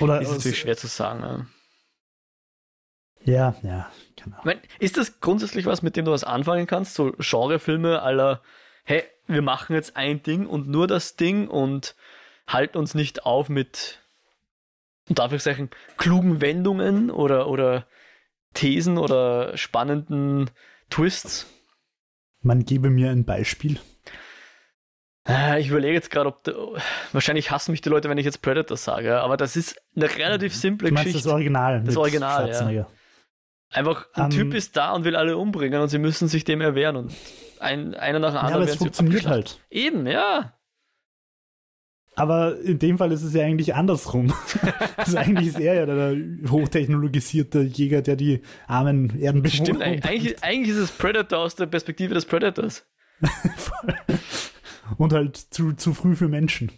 oder 0.00 0.20
ist 0.20 0.30
natürlich 0.30 0.58
schwer 0.58 0.76
zu 0.76 0.86
sagen. 0.88 1.48
Ja. 3.24 3.54
ja, 3.54 3.54
ja, 3.62 3.92
keine 4.16 4.34
Ich 4.38 4.40
Ahnung. 4.40 4.40
mein, 4.44 4.60
ist 4.78 4.96
das 4.96 5.20
grundsätzlich 5.20 5.66
was, 5.66 5.82
mit 5.82 5.96
dem 5.96 6.04
du 6.04 6.10
was 6.12 6.24
anfangen 6.24 6.66
kannst? 6.66 6.94
So 6.94 7.12
Genrefilme 7.18 8.02
aller, 8.02 8.42
hey, 8.84 9.04
wir 9.26 9.42
machen 9.42 9.74
jetzt 9.74 9.96
ein 9.96 10.22
Ding 10.22 10.46
und 10.46 10.68
nur 10.68 10.86
das 10.86 11.16
Ding 11.16 11.48
und 11.48 11.94
halten 12.46 12.78
uns 12.78 12.94
nicht 12.94 13.24
auf 13.24 13.48
mit, 13.48 13.99
unter 15.10 15.24
Anführungszeichen, 15.24 15.68
klugen 15.98 16.40
Wendungen 16.40 17.10
oder, 17.10 17.48
oder 17.48 17.86
Thesen 18.54 18.96
oder 18.96 19.56
spannenden 19.58 20.48
Twists. 20.88 21.46
Man 22.40 22.64
gebe 22.64 22.88
mir 22.88 23.10
ein 23.10 23.24
Beispiel. 23.26 23.78
Äh, 25.28 25.60
Ich 25.60 25.68
überlege 25.68 25.92
jetzt 25.94 26.10
gerade, 26.10 26.28
ob, 26.28 26.42
du, 26.44 26.76
wahrscheinlich 27.12 27.50
hassen 27.50 27.72
mich 27.72 27.82
die 27.82 27.90
Leute, 27.90 28.08
wenn 28.08 28.16
ich 28.18 28.24
jetzt 28.24 28.40
Predator 28.40 28.76
sage, 28.78 29.20
aber 29.20 29.36
das 29.36 29.56
ist 29.56 29.80
eine 29.94 30.06
relativ 30.16 30.54
simple 30.54 30.88
Du 30.88 30.94
meinst 30.94 31.08
Geschichte. 31.08 31.28
das 31.28 31.32
Original? 31.34 31.82
Das 31.84 31.96
Original, 31.96 32.72
ja. 32.72 32.86
Einfach 33.72 34.06
ein 34.14 34.24
Ähm, 34.24 34.30
Typ 34.30 34.54
ist 34.54 34.76
da 34.76 34.92
und 34.94 35.04
will 35.04 35.14
alle 35.14 35.36
umbringen 35.36 35.80
und 35.80 35.88
sie 35.88 35.98
müssen 35.98 36.26
sich 36.26 36.42
dem 36.44 36.60
erwehren 36.60 36.96
und 36.96 37.14
ein, 37.60 37.94
einer 37.94 38.18
nach 38.18 38.30
dem 38.30 38.36
Ja, 38.36 38.40
anderen 38.40 38.62
aber 38.62 38.70
es 38.72 38.76
funktioniert 38.78 39.26
halt. 39.26 39.60
Eben, 39.70 40.06
ja. 40.06 40.54
Aber 42.16 42.58
in 42.60 42.78
dem 42.78 42.98
Fall 42.98 43.12
ist 43.12 43.22
es 43.22 43.34
ja 43.34 43.44
eigentlich 43.44 43.74
andersrum. 43.74 44.32
also 44.96 45.16
eigentlich 45.16 45.48
ist 45.48 45.60
er 45.60 45.74
ja 45.74 45.86
der 45.86 46.16
hochtechnologisierte 46.50 47.60
Jäger, 47.60 48.02
der 48.02 48.16
die 48.16 48.42
armen 48.66 49.18
Erdenbewohner 49.18 49.64
Stimmt, 49.64 49.82
eigentlich, 49.82 50.42
eigentlich, 50.42 50.70
ist 50.70 50.76
es 50.82 50.90
Predator 50.90 51.38
aus 51.38 51.54
der 51.54 51.66
Perspektive 51.66 52.14
des 52.14 52.24
Predators. 52.24 52.84
Und 54.98 55.12
halt 55.12 55.36
zu, 55.36 55.72
zu 55.72 55.94
früh 55.94 56.16
für 56.16 56.28
Menschen. 56.28 56.72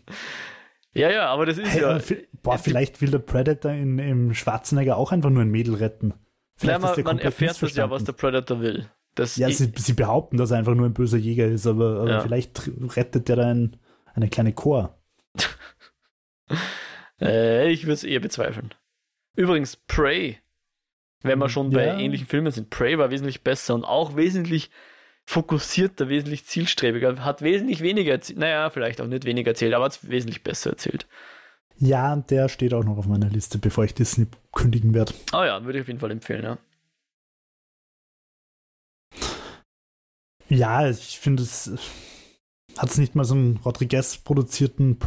Ja, 0.94 1.10
ja, 1.10 1.26
aber 1.28 1.46
das 1.46 1.58
ist 1.58 1.72
Hey, 1.72 1.80
ja. 1.82 1.98
boah, 2.42 2.58
vielleicht 2.58 3.00
will 3.00 3.10
der 3.10 3.18
Predator 3.18 3.72
in, 3.72 3.98
im 3.98 4.34
Schwarzenegger 4.34 4.96
auch 4.96 5.12
einfach 5.12 5.30
nur 5.30 5.42
ein 5.42 5.50
Mädel 5.50 5.76
retten. 5.76 6.08
Nein, 6.08 6.18
Vielleicht 6.56 6.78
ist 6.78 6.84
man, 6.84 6.94
der 6.94 7.04
man 7.04 7.18
erfährt 7.18 7.62
das 7.62 7.74
ja, 7.74 7.90
was 7.90 8.04
der 8.04 8.12
Predator 8.12 8.60
will. 8.60 8.86
Das 9.14 9.36
Ja, 9.36 9.50
sie, 9.50 9.72
sie 9.74 9.92
behaupten, 9.94 10.36
dass 10.36 10.50
er 10.50 10.58
einfach 10.58 10.74
nur 10.74 10.86
ein 10.86 10.94
böser 10.94 11.18
Jäger 11.18 11.46
ist, 11.46 11.66
aber, 11.66 12.00
aber 12.00 12.10
Ja. 12.10 12.20
vielleicht 12.20 12.70
rettet 12.96 13.28
er 13.30 13.36
da 13.36 13.50
ein, 13.50 13.76
eine 14.14 14.28
kleine 14.28 14.52
Chor. 14.52 14.98
Äh, 17.20 17.70
ich 17.70 17.84
würde 17.84 17.94
es 17.94 18.04
eher 18.04 18.20
bezweifeln. 18.20 18.74
Übrigens, 19.36 19.76
Prey, 19.76 20.38
wenn 21.22 21.38
wir 21.38 21.48
schon 21.48 21.70
bei 21.70 21.86
Ja. 21.86 21.98
ähnlichen 21.98 22.26
Filmen 22.26 22.52
sind, 22.52 22.70
Prey 22.70 22.98
war 22.98 23.10
wesentlich 23.10 23.42
besser 23.42 23.74
und 23.74 23.84
auch 23.84 24.16
wesentlich 24.16 24.70
fokussierter, 25.24 26.08
wesentlich 26.08 26.46
zielstrebiger, 26.46 27.24
hat 27.24 27.42
wesentlich 27.42 27.80
weniger 27.80 28.12
erzählt, 28.12 28.38
naja, 28.40 28.70
vielleicht 28.70 29.00
auch 29.00 29.06
nicht 29.06 29.24
weniger 29.24 29.52
erzählt, 29.52 29.72
aber 29.72 29.84
hat 29.84 29.92
es 29.92 30.08
wesentlich 30.08 30.42
besser 30.42 30.70
erzählt. 30.70 31.06
Ja, 31.78 32.16
der 32.16 32.48
steht 32.48 32.74
auch 32.74 32.84
noch 32.84 32.98
auf 32.98 33.06
meiner 33.06 33.28
Liste, 33.30 33.58
bevor 33.58 33.84
ich 33.84 33.94
Disney 33.94 34.26
kündigen 34.52 34.94
werde. 34.94 35.14
Ah 35.30 35.46
ja, 35.46 35.64
würde 35.64 35.78
ich 35.78 35.82
auf 35.82 35.88
jeden 35.88 36.00
Fall 36.00 36.10
empfehlen, 36.10 36.42
ja. 36.44 36.58
Ja, 40.48 40.88
ich 40.88 41.18
finde 41.18 41.42
es 41.42 41.72
hat 42.76 42.88
es 42.90 42.98
nicht 42.98 43.14
mal 43.14 43.24
so 43.24 43.34
einen 43.34 43.58
Rodriguez 43.58 44.18
produzierten 44.18 44.98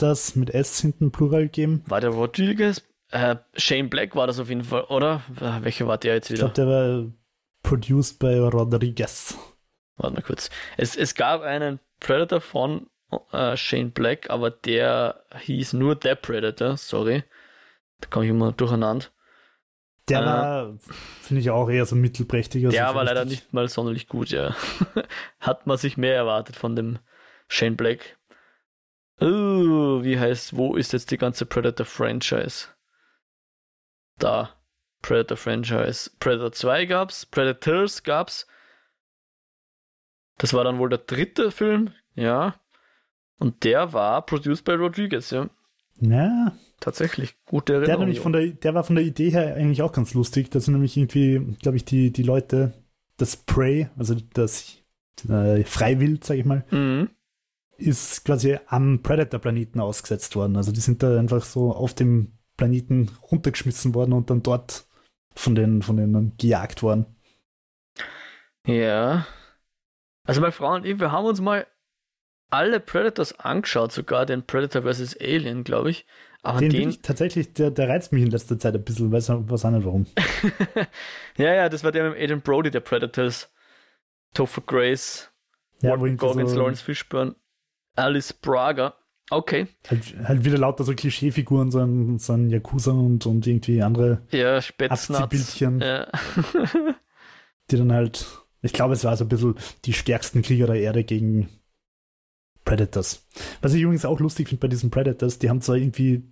Predators 0.00 0.34
mit 0.36 0.50
S 0.50 0.80
hinten 0.80 1.12
Plural 1.12 1.42
gegeben. 1.44 1.82
War 1.86 2.00
der 2.00 2.10
Rodriguez? 2.10 2.82
Äh, 3.10 3.36
Shane 3.56 3.90
Black 3.90 4.14
war 4.16 4.26
das 4.26 4.38
auf 4.38 4.48
jeden 4.48 4.64
Fall, 4.64 4.84
oder? 4.84 5.22
Äh, 5.40 5.62
Welcher 5.64 5.86
war 5.86 5.98
der 5.98 6.14
jetzt 6.14 6.30
Ich 6.30 6.36
wieder? 6.38 6.48
glaube, 6.50 6.54
der 6.54 6.66
war 6.66 7.12
produced 7.62 8.18
bei 8.18 8.38
Rodriguez. 8.40 9.36
Warte 9.96 10.14
mal 10.14 10.22
kurz. 10.22 10.48
Es, 10.76 10.96
es 10.96 11.14
gab 11.14 11.42
einen 11.42 11.80
Predator 11.98 12.40
von 12.40 12.86
äh, 13.32 13.56
Shane 13.56 13.90
Black, 13.90 14.30
aber 14.30 14.50
der 14.50 15.22
hieß 15.40 15.74
nur 15.74 15.98
The 16.02 16.14
Predator, 16.14 16.76
sorry. 16.76 17.24
Da 18.00 18.08
komme 18.08 18.24
ich 18.24 18.30
immer 18.30 18.52
durcheinander. 18.52 19.06
Der 20.08 20.20
Äh. 20.20 20.24
war, 20.24 20.78
finde 21.20 21.40
ich, 21.42 21.50
auch 21.50 21.68
eher 21.68 21.84
so 21.84 21.94
mittelprächtiger. 21.96 22.70
der 22.70 22.88
so 22.88 22.94
war 22.94 23.04
leider 23.04 23.24
nicht 23.26 23.52
mal 23.52 23.68
sonderlich 23.68 24.08
gut, 24.08 24.30
ja. 24.30 24.54
Hat 25.40 25.66
man 25.66 25.76
sich 25.76 25.96
mehr 25.98 26.14
erwartet 26.14 26.56
von 26.56 26.74
dem 26.74 26.98
Shane 27.48 27.76
Black. 27.76 28.16
Oh, 29.20 30.02
wie 30.02 30.18
heißt, 30.18 30.56
wo 30.56 30.76
ist 30.76 30.92
jetzt 30.92 31.10
die 31.10 31.18
ganze 31.18 31.46
Predator-Franchise? 31.46 32.68
Da. 34.18 34.50
Predator-Franchise. 35.02 36.10
Predator 36.20 36.52
2 36.52 36.86
gab's, 36.86 37.26
Predators 37.26 38.02
gab's. 38.02 38.46
Das 40.38 40.54
war 40.54 40.64
dann 40.64 40.78
wohl 40.78 40.88
der 40.88 40.98
dritte 40.98 41.50
Film, 41.50 41.92
ja. 42.14 42.54
Und 43.38 43.64
der 43.64 43.92
war 43.92 44.24
produced 44.24 44.64
by 44.64 44.72
Rodriguez, 44.72 45.30
ja. 45.30 45.48
Ja, 46.00 46.52
Tatsächlich. 46.80 47.34
Gute 47.44 47.74
der, 47.74 47.80
Erinnerung. 47.82 48.00
nämlich 48.00 48.20
von 48.20 48.32
der, 48.32 48.48
der 48.48 48.74
war 48.74 48.84
von 48.84 48.96
der 48.96 49.04
Idee 49.04 49.30
her 49.30 49.54
eigentlich 49.54 49.82
auch 49.82 49.92
ganz 49.92 50.14
lustig. 50.14 50.50
Das 50.50 50.64
sind 50.64 50.72
nämlich 50.74 50.96
irgendwie, 50.96 51.56
glaube 51.60 51.76
ich, 51.76 51.84
die, 51.84 52.10
die 52.10 52.22
Leute, 52.22 52.72
das 53.18 53.36
Prey, 53.36 53.88
also 53.98 54.16
das 54.32 54.78
äh, 55.28 55.62
Freiwild, 55.64 56.24
sage 56.24 56.40
ich 56.40 56.46
mal, 56.46 56.64
mhm. 56.70 57.10
Ist 57.80 58.24
quasi 58.24 58.58
am 58.66 59.02
Predator-Planeten 59.02 59.80
ausgesetzt 59.80 60.36
worden. 60.36 60.56
Also 60.56 60.72
die 60.72 60.80
sind 60.80 61.02
da 61.02 61.18
einfach 61.18 61.44
so 61.44 61.72
auf 61.72 61.94
dem 61.94 62.32
Planeten 62.56 63.10
runtergeschmissen 63.30 63.94
worden 63.94 64.12
und 64.12 64.30
dann 64.30 64.42
dort 64.42 64.86
von 65.34 65.54
den, 65.54 65.82
von 65.82 65.96
denen 65.96 66.36
gejagt 66.36 66.82
worden. 66.82 67.06
Ja. 68.66 69.26
Also 70.24 70.40
meine 70.40 70.52
Frau 70.52 70.74
und 70.74 70.86
ich, 70.86 71.00
wir 71.00 71.12
haben 71.12 71.24
uns 71.24 71.40
mal 71.40 71.66
alle 72.50 72.80
Predators 72.80 73.38
angeschaut, 73.38 73.92
sogar 73.92 74.26
den 74.26 74.44
Predator 74.44 74.82
vs. 74.82 75.16
Alien, 75.20 75.64
glaube 75.64 75.90
ich. 75.90 76.06
Aber 76.42 76.58
den, 76.58 76.70
den, 76.70 76.88
ich 76.90 77.02
tatsächlich, 77.02 77.52
der, 77.52 77.70
der 77.70 77.88
reizt 77.88 78.12
mich 78.12 78.22
in 78.22 78.30
letzter 78.30 78.58
Zeit 78.58 78.74
ein 78.74 78.82
bisschen, 78.82 79.12
weiß 79.12 79.28
weiß 79.30 79.64
auch 79.64 79.70
nicht 79.70 79.84
warum. 79.84 80.06
ja, 81.36 81.54
ja, 81.54 81.68
das 81.68 81.84
war 81.84 81.92
der 81.92 82.04
mit 82.04 82.14
dem 82.14 82.22
Aiden 82.22 82.40
Brody, 82.42 82.70
der 82.70 82.80
Predators. 82.80 83.52
Topher 84.34 84.62
Grace, 84.62 85.30
Ja, 85.80 85.96
Goggins, 85.96 86.52
so, 86.52 86.58
Lawrence 86.58 86.84
Fishburne, 86.84 87.34
Alice 87.96 88.32
Braga. 88.32 88.94
Okay, 89.32 89.68
halt, 89.88 90.14
halt 90.24 90.44
wieder 90.44 90.58
lauter 90.58 90.82
so 90.82 90.92
Klischeefiguren, 90.92 91.70
so 91.70 91.78
ein, 91.78 92.18
so 92.18 92.32
ein 92.32 92.50
Yakuza 92.50 92.90
und, 92.90 93.26
und 93.26 93.46
irgendwie 93.46 93.80
andere, 93.80 94.22
ja. 94.32 94.58
Abziehbildchen. 94.88 95.80
Ja. 95.80 96.08
die 97.70 97.76
dann 97.76 97.92
halt 97.92 98.26
Ich 98.62 98.72
glaube, 98.72 98.94
es 98.94 99.04
war 99.04 99.16
so 99.16 99.24
ein 99.24 99.28
bisschen 99.28 99.54
die 99.84 99.92
stärksten 99.92 100.42
Krieger 100.42 100.66
der 100.66 100.80
Erde 100.80 101.04
gegen 101.04 101.48
Predators. 102.64 103.26
Was 103.62 103.72
ich 103.74 103.82
übrigens 103.82 104.04
auch 104.04 104.18
lustig 104.20 104.48
finde 104.48 104.60
bei 104.62 104.68
diesen 104.68 104.90
Predators, 104.90 105.38
die 105.38 105.48
haben 105.48 105.60
zwar 105.60 105.76
irgendwie 105.76 106.24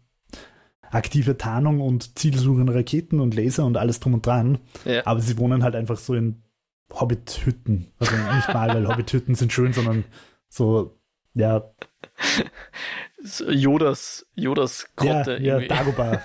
aktive 0.91 1.37
Tarnung 1.39 1.81
und 1.81 2.19
zielsuchende 2.19 2.75
Raketen 2.75 3.21
und 3.21 3.35
Laser 3.35 3.65
und 3.65 3.77
alles 3.77 4.01
drum 4.01 4.15
und 4.15 4.27
dran, 4.27 4.59
Ja. 4.85 5.07
aber 5.07 5.21
sie 5.21 5.39
wohnen 5.39 5.63
halt 5.63 5.75
einfach 5.77 5.99
so 5.99 6.15
in 6.15 6.43
Hobbit-Hütten. 6.93 7.93
Also 7.99 8.13
nicht 8.35 8.49
mal, 8.49 8.69
weil 8.75 8.89
Hobbit-Hütten 8.89 9.35
sind 9.35 9.53
schön, 9.53 9.73
sondern 9.73 10.05
so, 10.49 10.97
ja, 11.39 11.70
Jodas, 13.49 14.26
Jodas 14.34 14.82
ja, 14.82 14.89
Grotte 14.97 15.32
ja 15.43 15.59
irgendwie. 15.59 15.68
Dagobah. 15.68 16.16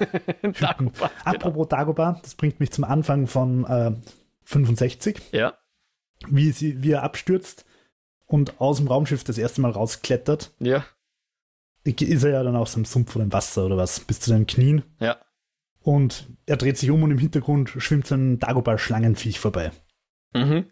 Dagobah, 0.60 0.74
genau. 0.78 0.92
Apropos 1.24 1.68
Dagobah, 1.68 2.20
das 2.22 2.36
bringt 2.36 2.60
mich 2.60 2.72
zum 2.72 2.84
Anfang 2.84 3.28
von 3.28 3.66
äh, 3.66 3.92
65, 4.46 5.20
Ja, 5.32 5.58
wie, 6.28 6.52
sie, 6.52 6.84
wie 6.84 6.92
er 6.92 7.04
abstürzt 7.04 7.66
und 8.26 8.60
aus 8.62 8.78
dem 8.78 8.88
Raumschiff 8.88 9.24
das 9.24 9.38
erste 9.38 9.62
Mal 9.62 9.72
rausklettert. 9.72 10.52
ja, 10.60 10.86
Ist 11.84 12.24
er 12.24 12.32
ja 12.32 12.44
dann 12.44 12.56
aus 12.56 12.74
dem 12.74 12.86
Sumpf 12.86 13.16
oder 13.16 13.26
im 13.26 13.34
Wasser 13.34 13.66
oder 13.66 13.78
was, 13.78 14.00
bis 14.00 14.20
zu 14.20 14.32
den 14.32 14.48
Knien. 14.48 14.84
ja. 15.00 15.18
Und 15.82 16.30
er 16.46 16.56
dreht 16.56 16.78
sich 16.78 16.90
um 16.92 17.04
und 17.04 17.12
im 17.12 17.18
Hintergrund 17.18 17.70
schwimmt 17.70 18.08
so 18.08 18.16
ein 18.16 18.40
Dagobah-Schlangenviech 18.40 19.38
vorbei. 19.42 19.72
Mhm. 20.34 20.72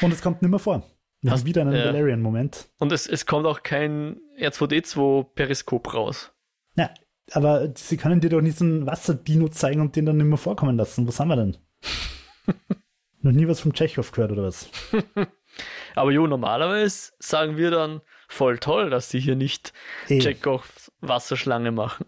Und 0.00 0.12
es 0.12 0.22
kommt 0.22 0.40
nimmer 0.40 0.58
vor. 0.58 0.82
Wir 1.22 1.30
Hast- 1.30 1.40
haben 1.40 1.46
wieder 1.46 1.62
einen. 1.62 1.72
Valerian-Moment. 1.72 2.68
Und 2.78 2.92
es, 2.92 3.06
es 3.06 3.26
kommt 3.26 3.46
auch 3.46 3.62
kein 3.62 4.20
R2D2-Periskop 4.38 5.94
raus. 5.94 6.32
Ja, 6.76 6.90
aber 7.32 7.72
sie 7.76 7.96
können 7.96 8.20
dir 8.20 8.28
doch 8.30 8.40
nicht 8.40 8.58
so 8.58 8.64
einen 8.64 8.86
Wasserdino 8.86 9.48
zeigen 9.48 9.80
und 9.80 9.94
den 9.96 10.06
dann 10.06 10.16
nimmer 10.16 10.36
vorkommen 10.36 10.76
lassen. 10.76 11.06
Was 11.06 11.20
haben 11.20 11.28
wir 11.28 11.36
denn? 11.36 11.56
Noch 13.24 13.30
nie 13.30 13.46
was 13.46 13.60
vom 13.60 13.72
Tschechow 13.72 14.10
gehört 14.10 14.32
oder 14.32 14.42
was? 14.42 14.68
Aber 15.94 16.10
jo, 16.10 16.26
normalerweise 16.26 17.12
sagen 17.20 17.56
wir 17.56 17.70
dann 17.70 18.00
voll 18.26 18.58
toll, 18.58 18.90
dass 18.90 19.10
sie 19.10 19.20
hier 19.20 19.36
nicht. 19.36 19.72
Chekhovs 20.08 20.90
Wasserschlange 21.00 21.70
machen. 21.70 22.06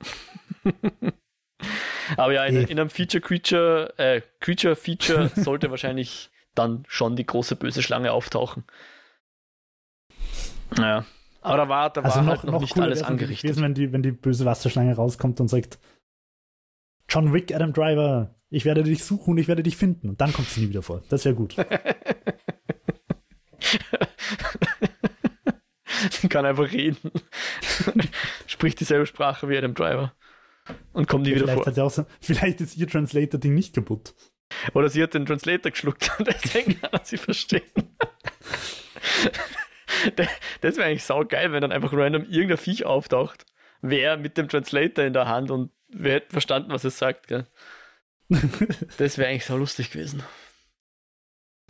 Aber 2.17 2.33
ja, 2.33 2.45
in, 2.47 2.57
in 2.57 2.81
einem 2.81 2.91
Feature-Creature, 2.91 3.95
äh, 3.97 4.23
Creature-Feature 4.41 5.31
sollte 5.37 5.71
wahrscheinlich 5.71 6.31
dann 6.55 6.85
schon 6.89 7.15
die 7.17 7.27
große 7.27 7.55
böse 7.57 7.83
Schlange 7.83 8.13
auftauchen. 8.13 8.65
Naja. 10.79 11.05
Aber 11.41 11.57
da 11.59 11.69
war, 11.69 11.91
da 11.91 12.03
war 12.03 12.11
Also 12.11 12.23
noch, 12.23 12.29
halt 12.29 12.45
noch, 12.45 12.53
noch 12.55 12.61
nicht 12.63 12.79
alles 12.79 13.03
angerichtet. 13.03 13.43
gewesen, 13.43 13.63
wenn 13.63 13.75
die, 13.75 13.93
wenn 13.93 14.03
die 14.03 14.13
böse 14.13 14.45
Wasserschlange 14.47 14.95
rauskommt 14.97 15.41
und 15.41 15.49
sagt, 15.49 15.79
John 17.09 17.33
Wick, 17.35 17.55
Adam 17.55 17.73
Driver, 17.73 18.35
ich 18.49 18.65
werde 18.65 18.83
dich 18.83 19.05
suchen 19.05 19.33
und 19.33 19.39
ich 19.39 19.47
werde 19.49 19.63
dich 19.63 19.77
finden. 19.77 20.09
Und 20.09 20.21
dann 20.21 20.33
kommt 20.33 20.49
sie 20.49 20.63
nie 20.63 20.71
wieder 20.71 20.83
vor. 20.83 21.03
Das 21.11 21.25
wäre 21.25 21.35
gut. 21.35 21.57
Sie 26.11 26.29
kann 26.29 26.45
einfach 26.45 26.71
reden. 26.71 27.11
Spricht 28.47 28.81
dieselbe 28.81 29.07
Sprache 29.07 29.49
wie 29.49 29.57
Adam 29.57 29.75
Driver. 29.75 30.13
Und 30.93 31.09
kommt 31.09 31.25
nie 31.25 31.31
wieder 31.35 31.41
vielleicht, 31.41 31.59
vor. 31.59 31.67
hat 31.67 31.75
sie 31.75 31.83
auch 31.83 31.91
so, 31.91 32.07
vielleicht 32.21 32.61
ist 32.61 32.77
ihr 32.77 32.89
Translator-Ding 32.89 33.55
nicht 33.55 33.75
kaputt. 33.75 34.15
Oder 34.73 34.89
sie 34.89 35.03
hat 35.03 35.15
den 35.15 35.27
Translator 35.27 35.71
geschluckt 35.71 36.11
und 36.19 36.27
deswegen 36.45 36.81
kann 36.81 36.91
er 36.93 37.05
sie 37.05 37.17
verstehen. 37.17 37.63
Das- 40.61 40.77
wäre 40.77 40.89
eigentlich 40.89 41.05
saugeil, 41.05 41.53
wenn 41.53 41.61
dann 41.63 41.73
einfach 41.73 41.93
random 41.93 42.25
irgendein 42.25 42.59
Viech 42.59 42.85
auftaucht. 42.85 43.47
Wer 43.81 44.17
mit 44.17 44.37
dem 44.39 44.49
Translator 44.49 45.05
in 45.05 45.13
der 45.13 45.27
Hand 45.29 45.51
und 45.51 45.71
wer 45.89 46.15
hätte 46.15 46.31
verstanden, 46.33 46.71
was 46.71 46.85
es 46.85 46.99
sagt. 46.99 47.27
Gell? 47.29 47.47
Das 48.99 49.19
wäre 49.19 49.29
eigentlich 49.29 49.45
sau 49.45 49.57
lustig 49.57 49.91
gewesen. 49.91 50.23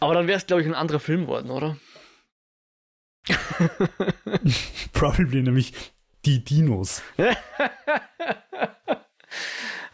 Aber 0.00 0.14
dann 0.14 0.26
wäre 0.26 0.36
es, 0.38 0.46
glaube 0.46 0.62
ich, 0.62 0.68
ein 0.68 0.74
anderer 0.74 1.00
Film 1.00 1.26
worden, 1.26 1.50
oder? 1.50 1.76
Probably 4.92 5.42
nämlich 5.42 5.72
die 6.24 6.44
Dinos. 6.44 7.02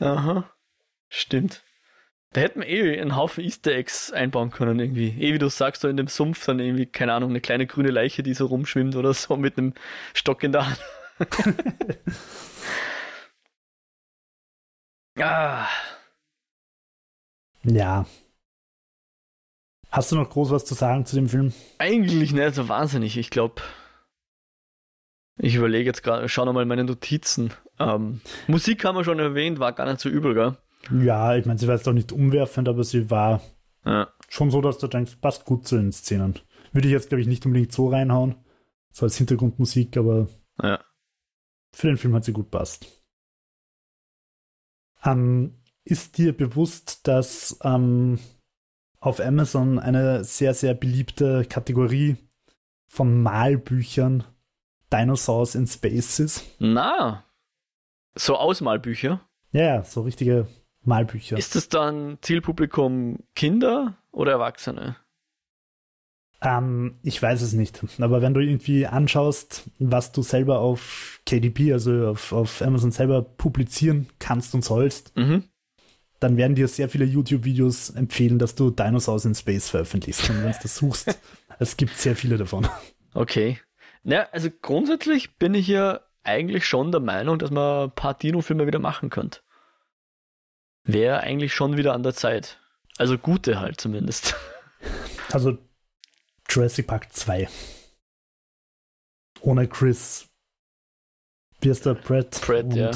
Aha. 0.00 0.50
Stimmt. 1.08 1.62
Da 2.32 2.42
hätten 2.42 2.60
wir 2.60 2.68
eh 2.68 3.00
einen 3.00 3.16
Haufen 3.16 3.42
Easter 3.42 3.72
Eggs 3.72 4.12
einbauen 4.12 4.50
können, 4.50 4.78
irgendwie. 4.78 5.08
Eh, 5.20 5.34
wie 5.34 5.38
du 5.38 5.48
sagst, 5.48 5.82
so 5.82 5.88
in 5.88 5.96
dem 5.96 6.06
Sumpf 6.06 6.46
dann 6.46 6.60
irgendwie, 6.60 6.86
keine 6.86 7.12
Ahnung, 7.12 7.30
eine 7.30 7.40
kleine 7.40 7.66
grüne 7.66 7.90
Leiche, 7.90 8.22
die 8.22 8.34
so 8.34 8.46
rumschwimmt 8.46 8.94
oder 8.94 9.12
so 9.14 9.36
mit 9.36 9.58
einem 9.58 9.74
Stock 10.14 10.44
in 10.44 10.52
der 10.52 10.68
Hand. 10.68 10.80
ah, 15.18 15.66
Ja. 17.64 18.06
Hast 19.90 20.12
du 20.12 20.16
noch 20.16 20.30
groß 20.30 20.50
was 20.50 20.64
zu 20.64 20.74
sagen 20.74 21.04
zu 21.04 21.16
dem 21.16 21.28
Film? 21.28 21.52
eigentlich 21.78 22.32
nicht 22.32 22.54
so 22.54 22.68
wahnsinnig. 22.68 23.16
Ich 23.16 23.30
glaube, 23.30 23.60
ich 25.36 25.56
überlege 25.56 25.86
jetzt 25.86 26.04
gerade, 26.04 26.28
schau 26.28 26.44
nochmal 26.44 26.64
meine 26.64 26.84
Notizen. 26.84 27.52
Ähm, 27.80 28.20
Musik 28.46 28.84
haben 28.84 28.94
wir 28.94 29.04
schon 29.04 29.18
erwähnt, 29.18 29.58
war 29.58 29.72
gar 29.72 29.86
nicht 29.86 30.00
so 30.00 30.08
übel, 30.08 30.34
gell? 30.34 30.56
Ja, 31.02 31.36
ich 31.36 31.46
meine, 31.46 31.58
sie 31.58 31.66
war 31.68 31.74
jetzt 31.74 31.86
doch 31.86 31.92
nicht 31.92 32.12
umwerfend, 32.12 32.68
aber 32.68 32.84
sie 32.84 33.10
war 33.10 33.40
Ja. 33.84 34.12
schon 34.28 34.50
so, 34.50 34.60
dass 34.60 34.78
du 34.78 34.86
denkst, 34.88 35.16
passt 35.20 35.44
gut 35.44 35.66
zu 35.66 35.76
den 35.76 35.92
Szenen. 35.92 36.38
Würde 36.72 36.88
ich 36.88 36.92
jetzt, 36.92 37.08
glaube 37.08 37.20
ich, 37.22 37.26
nicht 37.26 37.44
unbedingt 37.46 37.72
so 37.72 37.88
reinhauen. 37.88 38.36
So 38.92 39.06
als 39.06 39.16
Hintergrundmusik, 39.16 39.96
aber 39.96 40.28
Ja. 40.62 40.82
für 41.72 41.86
den 41.88 41.96
Film 41.96 42.14
hat 42.14 42.24
sie 42.24 42.32
gut 42.32 42.50
passt. 42.50 42.86
Ähm, 45.04 45.52
ist 45.84 46.18
dir 46.18 46.36
bewusst, 46.36 47.06
dass 47.08 47.58
ähm, 47.64 48.18
auf 49.00 49.20
Amazon 49.20 49.78
eine 49.78 50.24
sehr, 50.24 50.54
sehr 50.54 50.74
beliebte 50.74 51.44
Kategorie 51.48 52.16
von 52.86 53.22
Malbüchern 53.22 54.24
Dinosaurs 54.92 55.54
in 55.54 55.66
Space 55.66 56.18
ist? 56.18 56.44
Na, 56.58 57.24
so 58.14 58.36
Ausmalbücher. 58.36 59.20
Ja, 59.52 59.62
ja, 59.62 59.84
so 59.84 60.02
richtige 60.02 60.46
Malbücher. 60.82 61.36
Ist 61.36 61.56
es 61.56 61.68
dann 61.68 62.18
Zielpublikum 62.22 63.18
Kinder 63.34 63.96
oder 64.12 64.32
Erwachsene? 64.32 64.96
Ähm, 66.42 66.98
ich 67.02 67.20
weiß 67.20 67.42
es 67.42 67.52
nicht. 67.52 67.82
Aber 68.00 68.22
wenn 68.22 68.32
du 68.32 68.40
irgendwie 68.40 68.86
anschaust, 68.86 69.68
was 69.78 70.12
du 70.12 70.22
selber 70.22 70.60
auf 70.60 71.20
KDP, 71.26 71.72
also 71.74 72.08
auf, 72.08 72.32
auf 72.32 72.62
Amazon 72.62 72.92
selber 72.92 73.22
publizieren 73.22 74.08
kannst 74.18 74.54
und 74.54 74.64
sollst, 74.64 75.14
Mhm. 75.16 75.44
dann 76.18 76.36
werden 76.38 76.54
dir 76.54 76.68
sehr 76.68 76.88
viele 76.88 77.04
YouTube-Videos 77.04 77.90
empfehlen, 77.90 78.38
dass 78.38 78.54
du 78.54 78.70
Dinosaurs 78.70 79.26
in 79.26 79.34
Space 79.34 79.68
veröffentlichst. 79.68 80.30
Und 80.30 80.42
wenn 80.42 80.52
du 80.52 80.58
das 80.62 80.76
suchst, 80.76 81.18
es 81.58 81.76
gibt 81.76 81.96
sehr 81.98 82.16
viele 82.16 82.38
davon. 82.38 82.66
Okay. 83.12 83.58
Na, 84.02 84.22
also 84.32 84.48
grundsätzlich 84.62 85.36
bin 85.36 85.52
ich 85.52 85.68
ja 85.68 86.00
eigentlich 86.22 86.66
schon 86.66 86.90
der 86.90 87.00
Meinung, 87.02 87.38
dass 87.38 87.50
man 87.50 87.88
ein 87.88 87.94
paar 87.94 88.14
Dino-Filme 88.14 88.66
wieder 88.66 88.78
machen 88.78 89.10
könnte. 89.10 89.40
Wäre 90.92 91.20
eigentlich 91.20 91.54
schon 91.54 91.76
wieder 91.76 91.94
an 91.94 92.02
der 92.02 92.14
Zeit. 92.14 92.58
Also 92.98 93.18
gute 93.18 93.60
halt 93.60 93.80
zumindest. 93.80 94.34
Also 95.32 95.56
Jurassic 96.48 96.88
Park 96.88 97.12
2. 97.12 97.48
Ohne 99.42 99.68
Chris. 99.68 100.28
Wie 101.60 101.68
ist 101.68 101.86
der 101.86 101.94
Brett? 101.94 102.40
Pratt, 102.40 102.64
und 102.64 102.74
ja. 102.74 102.90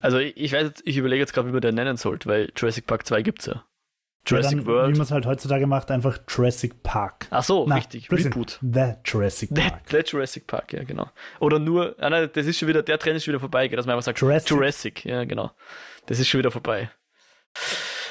Also 0.00 0.18
ich, 0.18 0.36
ich 0.36 0.52
weiß 0.52 0.72
ich 0.84 0.96
überlege 0.96 1.20
jetzt 1.20 1.32
gerade, 1.32 1.48
wie 1.48 1.52
man 1.52 1.62
den 1.62 1.74
nennen 1.74 1.96
sollte, 1.96 2.28
weil 2.28 2.52
Jurassic 2.56 2.86
Park 2.86 3.06
2 3.06 3.22
gibt's 3.22 3.46
ja. 3.46 3.64
Jurassic 4.26 4.52
ja, 4.52 4.56
dann, 4.58 4.66
Wie 4.66 4.70
World. 4.70 4.96
man 4.96 5.02
es 5.04 5.10
halt 5.10 5.26
heutzutage 5.26 5.66
macht, 5.66 5.90
einfach 5.90 6.18
Jurassic 6.28 6.82
Park. 6.82 7.26
Ach 7.30 7.42
so, 7.42 7.66
Na, 7.68 7.74
richtig. 7.76 8.10
Reboot. 8.10 8.58
The 8.62 8.94
Jurassic 9.04 9.52
Park. 9.52 9.86
der 9.88 10.04
Jurassic 10.04 10.46
Park, 10.46 10.72
ja, 10.72 10.84
genau. 10.84 11.10
Oder 11.40 11.58
nur, 11.58 11.94
ah, 11.98 12.08
nein, 12.08 12.30
das 12.32 12.46
ist 12.46 12.58
schon 12.58 12.68
wieder, 12.68 12.82
der 12.82 12.98
Trend 12.98 13.16
ist 13.16 13.24
schon 13.24 13.32
wieder 13.32 13.40
vorbei, 13.40 13.68
dass 13.68 13.84
man 13.84 13.94
einfach 13.94 14.04
sagt, 14.04 14.20
Jurassic. 14.20 14.50
Jurassic, 14.50 15.04
ja, 15.04 15.24
genau. 15.24 15.50
Das 16.06 16.18
ist 16.18 16.28
schon 16.28 16.38
wieder 16.38 16.50
vorbei. 16.50 16.90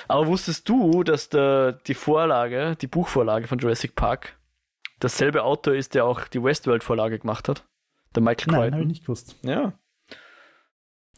Aber 0.08 0.28
wusstest 0.28 0.68
du, 0.68 1.04
dass 1.04 1.30
der, 1.30 1.74
die 1.74 1.94
Vorlage, 1.94 2.76
die 2.82 2.88
Buchvorlage 2.88 3.48
von 3.48 3.60
Jurassic 3.60 3.96
Park, 3.96 4.38
dasselbe 5.00 5.44
Autor 5.44 5.74
ist, 5.76 5.94
der 5.96 6.06
auch 6.06 6.28
die 6.28 6.44
Westworld-Vorlage 6.44 7.20
gemacht 7.20 7.48
hat? 7.50 7.66
Der 8.16 8.22
Michael 8.22 8.52
Nein, 8.52 8.56
habe 8.56 8.66
ich 8.66 8.72
Crichton. 8.74 8.88
nicht 8.88 9.02
gewusst. 9.06 9.36
Ja, 9.44 9.74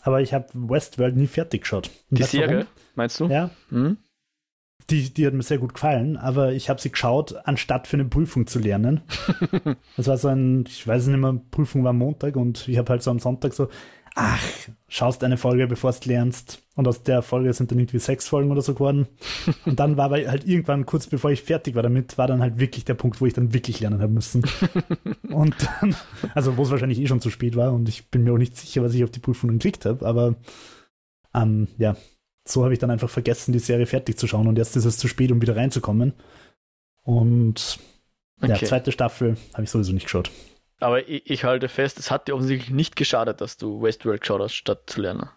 Aber 0.02 0.22
ich 0.22 0.34
habe 0.34 0.48
Westworld 0.54 1.16
nie 1.16 1.28
fertig 1.28 1.62
geschaut. 1.62 1.90
Und 2.12 2.20
die 2.20 2.24
warum? 2.24 2.30
Serie, 2.30 2.68
meinst 2.96 3.20
du? 3.20 3.26
Ja, 3.28 3.50
Hm? 3.70 3.98
die, 4.90 5.12
die 5.14 5.26
hat 5.26 5.34
mir 5.34 5.42
sehr 5.44 5.58
gut 5.58 5.74
gefallen, 5.74 6.16
aber 6.16 6.52
ich 6.54 6.70
habe 6.70 6.80
sie 6.80 6.92
geschaut, 6.92 7.36
anstatt 7.48 7.88
für 7.88 7.98
eine 7.98 8.06
Prüfung 8.06 8.46
zu 8.46 8.60
lernen. 8.60 9.02
das 9.98 10.08
war 10.08 10.18
so 10.18 10.28
ein, 10.28 10.66
ich 10.68 10.88
weiß 10.88 11.08
nicht 11.08 11.18
mehr, 11.18 11.34
Prüfung 11.52 11.84
war 11.84 11.90
am 11.90 11.98
Montag 11.98 12.36
und 12.36 12.68
ich 12.68 12.78
habe 12.78 12.90
halt 12.92 13.02
so 13.02 13.10
am 13.10 13.18
Sonntag 13.20 13.54
so, 13.54 13.68
ach, 14.16 14.42
schaust 14.88 15.24
eine 15.24 15.38
Folge, 15.38 15.68
bevor 15.68 15.92
du 15.92 16.10
lernst. 16.10 16.62
Und 16.76 16.88
aus 16.88 17.04
der 17.04 17.22
Folge 17.22 17.54
sind 17.54 17.72
dann 17.72 17.80
irgendwie 17.80 18.00
sechs 18.00 18.28
Folgen 18.28 18.50
oder 18.50 18.62
so 18.62 18.74
geworden. 18.74 19.08
Und 19.66 19.80
dann 19.80 19.98
war 19.98 20.06
aber 20.06 20.18
halt 20.18 20.48
irgendwann, 20.48 20.86
kurz 20.86 21.08
bevor 21.08 21.32
ich 21.32 21.44
fertig 21.44 21.76
war 21.76 21.84
damit, 21.84 22.18
war 22.18 22.28
dann 22.28 22.42
halt 22.42 22.58
wirklich 22.58 22.86
der 22.86 22.96
Punkt, 22.96 23.22
wo 23.22 23.26
ich 23.26 23.34
dann 23.34 23.54
wirklich 23.54 23.80
lernen 23.82 24.02
habe 24.02 24.12
müssen. 24.12 24.44
und 25.30 25.56
dann, 25.82 25.96
also 26.34 26.58
wo 26.58 26.64
es 26.64 26.72
wahrscheinlich 26.72 27.00
eh 27.00 27.08
schon 27.08 27.22
zu 27.22 27.30
spät 27.30 27.56
war 27.56 27.74
und 27.74 27.90
ich 27.90 28.10
bin 28.10 28.24
mir 28.24 28.34
auch 28.34 28.38
nicht 28.38 28.58
sicher, 28.58 28.84
was 28.84 28.94
ich 28.94 29.04
auf 29.04 29.12
die 29.12 29.20
Prüfung 29.20 29.52
gekriegt 29.52 29.86
habe, 29.86 30.06
aber 30.06 30.36
ähm, 31.34 31.68
ja, 31.78 31.96
so 32.48 32.64
habe 32.64 32.74
ich 32.74 32.80
dann 32.80 32.92
einfach 32.92 33.10
vergessen, 33.10 33.52
die 33.52 33.60
Serie 33.60 33.86
fertig 33.86 34.18
zu 34.18 34.28
schauen 34.28 34.48
und 34.48 34.58
jetzt 34.58 34.76
ist 34.76 34.86
es 34.86 34.98
zu 34.98 35.08
spät, 35.08 35.32
um 35.32 35.42
wieder 35.42 35.56
reinzukommen. 35.56 36.14
Und 37.04 37.80
okay. 38.42 38.52
ja, 38.52 38.68
zweite 38.68 38.92
Staffel 38.92 39.38
habe 39.54 39.64
ich 39.64 39.70
sowieso 39.70 39.94
nicht 39.94 40.06
geschaut. 40.06 40.32
Aber 40.80 41.08
ich, 41.08 41.30
ich, 41.30 41.44
halte 41.44 41.70
fest, 41.70 42.00
es 42.00 42.12
hat 42.12 42.28
dir 42.28 42.36
offensichtlich 42.36 42.72
nicht 42.72 42.96
geschadet, 42.96 43.42
dass 43.42 43.58
du 43.58 43.82
Westworld 43.82 44.22
geschaut 44.22 44.42
hast, 44.42 44.56
statt 44.56 44.84
zu 44.88 45.02
lernen. 45.02 45.30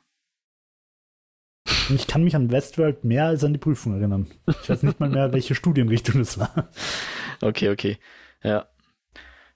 Ich 1.91 2.07
kann 2.07 2.25
mich 2.25 2.35
an 2.35 2.51
Westworld 2.51 3.05
mehr 3.05 3.27
als 3.27 3.45
an 3.45 3.53
die 3.53 3.59
Prüfung 3.59 3.99
erinnern. 3.99 4.27
Ich 4.47 4.69
weiß 4.69 4.83
nicht 4.83 5.01
mal 5.01 5.11
mehr, 5.11 5.33
welche 5.33 5.55
Studienrichtung 5.55 6.21
es 6.21 6.39
war. 6.39 6.71
Okay, 7.41 7.71
okay. 7.71 7.99
Ja. 8.43 8.69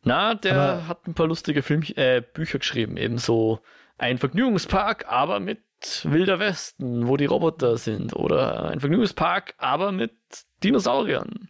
Na, 0.03 0.35
der 0.35 0.61
aber 0.61 0.89
hat 0.89 1.07
ein 1.07 1.15
paar 1.15 1.27
lustige 1.27 1.63
Film 1.63 1.83
äh, 1.97 2.21
Bücher 2.21 2.59
geschrieben. 2.59 2.97
Eben 2.97 3.19
so 3.19 3.61
ein 3.99 4.19
Vergnügungspark, 4.19 5.07
aber 5.09 5.41
mit 5.41 5.63
Wilder 6.05 6.39
Westen, 6.39 7.07
wo 7.07 7.17
die 7.17 7.27
Roboter 7.27 7.77
sind. 7.77 8.15
Oder 8.15 8.71
ein 8.71 8.81
Vergnügungspark, 8.81 9.55
aber 9.59 9.93
mit 9.93 10.13
Dinosauriern. 10.63 11.49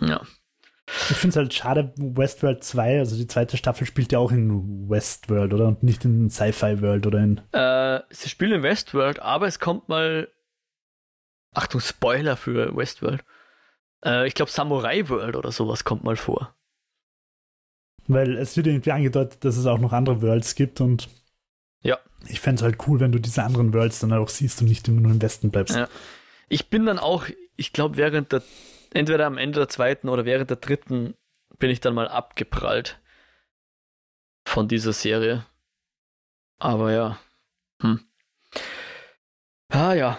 Ja. 0.00 0.22
Ich 1.10 1.16
finde 1.16 1.30
es 1.30 1.36
halt 1.36 1.54
schade, 1.54 1.92
Westworld 1.96 2.64
2, 2.64 2.98
also 2.98 3.16
die 3.16 3.26
zweite 3.26 3.56
Staffel 3.56 3.86
spielt 3.86 4.12
ja 4.12 4.18
auch 4.18 4.32
in 4.32 4.88
Westworld, 4.88 5.52
oder? 5.52 5.68
Und 5.68 5.82
nicht 5.82 6.04
in 6.04 6.30
Sci-Fi 6.30 6.80
World 6.80 7.06
oder 7.06 7.18
in. 7.18 7.40
Äh, 7.52 8.00
sie 8.10 8.28
spielen 8.28 8.52
in 8.52 8.62
Westworld, 8.62 9.20
aber 9.20 9.46
es 9.46 9.58
kommt 9.58 9.88
mal. 9.88 10.28
Achtung, 11.52 11.80
Spoiler 11.80 12.36
für 12.36 12.74
Westworld. 12.76 13.24
Äh, 14.04 14.26
ich 14.26 14.34
glaube, 14.34 14.50
Samurai 14.50 15.08
World 15.08 15.36
oder 15.36 15.52
sowas 15.52 15.84
kommt 15.84 16.04
mal 16.04 16.16
vor. 16.16 16.54
Weil 18.06 18.36
es 18.36 18.56
wird 18.56 18.66
irgendwie 18.66 18.92
angedeutet, 18.92 19.44
dass 19.44 19.56
es 19.56 19.66
auch 19.66 19.78
noch 19.78 19.92
andere 19.92 20.22
Worlds 20.22 20.54
gibt 20.54 20.80
und. 20.80 21.08
Ja. 21.82 21.98
Ich 22.28 22.40
fände 22.40 22.60
es 22.60 22.62
halt 22.62 22.78
cool, 22.86 23.00
wenn 23.00 23.12
du 23.12 23.18
diese 23.18 23.42
anderen 23.42 23.74
Worlds 23.74 24.00
dann 24.00 24.12
auch 24.12 24.28
siehst 24.28 24.60
und 24.62 24.68
nicht 24.68 24.88
immer 24.88 25.02
nur 25.02 25.12
im 25.12 25.22
Westen 25.22 25.50
bleibst. 25.50 25.76
Ja. 25.76 25.88
Ich 26.48 26.68
bin 26.70 26.86
dann 26.86 26.98
auch, 26.98 27.26
ich 27.56 27.72
glaube, 27.72 27.96
während 27.96 28.32
der 28.32 28.42
entweder 28.92 29.26
am 29.26 29.38
Ende 29.38 29.60
der 29.60 29.68
zweiten 29.68 30.08
oder 30.08 30.24
während 30.24 30.50
der 30.50 30.56
dritten 30.56 31.14
bin 31.58 31.70
ich 31.70 31.80
dann 31.80 31.94
mal 31.94 32.08
abgeprallt 32.08 33.00
von 34.46 34.68
dieser 34.68 34.92
Serie. 34.92 35.46
Aber 36.58 36.92
ja. 36.92 37.18
Hm. 37.82 38.00
Ah 39.68 39.92
ja. 39.92 40.18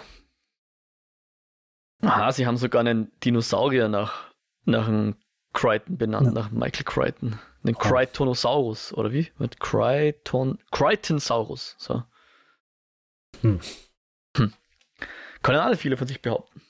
Aha, 2.01 2.31
sie 2.31 2.47
haben 2.47 2.57
sogar 2.57 2.81
einen 2.81 3.11
Dinosaurier 3.21 3.89
nach, 3.89 4.31
nach 4.65 4.87
einem 4.87 5.15
Crichton 5.53 5.97
benannt, 5.97 6.27
ja. 6.27 6.33
nach 6.33 6.51
Michael 6.51 6.85
Crichton. 6.85 7.39
Den 7.63 7.75
oh. 7.75 7.79
Crichtonosaurus, 7.79 8.93
oder 8.93 9.11
wie? 9.11 9.31
Mit 9.37 9.59
Crichton, 9.59 10.59
Crichtonsaurus. 10.71 11.75
So. 11.77 12.03
Hm. 13.41 13.59
Hm. 14.37 14.53
Können 15.41 15.59
alle 15.59 15.75
viele 15.75 15.97
von 15.97 16.07
sich 16.07 16.21
behaupten. 16.21 16.61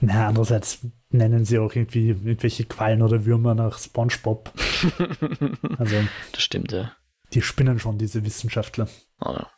Na, 0.00 0.28
andererseits 0.28 0.86
nennen 1.10 1.44
sie 1.44 1.58
auch 1.58 1.74
irgendwie 1.74 2.08
irgendwelche 2.08 2.64
Quallen 2.64 3.02
oder 3.02 3.24
Würmer 3.24 3.54
nach 3.54 3.78
SpongeBob. 3.78 4.52
also, 5.78 5.96
das 6.32 6.42
stimmt, 6.42 6.72
ja. 6.72 6.92
Die 7.32 7.42
spinnen 7.42 7.78
schon, 7.78 7.98
diese 7.98 8.24
Wissenschaftler. 8.24 8.88
Ja. 9.24 9.50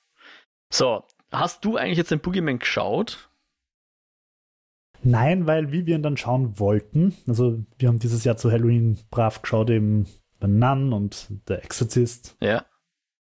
So, 0.73 1.05
hast 1.31 1.65
du 1.65 1.77
eigentlich 1.77 1.99
jetzt 1.99 2.11
den 2.11 2.21
Boogeyman 2.21 2.59
geschaut? 2.59 3.31
Nein, 5.03 5.47
weil 5.47 5.73
wie 5.73 5.87
wir 5.87 5.97
ihn 5.97 6.03
dann 6.03 6.17
schauen 6.17 6.59
wollten, 6.59 7.15
also 7.27 7.65
wir 7.79 7.89
haben 7.89 7.99
dieses 7.99 8.25
Jahr 8.25 8.37
zu 8.37 8.51
Halloween 8.51 8.99
brav 9.11 9.41
geschaut, 9.41 9.71
eben 9.71 10.07
The 10.41 10.47
Nun 10.47 10.93
und 10.93 11.29
der 11.49 11.65
Exorzist. 11.65 12.37
Ja. 12.41 12.67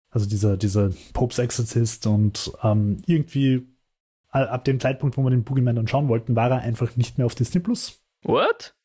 Also 0.10 0.28
dieser, 0.28 0.58
dieser 0.58 0.92
Popes 1.14 1.40
Exorzist 1.40 2.06
und 2.06 2.52
ähm, 2.64 3.02
irgendwie 3.08 3.73
ab 4.34 4.66
dem 4.66 4.80
Zeitpunkt, 4.80 5.18
wo 5.18 5.24
wir 5.24 5.30
den 5.30 5.44
Boogeyman 5.44 5.76
dann 5.76 5.88
schauen 5.88 6.08
wollten, 6.08 6.36
war 6.36 6.50
er 6.50 6.62
einfach 6.62 6.96
nicht 6.96 7.18
mehr 7.18 7.26
auf 7.26 7.36
Disney 7.36 7.62
Plus. 7.62 8.02
What? 8.24 8.76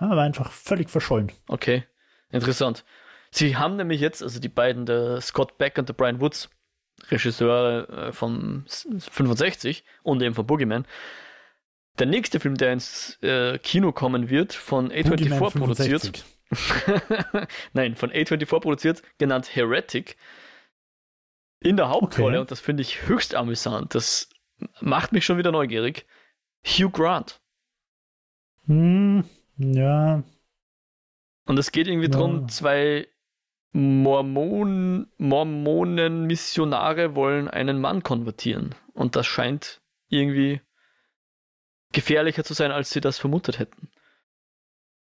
Ja, 0.00 0.10
er 0.10 0.16
war 0.16 0.24
einfach 0.24 0.50
völlig 0.50 0.90
verschollen. 0.90 1.32
Okay, 1.48 1.84
interessant. 2.30 2.84
Sie 3.30 3.56
haben 3.56 3.76
nämlich 3.76 4.00
jetzt, 4.00 4.22
also 4.22 4.40
die 4.40 4.48
beiden, 4.48 4.86
der 4.86 5.20
Scott 5.20 5.58
Beck 5.58 5.78
und 5.78 5.88
der 5.88 5.94
Brian 5.94 6.20
Woods, 6.20 6.50
Regisseure 7.10 8.08
äh, 8.08 8.12
von 8.12 8.64
65 8.66 9.84
und 10.02 10.22
eben 10.22 10.34
von 10.34 10.46
Boogeyman, 10.46 10.86
der 11.98 12.06
nächste 12.06 12.40
Film, 12.40 12.56
der 12.56 12.72
ins 12.72 13.18
äh, 13.22 13.58
Kino 13.58 13.92
kommen 13.92 14.30
wird, 14.30 14.52
von 14.52 14.90
A24 14.90 15.58
produziert. 15.58 16.24
Nein, 17.72 17.96
von 17.96 18.10
A24 18.10 18.60
produziert, 18.60 19.02
genannt 19.18 19.54
Heretic. 19.54 20.16
In 21.60 21.76
der 21.76 21.88
Hauptrolle, 21.88 22.36
okay. 22.36 22.40
und 22.40 22.50
das 22.50 22.60
finde 22.60 22.82
ich 22.82 23.08
höchst 23.08 23.34
amüsant, 23.34 23.94
das 23.94 24.28
macht 24.80 25.12
mich 25.12 25.24
schon 25.24 25.38
wieder 25.38 25.52
neugierig. 25.52 26.06
Hugh 26.64 26.90
Grant. 26.90 27.40
Hm, 28.66 29.24
ja. 29.58 30.22
Und 31.46 31.58
es 31.58 31.70
geht 31.70 31.86
irgendwie 31.86 32.08
ja. 32.08 32.12
darum, 32.12 32.48
zwei 32.48 33.06
Mormon, 33.72 35.06
Mormonen-Missionare 35.18 37.14
wollen 37.14 37.48
einen 37.48 37.80
Mann 37.80 38.02
konvertieren. 38.02 38.74
Und 38.94 39.16
das 39.16 39.26
scheint 39.26 39.80
irgendwie 40.08 40.60
gefährlicher 41.92 42.42
zu 42.44 42.54
sein, 42.54 42.72
als 42.72 42.90
sie 42.90 43.00
das 43.00 43.18
vermutet 43.18 43.58
hätten. 43.58 43.88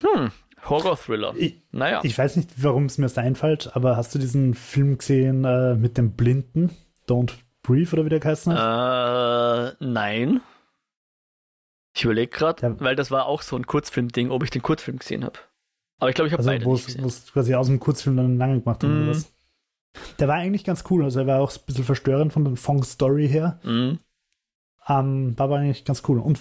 Hm, 0.03 0.31
Horror-Thriller. 0.63 1.33
Naja. 1.71 2.01
Ich 2.03 2.17
weiß 2.17 2.35
nicht, 2.35 2.61
warum 2.61 2.85
es 2.85 2.97
mir 2.97 3.05
das 3.05 3.17
einfällt, 3.17 3.75
aber 3.75 3.97
hast 3.97 4.13
du 4.13 4.19
diesen 4.19 4.53
Film 4.53 4.97
gesehen 4.97 5.45
äh, 5.45 5.75
mit 5.75 5.97
dem 5.97 6.13
Blinden? 6.13 6.71
Don't 7.07 7.33
Brief 7.68 7.91
oder 7.91 8.05
wie 8.05 8.09
der 8.09 8.22
geheißen 8.22 8.53
hat? 8.53 9.74
Äh, 9.74 9.86
nein. 9.86 10.39
Ich 11.93 12.05
überlege 12.05 12.32
gerade, 12.32 12.65
ja. 12.65 12.80
weil 12.80 12.95
das 12.95 13.11
war 13.11 13.26
auch 13.26 13.41
so 13.41 13.57
ein 13.57 13.68
Kurzfilm-Ding, 13.68 14.32
ob 14.32 14.43
ich 14.43 14.51
den 14.51 14.61
Kurzfilm 14.61 14.99
gesehen 14.99 15.26
habe. 15.26 15.38
Aber 15.99 16.09
ich 16.09 16.15
glaube, 16.15 16.28
ich 16.28 16.34
habe 16.34 16.39
also, 16.39 16.49
beide 16.49 16.65
nicht 16.65 16.86
gesehen. 16.86 17.03
Wo 17.03 17.07
es 17.07 17.34
quasi 17.34 17.55
aus 17.55 17.68
dem 17.68 17.80
Kurzfilm 17.80 18.15
dann 18.15 18.38
lange 18.38 18.61
gemacht 18.61 18.84
haben 18.84 18.99
mm. 18.99 19.01
oder 19.03 19.11
was. 19.11 19.34
Der 20.18 20.28
war 20.28 20.36
eigentlich 20.36 20.63
ganz 20.63 20.86
cool, 20.89 21.03
also 21.03 21.20
er 21.20 21.28
war 21.28 21.41
auch 21.41 21.51
ein 21.51 21.65
bisschen 21.65 21.84
verstörend 21.84 22.32
von 22.32 22.45
der 22.45 22.55
Fong-Story 22.55 23.28
her. 23.28 23.59
Mm. 23.63 23.99
Ähm, 24.88 25.38
war 25.38 25.43
aber 25.43 25.57
eigentlich 25.57 25.84
ganz 25.84 26.03
cool. 26.07 26.20
Und 26.20 26.39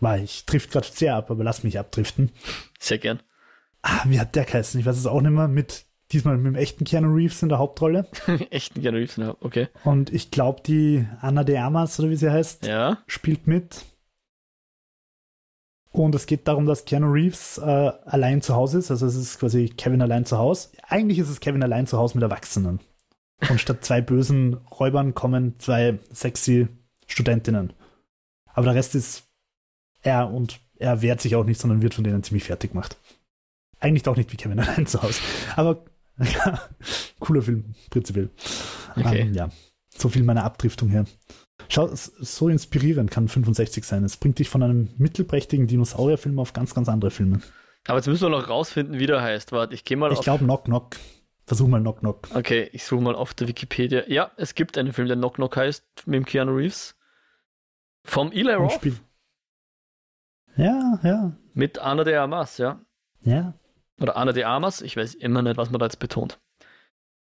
war 0.00 0.18
ich 0.18 0.44
trifft 0.44 0.72
gerade 0.72 0.86
sehr 0.86 1.16
ab, 1.16 1.30
aber 1.30 1.42
lass 1.42 1.64
mich 1.64 1.78
abdriften. 1.78 2.32
Sehr 2.78 2.98
gern. 2.98 3.20
Ah, 3.80 4.02
wie 4.04 4.20
hat 4.20 4.34
der 4.34 4.44
geheißen? 4.44 4.78
Ich 4.78 4.84
weiß 4.84 4.98
es 4.98 5.06
auch 5.06 5.22
nicht 5.22 5.30
mehr. 5.30 5.48
Mit 5.48 5.86
Diesmal 6.12 6.38
mit 6.38 6.46
dem 6.46 6.54
echten 6.54 6.84
Keanu 6.84 7.14
Reeves 7.14 7.42
in 7.42 7.50
der 7.50 7.58
Hauptrolle. 7.58 8.06
echten 8.50 8.80
Keanu 8.80 8.98
Reeves, 8.98 9.16
ja, 9.16 9.36
okay. 9.40 9.68
Und 9.84 10.12
ich 10.12 10.30
glaube, 10.30 10.62
die 10.62 11.06
Anna 11.20 11.44
de 11.44 11.58
Amas, 11.58 12.00
oder 12.00 12.08
wie 12.08 12.16
sie 12.16 12.30
heißt, 12.30 12.66
ja. 12.66 12.98
spielt 13.06 13.46
mit. 13.46 13.84
Und 15.90 16.14
es 16.14 16.26
geht 16.26 16.48
darum, 16.48 16.66
dass 16.66 16.84
Keanu 16.84 17.10
Reeves 17.10 17.58
äh, 17.58 17.92
allein 18.04 18.40
zu 18.40 18.54
Hause 18.54 18.78
ist. 18.78 18.90
Also 18.90 19.06
es 19.06 19.16
ist 19.16 19.38
quasi 19.38 19.68
Kevin 19.68 20.00
allein 20.00 20.24
zu 20.24 20.38
Hause. 20.38 20.68
Eigentlich 20.86 21.18
ist 21.18 21.28
es 21.28 21.40
Kevin 21.40 21.62
allein 21.62 21.86
zu 21.86 21.98
Hause 21.98 22.16
mit 22.16 22.22
Erwachsenen. 22.22 22.80
Und 23.48 23.60
statt 23.60 23.84
zwei 23.84 24.00
bösen 24.00 24.54
Räubern 24.54 25.14
kommen 25.14 25.58
zwei 25.58 25.98
sexy 26.12 26.68
Studentinnen. 27.06 27.72
Aber 28.46 28.66
der 28.66 28.74
Rest 28.74 28.94
ist 28.94 29.24
er 30.02 30.30
und 30.30 30.60
er 30.78 31.02
wehrt 31.02 31.20
sich 31.20 31.36
auch 31.36 31.44
nicht, 31.44 31.60
sondern 31.60 31.82
wird 31.82 31.94
von 31.94 32.04
denen 32.04 32.22
ziemlich 32.22 32.44
fertig 32.44 32.72
gemacht. 32.72 32.96
Eigentlich 33.80 34.02
doch 34.02 34.16
nicht 34.16 34.32
wie 34.32 34.36
Kevin 34.36 34.60
allein 34.60 34.86
zu 34.86 35.02
Hause. 35.02 35.20
Aber 35.56 35.84
cooler 37.20 37.42
Film, 37.42 37.74
prinzipiell. 37.90 38.30
Okay. 38.96 39.20
Ähm, 39.20 39.34
ja, 39.34 39.48
so 39.96 40.08
viel 40.08 40.22
meiner 40.22 40.44
Abdriftung 40.44 40.88
her. 40.88 41.04
Schau, 41.68 41.90
so 41.92 42.48
inspirierend 42.48 43.10
kann 43.10 43.28
65 43.28 43.84
sein. 43.84 44.04
Es 44.04 44.16
bringt 44.16 44.38
dich 44.38 44.48
von 44.48 44.62
einem 44.62 44.88
mittelprächtigen 44.96 45.66
Dinosaurierfilm 45.66 46.38
auf 46.38 46.52
ganz, 46.52 46.74
ganz 46.74 46.88
andere 46.88 47.10
Filme. 47.10 47.40
Aber 47.86 47.98
jetzt 47.98 48.06
müssen 48.06 48.22
wir 48.22 48.30
noch 48.30 48.48
rausfinden, 48.48 48.98
wie 48.98 49.06
der 49.06 49.20
heißt. 49.20 49.52
Warte, 49.52 49.74
ich 49.74 49.84
gehe 49.84 49.96
mal 49.96 50.12
Ich 50.12 50.20
glaube 50.20 50.44
Knock 50.44 50.64
Knock. 50.64 50.96
Versuch 51.46 51.68
mal 51.68 51.80
Knock 51.80 52.00
Knock. 52.00 52.28
Okay, 52.34 52.68
ich 52.72 52.84
suche 52.84 53.02
mal 53.02 53.14
auf 53.14 53.34
der 53.34 53.48
Wikipedia. 53.48 54.02
Ja, 54.06 54.30
es 54.36 54.54
gibt 54.54 54.76
einen 54.76 54.92
Film, 54.92 55.08
der 55.08 55.16
Knock 55.16 55.36
Knock 55.36 55.56
heißt, 55.56 55.84
mit 56.06 56.16
dem 56.16 56.24
Keanu 56.26 56.52
Reeves. 56.52 56.94
Vom 58.04 58.32
Eli 58.32 58.54
Roth. 58.54 58.80
Ja, 60.56 60.98
ja. 61.02 61.36
Mit 61.54 61.78
Anna 61.78 62.04
de 62.04 62.14
Armas, 62.16 62.58
ja. 62.58 62.80
Ja. 63.20 63.54
Oder 64.00 64.16
Anna 64.16 64.32
de 64.32 64.44
Armas. 64.44 64.80
Ich 64.80 64.96
weiß 64.96 65.14
immer 65.14 65.42
nicht, 65.42 65.56
was 65.56 65.70
man 65.70 65.78
da 65.78 65.86
jetzt 65.86 65.98
betont. 65.98 66.38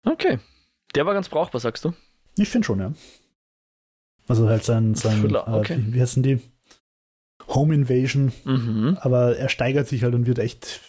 Okay. 0.05 0.39
Der 0.95 1.07
war 1.07 1.15
ganz 1.15 1.29
brauchbar, 1.29 1.61
sagst 1.61 1.85
du? 1.85 1.93
Ich 2.37 2.49
finde 2.49 2.67
schon, 2.67 2.81
ja. 2.81 2.93
Also 4.29 4.49
halt 4.49 4.65
sein, 4.65 4.95
sein 4.95 5.21
Thriller, 5.21 5.47
äh, 5.49 5.53
okay. 5.53 5.75
äh, 5.75 5.79
wie, 5.79 5.95
wie 5.95 6.01
heißen 6.01 6.23
die? 6.23 6.41
Home 7.49 7.75
Invasion. 7.75 8.33
Mhm. 8.45 8.99
Aber 9.01 9.37
er 9.37 9.49
steigert 9.49 9.89
sich 9.89 10.05
halt 10.05 10.15
und 10.15 10.27
wird 10.27 10.39
echt 10.39 10.81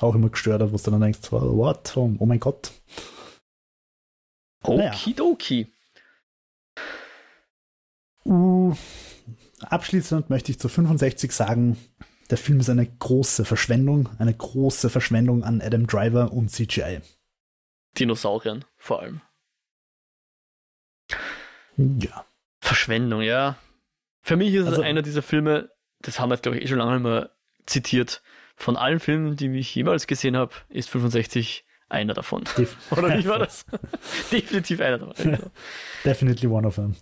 auch 0.00 0.14
immer 0.14 0.30
gestört, 0.30 0.60
wo 0.72 0.76
du 0.76 0.90
dann 0.90 1.00
denkst, 1.00 1.30
what? 1.30 1.96
Oh, 1.96 2.12
oh 2.18 2.26
mein 2.26 2.40
Gott. 2.40 2.72
Okidoki. 4.64 5.66
Naja. 5.66 5.72
Uh, 8.24 8.74
abschließend 9.62 10.30
möchte 10.30 10.52
ich 10.52 10.58
zu 10.58 10.68
65 10.68 11.32
sagen, 11.32 11.76
der 12.32 12.38
Film 12.38 12.58
ist 12.60 12.70
eine 12.70 12.86
große 12.86 13.44
Verschwendung, 13.44 14.08
eine 14.18 14.32
große 14.34 14.88
Verschwendung 14.90 15.44
an 15.44 15.60
Adam 15.60 15.86
Driver 15.86 16.32
und 16.32 16.48
CGI. 16.50 17.00
Dinosauriern 17.98 18.64
vor 18.78 19.02
allem. 19.02 19.20
Ja. 21.76 22.24
Verschwendung, 22.60 23.20
ja. 23.22 23.56
Für 24.22 24.36
mich 24.36 24.54
ist 24.54 24.66
Also- 24.66 24.80
es 24.82 24.86
einer 24.88 25.02
dieser 25.02 25.22
Filme, 25.22 25.70
das 26.00 26.18
haben 26.18 26.30
wir 26.30 26.34
jetzt, 26.36 26.42
glaube 26.42 26.56
ich, 26.58 26.64
eh 26.64 26.68
schon 26.68 26.78
lange 26.78 26.98
mal 27.00 27.30
zitiert. 27.66 28.22
Von 28.56 28.76
allen 28.76 29.00
Filmen, 29.00 29.36
die 29.36 29.48
ich 29.58 29.74
jemals 29.74 30.06
gesehen 30.06 30.36
habe, 30.36 30.52
ist 30.68 30.88
65 30.88 31.64
einer 31.88 32.14
davon. 32.14 32.44
Def 32.56 32.76
Oder 32.92 33.18
wie 33.18 33.26
war 33.26 33.38
das? 33.40 33.66
Definitiv 34.32 34.80
einer 34.80 34.98
davon. 34.98 35.38
Definitely 36.04 36.48
one 36.48 36.66
of 36.66 36.76
them. 36.76 36.96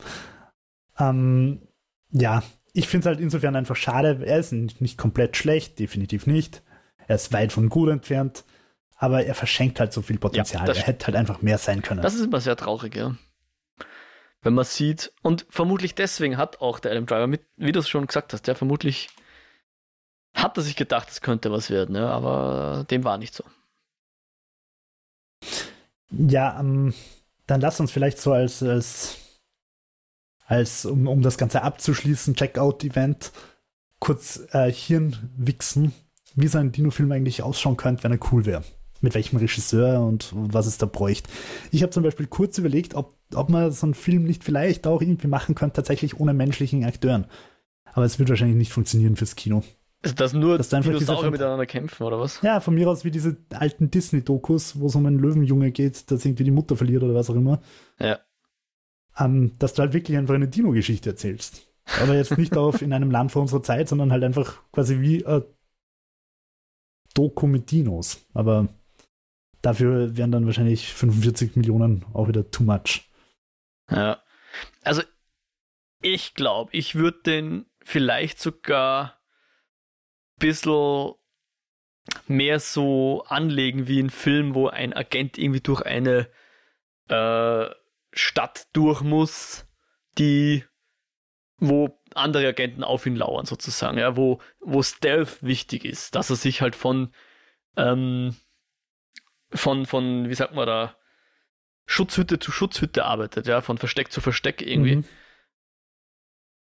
Ähm, 0.99 1.69
ja, 2.11 2.43
ich 2.73 2.89
finde 2.89 3.05
es 3.05 3.07
halt 3.07 3.21
insofern 3.21 3.57
einfach 3.57 3.77
schade. 3.77 4.25
Er 4.25 4.39
ist 4.39 4.53
nicht, 4.53 4.81
nicht 4.81 4.99
komplett 4.99 5.37
schlecht, 5.37 5.79
definitiv 5.79 6.27
nicht. 6.27 6.63
Er 7.07 7.17
ist 7.17 7.33
weit 7.33 7.53
von 7.53 7.69
gut 7.69 7.89
entfernt, 7.89 8.45
aber 8.97 9.25
er 9.25 9.35
verschenkt 9.35 9.81
halt 9.81 9.93
so 9.93 10.03
viel 10.03 10.19
Potenzial. 10.19 10.67
das 10.67 10.79
er 10.79 10.85
hätte 10.85 11.07
halt 11.07 11.17
einfach 11.17 11.43
mehr 11.43 11.59
sein 11.59 11.83
können. 11.83 12.03
Das 12.03 12.15
ist 12.15 12.25
immer 12.25 12.41
sehr 12.41 12.57
traurig, 12.57 12.95
ja. 12.95 13.17
Wenn 14.43 14.55
man 14.55 14.65
sieht, 14.65 15.13
und 15.23 15.47
vermutlich 15.51 15.95
deswegen 15.95 16.37
hat 16.37 16.61
auch 16.61 16.79
der 16.79 16.93
Adam 16.93 17.07
Driver, 17.07 17.27
mit, 17.27 17.43
wie 17.57 17.73
du 17.73 17.81
es 17.81 17.89
schon 17.89 18.07
gesagt 18.07 18.33
hast, 18.33 18.47
ja, 18.47 18.55
vermutlich 18.55 19.11
hat 20.35 20.57
er 20.57 20.63
sich 20.63 20.77
gedacht, 20.77 21.11
es 21.11 21.21
könnte 21.21 21.51
was 21.51 21.71
werden, 21.71 21.97
ja, 21.97 22.09
aber 22.09 22.87
dem 22.91 23.05
war 23.05 23.19
nicht 23.19 23.35
so. 23.35 23.45
Ja, 26.11 26.59
ähm, 26.59 26.95
dann 27.47 27.61
lass 27.61 27.81
uns 27.81 27.91
vielleicht 27.91 28.19
so 28.19 28.33
als, 28.33 28.63
als, 28.63 29.19
als 30.51 30.85
um, 30.85 31.07
um 31.07 31.23
das 31.23 31.39
Ganze 31.39 31.63
abzuschließen, 31.63 32.35
Checkout-Event, 32.35 33.31
kurz 34.01 34.49
äh, 34.51 34.71
Hirn 34.71 35.17
wichsen, 35.37 35.93
wie 36.35 36.49
so 36.49 36.59
ein 36.59 36.73
Dino-Film 36.73 37.13
eigentlich 37.13 37.45
ausschauen 37.45 37.77
könnte, 37.77 38.03
wenn 38.03 38.13
er 38.13 38.19
cool 38.33 38.47
wäre. 38.47 38.65
Mit 39.01 39.15
welchem 39.15 39.37
Regisseur 39.37 40.05
und 40.05 40.33
was 40.35 40.67
es 40.67 40.77
da 40.77 40.87
bräuchte. 40.87 41.31
Ich 41.71 41.83
habe 41.83 41.91
zum 41.91 42.03
Beispiel 42.03 42.27
kurz 42.27 42.59
überlegt, 42.59 42.95
ob, 42.97 43.15
ob 43.33 43.49
man 43.49 43.71
so 43.71 43.87
einen 43.87 43.95
Film 43.95 44.25
nicht 44.25 44.43
vielleicht 44.43 44.89
auch 44.89 45.01
irgendwie 45.01 45.29
machen 45.29 45.55
könnte, 45.55 45.77
tatsächlich 45.77 46.19
ohne 46.19 46.35
menschlichen 46.35 46.85
Akteuren. 46.85 47.27
Aber 47.93 48.05
es 48.05 48.19
wird 48.19 48.29
wahrscheinlich 48.29 48.59
nicht 48.59 48.73
funktionieren 48.73 49.15
fürs 49.15 49.37
Kino. 49.37 49.63
Also, 50.03 50.17
dass 50.17 50.33
nur 50.33 50.59
Dass 50.59 50.69
diese 50.69 50.83
Dinosaurier 50.83 51.31
miteinander 51.31 51.67
kämpfen, 51.67 52.03
oder 52.03 52.19
was? 52.19 52.43
Ja, 52.43 52.59
von 52.61 52.75
mir 52.75 52.91
aus 52.91 53.05
wie 53.05 53.11
diese 53.13 53.37
alten 53.51 53.91
Disney-Dokus, 53.91 54.81
wo 54.81 54.87
es 54.87 54.97
um 54.97 55.07
einen 55.07 55.19
Löwenjunge 55.19 55.71
geht, 55.71 56.11
dass 56.11 56.25
irgendwie 56.25 56.45
die 56.45 56.51
Mutter 56.51 56.77
verliert 56.77 57.05
oder 57.05 57.15
was 57.15 57.31
auch 57.31 57.37
immer. 57.37 57.61
Ja. 58.01 58.19
Ähm, 59.19 59.59
dass 59.59 59.75
du 59.75 59.83
halt 59.83 59.93
wirklich 59.93 60.17
einfach 60.17 60.35
eine 60.35 60.49
Dino-Geschichte 60.49 61.11
erzählst. 61.11 61.67
Aber 62.01 62.15
jetzt 62.15 62.39
nicht 62.39 62.57
auf 62.57 62.83
in 62.83 62.93
einem 62.93 63.11
Land 63.11 63.33
vor 63.33 63.43
unserer 63.43 63.63
Zeit, 63.63 63.89
sondern 63.89 64.13
halt 64.13 64.23
einfach 64.23 64.63
quasi 64.73 65.01
wie 65.01 65.25
ein 65.27 65.43
Doku 67.15 67.47
mit 67.47 67.71
Dinos. 67.71 68.25
Aber 68.33 68.69
dafür 69.63 70.17
wären 70.17 70.31
dann 70.31 70.47
wahrscheinlich 70.47 70.93
45 70.93 71.57
Millionen 71.57 72.05
auch 72.13 72.29
wieder 72.29 72.51
too 72.51 72.63
much. 72.63 73.11
Ja. 73.91 74.23
Also, 74.83 75.03
ich 76.03 76.35
glaube, 76.35 76.71
ich 76.73 76.95
würde 76.95 77.23
den 77.23 77.67
vielleicht 77.83 78.41
sogar 78.41 79.21
ein 80.37 80.39
bisschen 80.39 81.15
mehr 82.27 82.61
so 82.61 83.25
anlegen 83.27 83.87
wie 83.89 84.01
ein 84.01 84.11
Film, 84.11 84.55
wo 84.55 84.69
ein 84.69 84.93
Agent 84.93 85.39
irgendwie 85.39 85.61
durch 85.61 85.83
eine 85.83 86.29
äh, 87.09 87.69
Stadt 88.13 88.69
durch 88.73 89.03
muss, 89.03 89.67
die, 90.19 90.65
wo 91.59 92.01
andere 92.15 92.49
Agenten 92.49 92.85
auf 92.85 93.07
ihn 93.07 93.17
lauern, 93.17 93.47
sozusagen, 93.47 93.99
ja, 93.99 94.17
wo, 94.17 94.41
wo 94.61 94.83
Stealth 94.83 95.43
wichtig 95.43 95.85
ist, 95.85 96.15
dass 96.15 96.31
er 96.31 96.37
sich 96.37 96.61
halt 96.61 96.75
von, 96.75 97.15
ähm, 97.77 98.37
von, 99.53 99.87
von, 99.87 100.29
wie 100.29 100.35
sagt 100.35 100.55
man 100.55 100.67
da, 100.67 100.97
Schutzhütte 101.87 102.39
zu 102.39 102.53
Schutzhütte 102.53 103.05
arbeitet, 103.05 103.47
ja, 103.47 103.61
von 103.61 103.79
Versteck 103.79 104.13
zu 104.13 104.21
Versteck 104.21 104.63
irgendwie. 104.63 104.97
Mhm. 104.97 105.05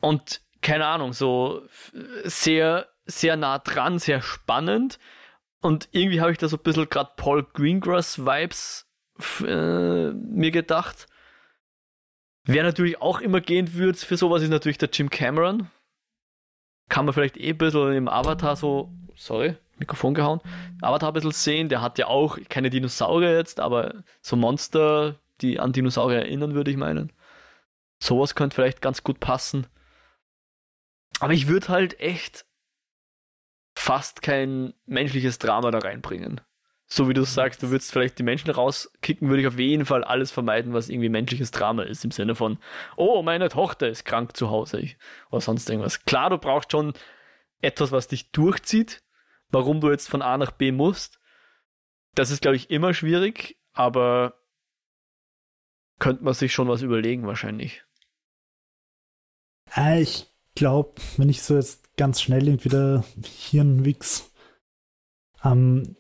Und 0.01 0.43
keine 0.61 0.87
Ahnung, 0.87 1.13
so 1.13 1.67
sehr, 2.25 2.89
sehr 3.05 3.37
nah 3.37 3.59
dran, 3.59 3.99
sehr 3.99 4.23
spannend. 4.23 4.99
Und 5.61 5.89
irgendwie 5.91 6.21
habe 6.21 6.31
ich 6.31 6.39
da 6.39 6.49
so 6.49 6.57
ein 6.57 6.63
bisschen 6.63 6.89
gerade 6.89 7.11
Paul 7.17 7.43
Greengrass-Vibes 7.43 8.87
äh, 9.41 10.13
mir 10.13 10.51
gedacht. 10.51 11.09
Wer 12.51 12.63
natürlich 12.63 13.03
auch 13.03 13.21
immer 13.21 13.43
gehen 13.43 13.75
würde 13.75 13.99
für 13.99 14.17
sowas, 14.17 14.43
ist 14.43 14.49
natürlich 14.49 14.79
der 14.79 14.89
Jim 14.91 15.11
Cameron. 15.11 15.69
Kann 16.89 17.05
man 17.05 17.13
vielleicht 17.13 17.37
eh 17.37 17.51
ein 17.51 17.59
bisschen 17.59 17.93
im 17.93 18.09
Avatar 18.09 18.57
so, 18.57 18.91
sorry, 19.17 19.57
Mikrofon 19.77 20.15
gehauen, 20.15 20.41
Avatar 20.81 21.11
ein 21.11 21.13
bisschen 21.13 21.33
sehen. 21.33 21.69
Der 21.69 21.83
hat 21.83 21.99
ja 21.99 22.07
auch 22.07 22.39
keine 22.49 22.71
Dinosaurier 22.71 23.37
jetzt, 23.37 23.61
aber 23.61 24.03
so 24.23 24.35
Monster, 24.35 25.17
die 25.43 25.61
an 25.61 25.75
Dinosaurier 25.75 26.21
erinnern, 26.21 26.55
würde 26.55 26.71
ich 26.71 26.79
meinen. 26.79 27.13
Sowas 28.03 28.35
könnte 28.35 28.55
vielleicht 28.55 28.81
ganz 28.81 29.05
gut 29.05 29.21
passen. 29.21 29.67
Aber 31.21 31.35
ich 31.35 31.49
würde 31.49 31.69
halt 31.69 32.01
echt 32.01 32.47
fast 33.77 34.23
kein 34.23 34.73
menschliches 34.87 35.39
Drama 35.39 35.71
da 35.71 35.81
reinbringen. 35.81 36.41
So 36.91 37.07
wie 37.07 37.15
du 37.15 37.23
sagst, 37.25 37.63
du 37.63 37.69
würdest 37.69 37.93
vielleicht 37.93 38.19
die 38.19 38.23
Menschen 38.23 38.51
rauskicken, 38.51 39.29
würde 39.29 39.43
ich 39.43 39.47
auf 39.47 39.59
jeden 39.59 39.85
Fall 39.85 40.03
alles 40.05 40.31
vermeiden, 40.31 40.73
was 40.73 40.89
irgendwie 40.89 41.11
menschliches 41.11 41.51
Drama 41.51 41.83
ist, 41.83 42.03
im 42.03 42.11
Sinne 42.11 42.35
von, 42.35 42.59
oh, 42.97 43.23
meine 43.23 43.51
Tochter 43.51 43.89
ist 43.89 44.07
krank 44.07 44.35
zu 44.35 44.49
Hause 44.49 44.81
ich, 44.81 44.97
oder 45.31 45.43
sonst 45.43 45.69
irgendwas. 45.69 46.07
Klar, 46.07 46.31
du 46.31 46.39
brauchst 46.39 46.73
schon 46.73 46.95
etwas, 47.61 47.93
was 47.93 48.09
dich 48.09 48.31
durchzieht, 48.31 49.03
warum 49.51 49.83
du 49.83 49.91
jetzt 49.91 50.09
von 50.09 50.23
A 50.23 50.39
nach 50.39 50.51
B 50.51 50.73
musst. 50.73 51.21
Das 52.15 52.31
ist, 52.31 52.41
glaube 52.41 52.57
ich, 52.57 52.71
immer 52.71 52.95
schwierig, 52.95 53.59
aber 53.75 54.41
könnte 55.99 56.25
man 56.25 56.33
sich 56.33 56.55
schon 56.55 56.69
was 56.69 56.81
überlegen, 56.81 57.27
wahrscheinlich. 57.27 57.85
Äh, 59.77 60.01
ich 60.01 60.27
glaube, 60.55 60.93
wenn 61.19 61.29
ich 61.29 61.43
so 61.43 61.55
jetzt 61.55 61.97
ganz 61.99 62.23
schnell 62.23 62.49
entweder 62.49 63.05
Hirnwix, 63.23 64.28
ähm, 65.45 65.97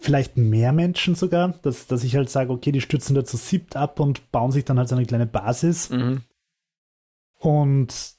vielleicht 0.00 0.36
mehr 0.36 0.72
Menschen 0.72 1.14
sogar, 1.14 1.54
dass, 1.62 1.86
dass 1.86 2.04
ich 2.04 2.16
halt 2.16 2.30
sage, 2.30 2.52
okay, 2.52 2.72
die 2.72 2.80
stürzen 2.80 3.14
da 3.14 3.24
zu 3.24 3.36
siebt 3.36 3.76
ab 3.76 4.00
und 4.00 4.30
bauen 4.30 4.52
sich 4.52 4.64
dann 4.64 4.78
halt 4.78 4.88
so 4.88 4.94
eine 4.94 5.06
kleine 5.06 5.26
Basis. 5.26 5.90
Mhm. 5.90 6.20
Und 7.38 8.14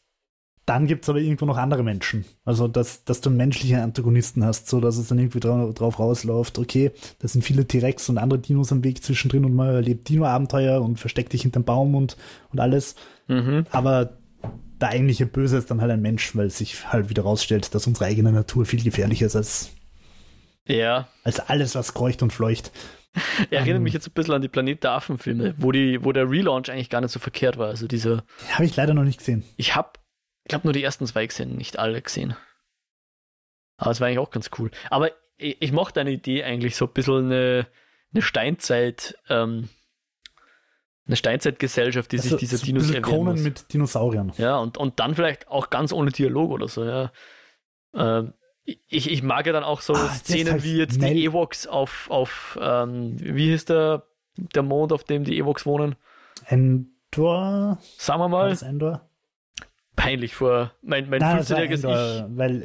dann 0.65 0.87
gibt 0.87 1.03
es 1.03 1.09
aber 1.09 1.19
irgendwo 1.19 1.45
noch 1.45 1.57
andere 1.57 1.83
Menschen. 1.83 2.25
Also, 2.43 2.67
dass, 2.67 3.03
dass 3.03 3.21
du 3.21 3.29
einen 3.29 3.37
menschlichen 3.37 3.79
Antagonisten 3.79 4.43
hast, 4.43 4.67
so 4.67 4.81
dass 4.81 4.97
es 4.97 5.07
dann 5.07 5.19
irgendwie 5.19 5.39
dra 5.39 5.71
drauf 5.71 5.99
rausläuft, 5.99 6.57
okay, 6.57 6.91
da 7.19 7.27
sind 7.27 7.43
viele 7.43 7.67
T-Rex 7.67 8.09
und 8.09 8.17
andere 8.17 8.39
Dinos 8.39 8.71
am 8.71 8.83
Weg 8.83 9.03
zwischendrin 9.03 9.45
und 9.45 9.53
man 9.53 9.67
erlebt 9.67 10.09
Dino-Abenteuer 10.09 10.81
und 10.81 10.99
versteckt 10.99 11.33
dich 11.33 11.43
hinterm 11.43 11.65
Baum 11.65 11.93
und, 11.93 12.17
und 12.51 12.59
alles. 12.59 12.95
Mhm. 13.27 13.67
Aber 13.69 14.17
der 14.81 14.89
eigentliche 14.89 15.27
Böse 15.27 15.57
ist 15.57 15.69
dann 15.69 15.81
halt 15.81 15.91
ein 15.91 16.01
Mensch, 16.01 16.35
weil 16.35 16.49
sich 16.49 16.91
halt 16.91 17.09
wieder 17.09 17.23
rausstellt, 17.23 17.75
dass 17.75 17.85
unsere 17.85 18.05
eigene 18.05 18.31
Natur 18.31 18.65
viel 18.65 18.83
gefährlicher 18.83 19.27
ist 19.27 19.35
als, 19.35 19.69
Ja, 20.67 21.07
als 21.23 21.39
alles, 21.39 21.75
was 21.75 21.93
kreucht 21.93 22.21
und 22.23 22.31
fleucht. 22.33 22.71
erinnert 23.49 23.77
Ähm. 23.77 23.83
mich 23.83 23.93
jetzt 23.93 24.07
ein 24.07 24.13
bisschen 24.13 24.33
an 24.33 24.41
die 24.41 24.47
Planet 24.49 24.83
der 24.83 24.91
Affen-Filme, 24.91 25.53
wo, 25.57 25.71
die, 25.71 26.03
wo 26.03 26.11
der 26.11 26.29
Relaunch 26.29 26.69
eigentlich 26.69 26.89
gar 26.89 27.01
nicht 27.01 27.11
so 27.11 27.19
verkehrt 27.19 27.57
war. 27.57 27.67
Also 27.67 27.87
diese, 27.87 28.23
Habe 28.51 28.65
ich 28.65 28.75
leider 28.75 28.93
noch 28.93 29.03
nicht 29.03 29.19
gesehen. 29.19 29.45
ich 29.57 29.75
habe, 29.75 29.91
ich 30.43 30.49
glaube 30.49 30.65
nur 30.67 30.73
die 30.73 30.83
ersten 30.83 31.05
zwei 31.07 31.25
gesehen, 31.25 31.55
nicht 31.55 31.79
alle 31.79 32.01
gesehen. 32.01 32.35
Aber 33.77 33.91
es 33.91 33.99
war 34.01 34.07
eigentlich 34.07 34.19
auch 34.19 34.31
ganz 34.31 34.49
cool. 34.59 34.69
Aber 34.89 35.11
ich, 35.37 35.57
ich 35.61 35.71
mochte 35.71 35.95
deine 35.95 36.11
Idee 36.11 36.43
eigentlich 36.43 36.75
so 36.75 36.85
ein 36.85 36.93
bisschen 36.93 37.25
eine, 37.25 37.67
eine 38.13 38.21
Steinzeit, 38.21 39.17
ähm, 39.29 39.69
eine 41.07 41.15
Steinzeitgesellschaft, 41.15 42.11
die 42.11 42.17
Also, 42.17 42.29
sich 42.29 42.39
dieser 42.39 42.57
so 42.57 42.65
Dinos 42.65 42.89
erwehren 42.89 43.23
muss. 43.25 43.41
mit 43.41 43.71
Dinosauriern. 43.73 44.33
Ja, 44.37 44.57
und, 44.57 44.77
und 44.77 44.99
dann 44.99 45.15
vielleicht 45.15 45.47
auch 45.47 45.69
ganz 45.69 45.93
ohne 45.93 46.11
Dialog 46.11 46.51
oder 46.51 46.67
so, 46.67 46.83
ja. 46.83 47.11
Ähm, 47.93 48.33
ich, 48.65 49.11
ich 49.11 49.23
mag 49.23 49.45
ja 49.45 49.53
dann 49.53 49.63
auch 49.63 49.81
so 49.81 49.93
Ah, 49.93 50.09
Szenen 50.09 50.63
wie 50.63 50.77
jetzt 50.77 50.99
Nell- 50.99 51.13
die 51.13 51.25
Ewoks 51.25 51.67
auf, 51.67 52.07
auf 52.09 52.57
ähm, 52.61 53.15
wie 53.19 53.49
hieß 53.51 53.65
der, 53.65 54.03
der 54.37 54.63
Mond, 54.63 54.91
auf 54.91 55.03
dem 55.03 55.23
die 55.23 55.37
Ewoks 55.37 55.65
wohnen? 55.65 55.95
Endor? 56.47 57.77
Sagen 57.97 58.19
wir 58.19 58.27
mal, 58.29 58.55
Endor? 58.61 59.01
peinlich 59.95 60.35
vor 60.35 60.73
mein, 60.81 61.09
mein 61.09 61.19
Nein, 61.21 61.37
das 61.37 61.49
war 61.51 61.57
15-jähriges 61.59 61.83
Endor, 61.85 62.27
Ich. 62.29 62.37
weil 62.37 62.63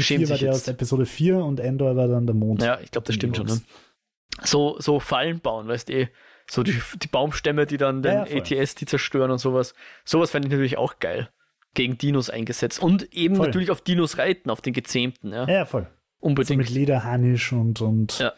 schämt 0.00 0.20
4 0.22 0.30
war 0.30 0.38
der 0.38 0.50
aus 0.52 0.66
Episode 0.68 1.04
4 1.06 1.36
und 1.44 1.60
Endor 1.60 1.94
war 1.96 2.08
dann 2.08 2.26
der 2.26 2.34
Mond. 2.34 2.62
Ja, 2.62 2.80
ich 2.80 2.90
glaube, 2.90 3.06
das 3.06 3.16
stimmt 3.16 3.36
schon. 3.36 3.46
Ne? 3.46 3.52
Ewoks. 3.52 4.48
So, 4.50 4.76
so 4.80 4.98
Fallen 5.00 5.40
bauen, 5.40 5.68
weißt 5.68 5.88
du, 5.88 5.92
eh. 5.94 6.08
So 6.48 6.62
die, 6.62 6.80
die 7.02 7.06
Baumstämme, 7.08 7.66
die 7.66 7.76
dann 7.76 8.02
den 8.02 8.12
Ja, 8.12 8.26
ja. 8.26 8.38
ATS, 8.40 8.74
die 8.76 8.86
zerstören 8.86 9.30
und 9.30 9.38
sowas. 9.38 9.74
Sowas 10.04 10.30
fände 10.30 10.48
ich 10.48 10.52
natürlich 10.52 10.78
auch 10.78 10.98
geil. 10.98 11.28
Gegen 11.74 11.98
Dinos 11.98 12.30
eingesetzt. 12.30 12.80
Und 12.82 13.12
eben 13.14 13.36
Voll. 13.36 13.46
natürlich 13.46 13.70
auf 13.70 13.80
Dinos 13.80 14.18
reiten, 14.18 14.50
auf 14.50 14.60
den 14.60 14.72
Gezähmten, 14.72 15.32
ja. 15.32 15.46
Ja, 15.46 15.54
ja, 15.54 15.64
voll. 15.66 15.84
So 15.84 16.26
Unbedingt. 16.26 16.58
mit 16.58 16.70
Lederharnisch 16.70 17.52
und, 17.52 17.80
und 17.80 18.18
Ja, 18.18 18.26
ja, 18.26 18.32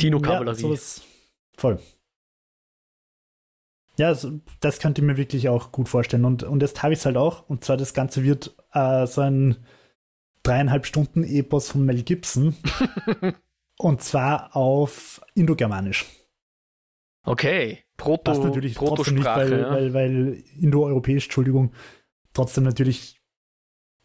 Dino-Kavallerie. 0.00 0.60
sowas. 0.60 1.02
Voll. 1.56 1.78
Ja, 3.98 4.08
also, 4.08 4.40
das 4.60 4.78
könnte 4.78 5.02
ich 5.02 5.06
mir 5.06 5.16
wirklich 5.16 5.48
auch 5.48 5.70
gut 5.72 5.88
vorstellen. 5.88 6.24
Und, 6.24 6.42
und 6.44 6.62
jetzt 6.62 6.82
habe 6.82 6.94
ich 6.94 7.00
es 7.00 7.06
halt 7.06 7.16
auch. 7.16 7.48
Und 7.48 7.64
zwar 7.64 7.76
das 7.76 7.92
Ganze 7.92 8.24
wird 8.24 8.56
äh, 8.72 9.06
so 9.06 9.20
ein 9.20 9.56
dreieinhalb 10.42 10.86
Stunden 10.86 11.24
Epos 11.24 11.70
von 11.70 11.84
Mel 11.84 12.02
Gibson. 12.02 12.56
und 13.78 14.02
zwar 14.02 14.56
auf 14.56 15.20
Indogermanisch. 15.34 16.06
Okay, 17.24 17.84
Proto, 18.02 18.22
passt 18.22 18.42
natürlich 18.42 18.74
trotzdem 18.74 19.14
nicht, 19.14 19.24
weil, 19.24 19.60
ja. 19.60 19.70
weil, 19.70 19.94
weil 19.94 20.44
indoeuropäisch, 20.58 21.24
Entschuldigung, 21.24 21.72
trotzdem 22.32 22.64
natürlich 22.64 23.20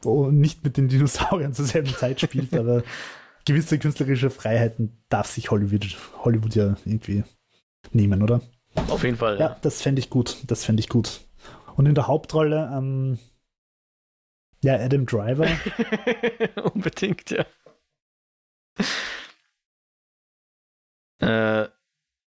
nicht 0.05 0.63
mit 0.63 0.77
den 0.77 0.87
Dinosauriern 0.87 1.53
zur 1.53 1.65
selben 1.65 1.89
Zeit 1.89 2.21
spielt, 2.21 2.53
aber 2.57 2.83
gewisse 3.45 3.79
künstlerische 3.79 4.29
Freiheiten 4.29 5.03
darf 5.09 5.27
sich 5.27 5.51
Hollywood, 5.51 5.97
Hollywood 6.23 6.55
ja 6.55 6.75
irgendwie 6.85 7.23
nehmen, 7.91 8.21
oder? 8.21 8.41
Auf 8.89 9.03
jeden 9.03 9.17
Fall. 9.17 9.39
Ja, 9.39 9.57
das 9.61 9.81
fände 9.81 9.99
ich 9.99 10.09
gut. 10.09 10.37
Das 10.45 10.63
fände 10.63 10.81
ich 10.81 10.89
gut. 10.89 11.21
Und 11.75 11.85
in 11.85 11.95
der 11.95 12.07
Hauptrolle, 12.07 12.71
ähm, 12.73 13.17
ja, 14.63 14.75
Adam 14.75 15.05
Driver. 15.05 15.47
Unbedingt, 16.73 17.31
ja. 17.31 17.45
Äh, 21.19 21.69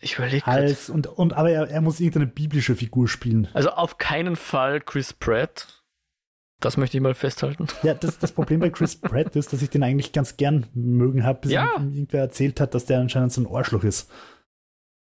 ich 0.05 0.15
überlege 0.17 0.45
als 0.47 0.89
und, 0.89 1.07
und 1.07 1.33
aber 1.33 1.49
er, 1.51 1.67
er 1.69 1.81
muss 1.81 1.99
irgendeine 1.99 2.27
biblische 2.27 2.75
Figur 2.75 3.07
spielen. 3.07 3.47
Also 3.53 3.69
auf 3.71 3.97
keinen 3.97 4.35
Fall 4.35 4.79
Chris 4.81 5.13
Pratt. 5.13 5.81
Das 6.61 6.77
möchte 6.77 6.95
ich 6.97 7.01
mal 7.03 7.13
festhalten. 7.15 7.67
Ja, 7.83 7.93
das, 7.95 8.17
das 8.19 8.31
Problem 8.31 8.59
bei 8.61 8.69
Chris 8.69 8.95
Pratt 9.01 9.35
ist, 9.35 9.51
dass 9.51 9.61
ich 9.61 9.69
den 9.69 9.83
eigentlich 9.83 10.13
ganz 10.13 10.37
gern 10.37 10.67
mögen 10.73 11.25
habe, 11.25 11.39
bis 11.41 11.51
Ja. 11.51 11.75
ihm 11.77 11.91
irgendwer 11.91 12.21
erzählt 12.21 12.61
hat, 12.61 12.73
dass 12.73 12.85
der 12.85 12.99
anscheinend 13.01 13.33
so 13.33 13.41
ein 13.41 13.47
Arschloch 13.47 13.83
ist. 13.83 14.09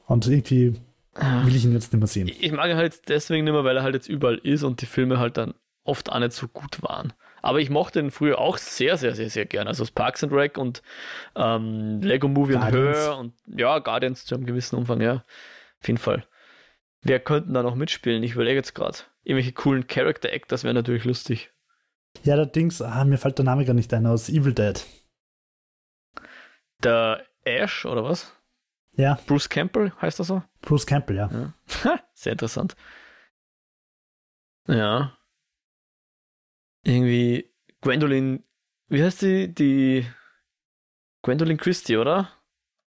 Und 0.07 0.27
irgendwie 0.27 0.81
Ah. 1.19 1.47
will 1.47 1.57
ich 1.57 1.65
ihn 1.65 1.73
jetzt 1.73 1.93
nicht 1.95 2.01
mehr 2.01 2.09
sehen. 2.09 2.29
Ich 2.29 2.53
mag 2.53 2.69
ihn 2.69 2.77
halt 2.77 3.09
deswegen 3.09 3.45
nicht 3.45 3.53
mehr, 3.55 3.65
weil 3.65 3.77
er 3.79 3.83
halt 3.83 3.95
jetzt 3.95 4.09
überall 4.09 4.37
ist 4.37 4.65
und 4.65 4.83
die 4.83 4.87
Filme 4.87 5.19
halt 5.19 5.39
dann 5.39 5.55
oft 5.85 6.11
auch 6.13 6.19
nicht 6.19 6.33
so 6.33 6.47
gut 6.47 6.83
waren. 6.83 7.13
Aber 7.43 7.61
ich 7.61 7.71
mochte 7.71 8.01
ihn 8.01 8.11
früher 8.11 8.39
auch 8.39 8.59
sehr, 8.59 8.97
sehr, 8.97 9.15
sehr, 9.15 9.31
sehr 9.31 9.47
gern. 9.47 9.69
Also 9.69 9.85
Parks 9.95 10.25
and 10.25 10.33
Rec 10.33 10.59
und 10.59 10.83
ähm, 11.37 12.01
Lego 12.03 12.29
Movie 12.29 12.55
und 12.55 12.61
Guardians. 12.61 12.99
Her 12.99 13.17
und 13.19 13.35
ja, 13.47 13.79
Guardians 13.79 14.25
zu 14.25 14.35
einem 14.35 14.47
gewissen 14.47 14.77
Umfang, 14.77 15.01
ja. 15.01 15.25
Auf 15.81 15.89
jeden 15.89 15.99
Fall. 15.99 16.27
Wer 17.03 17.21
könnten 17.21 17.55
da 17.55 17.63
noch 17.63 17.77
mitspielen? 17.77 18.23
Ich 18.23 18.33
überlege 18.33 18.57
jetzt 18.57 18.75
gerade. 18.75 18.99
Irgendwelche 19.23 19.53
coolen 19.53 19.87
Character 19.87 20.33
Actors 20.33 20.65
wären 20.65 20.75
natürlich 20.75 21.05
lustig. 21.05 21.53
Ja, 22.25 22.35
allerdings, 22.35 22.81
ah, 22.83 23.05
mir 23.05 23.19
fällt 23.19 23.39
der 23.39 23.45
Name 23.45 23.65
gar 23.65 23.75
nicht 23.75 23.93
ein, 23.93 24.07
aus 24.07 24.29
Evil 24.29 24.55
Dead. 24.55 24.85
Der 26.83 27.25
Ash 27.45 27.85
oder 27.85 28.03
was? 28.05 28.33
Ja, 28.97 29.19
Bruce 29.27 29.49
Campbell 29.49 29.93
heißt 30.01 30.21
er 30.21 30.25
so? 30.25 30.43
Bruce 30.63 30.87
Campbell, 30.87 31.17
ja. 31.17 31.31
Ja. 31.85 32.01
Sehr 32.15 32.33
interessant. 32.33 32.77
Ja. 34.67 35.17
Irgendwie 36.87 37.53
Gwendolyn, 37.81 38.45
wie 38.89 39.03
heißt 39.03 39.23
die? 39.23 39.53
Die 39.53 40.07
Gwendolyn 41.23 41.57
Christie, 41.57 41.97
oder? 41.97 42.31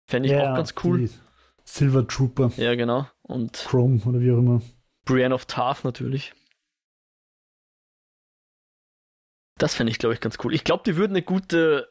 Fände 0.06 0.28
ich 0.28 0.32
ja, 0.34 0.52
auch 0.52 0.56
ganz 0.56 0.72
cool. 0.84 1.10
Silver 1.64 2.06
Trooper, 2.06 2.52
Ja, 2.56 2.76
genau. 2.76 3.08
Und 3.22 3.54
Chrome 3.68 4.00
oder 4.06 4.20
wie 4.20 4.30
auch 4.30 4.38
immer. 4.38 4.62
Brienne 5.04 5.34
of 5.34 5.46
Tarth 5.46 5.82
natürlich. 5.84 6.32
Das 9.58 9.74
fände 9.74 9.90
ich, 9.90 9.98
glaube 9.98 10.14
ich, 10.14 10.20
ganz 10.20 10.38
cool. 10.44 10.54
Ich 10.54 10.62
glaube, 10.62 10.84
die 10.86 10.96
würden 10.96 11.12
eine 11.12 11.22
gute 11.22 11.88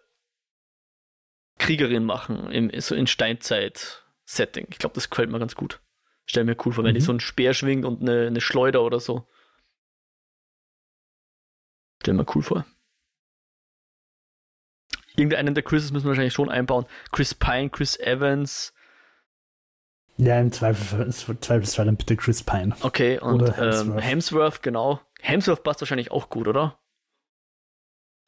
Kriegerin 1.60 2.05
machen, 2.05 2.49
im, 2.51 2.72
so 2.80 2.95
in 2.95 3.08
Steinzeit-Setting. 3.08 4.68
Ich 4.72 4.78
glaube, 4.78 4.95
das 4.95 5.10
gefällt 5.10 5.30
mir 5.30 5.39
ganz 5.39 5.55
gut. 5.55 5.82
Stell 6.26 6.45
mir 6.45 6.55
cool 6.66 6.72
vor, 6.72 6.86
wenn 6.86 6.95
die 6.95 7.01
Mhm. 7.01 7.05
so 7.05 7.12
einen 7.12 7.20
Speer 7.20 7.53
schwingt 7.53 7.84
und 7.84 8.01
eine, 8.01 8.28
eine 8.28 8.39
Schleuder 8.41 8.82
oder 8.84 9.01
so. 9.01 9.28
Stell 12.08 12.16
mir 12.16 12.26
cool 12.36 12.41
vor. 12.41 12.66
Irgendeinen 15.18 15.55
der 15.55 15.64
Chris's 15.64 15.91
müssen 15.91 16.05
wir 16.05 16.12
wahrscheinlich 16.12 16.34
schon 16.34 16.47
einbauen. 16.47 16.86
Chris 17.12 17.34
Pine, 17.34 17.70
Chris 17.70 17.99
Evans. 17.99 18.74
Ja, 20.16 20.39
im 20.39 20.53
Zweifel, 20.53 21.12
Zweifelsfall 21.12 21.86
dann 21.86 21.97
bitte 21.97 22.16
Chris 22.16 22.43
Pine. 22.43 22.74
Okay, 22.80 23.20
und 23.20 23.41
Oder 23.41 23.51
Hemsworth. 23.51 23.60
Hemsworth. 23.60 23.97
Ähm, 23.97 23.99
Hemsworth, 23.99 24.64
genau. 24.64 25.01
Hemsworth 25.20 25.64
passt 25.64 25.82
wahrscheinlich 25.82 26.12
auch 26.12 26.30
gut, 26.30 26.47
oder? 26.47 26.80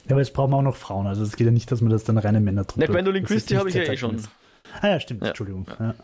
Ja, 0.04 0.12
aber 0.12 0.20
jetzt 0.20 0.34
brauchen 0.34 0.52
wir 0.52 0.58
auch 0.58 0.62
noch 0.62 0.76
Frauen. 0.76 1.08
Also 1.08 1.24
es 1.24 1.38
geht 1.38 1.46
ja 1.46 1.52
nicht, 1.52 1.72
dass 1.72 1.80
man 1.80 1.90
das 1.90 2.04
dann 2.04 2.18
reine 2.18 2.42
Männertruppe. 2.42 2.86
Na, 2.86 2.92
Gwendolyn 2.92 3.24
Christie 3.24 3.56
habe 3.56 3.70
ich 3.70 3.76
ja 3.76 3.84
eh 3.84 3.96
schon. 3.96 4.16
ist. 4.16 4.30
Ah 4.82 4.90
ja, 4.90 5.00
stimmt, 5.00 5.22
Ja. 5.22 5.30
Entschuldigung. 5.30 5.68
Ja. 5.80 5.96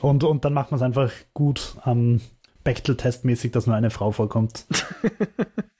Und, 0.00 0.24
und 0.24 0.46
dann 0.46 0.54
macht 0.54 0.70
man 0.70 0.78
es 0.78 0.82
einfach 0.82 1.12
gut 1.34 1.76
ähm, 1.84 2.22
Bechtel-Testmäßig, 2.64 3.52
dass 3.52 3.66
nur 3.66 3.76
eine 3.76 3.90
Frau 3.90 4.10
vorkommt. 4.10 4.64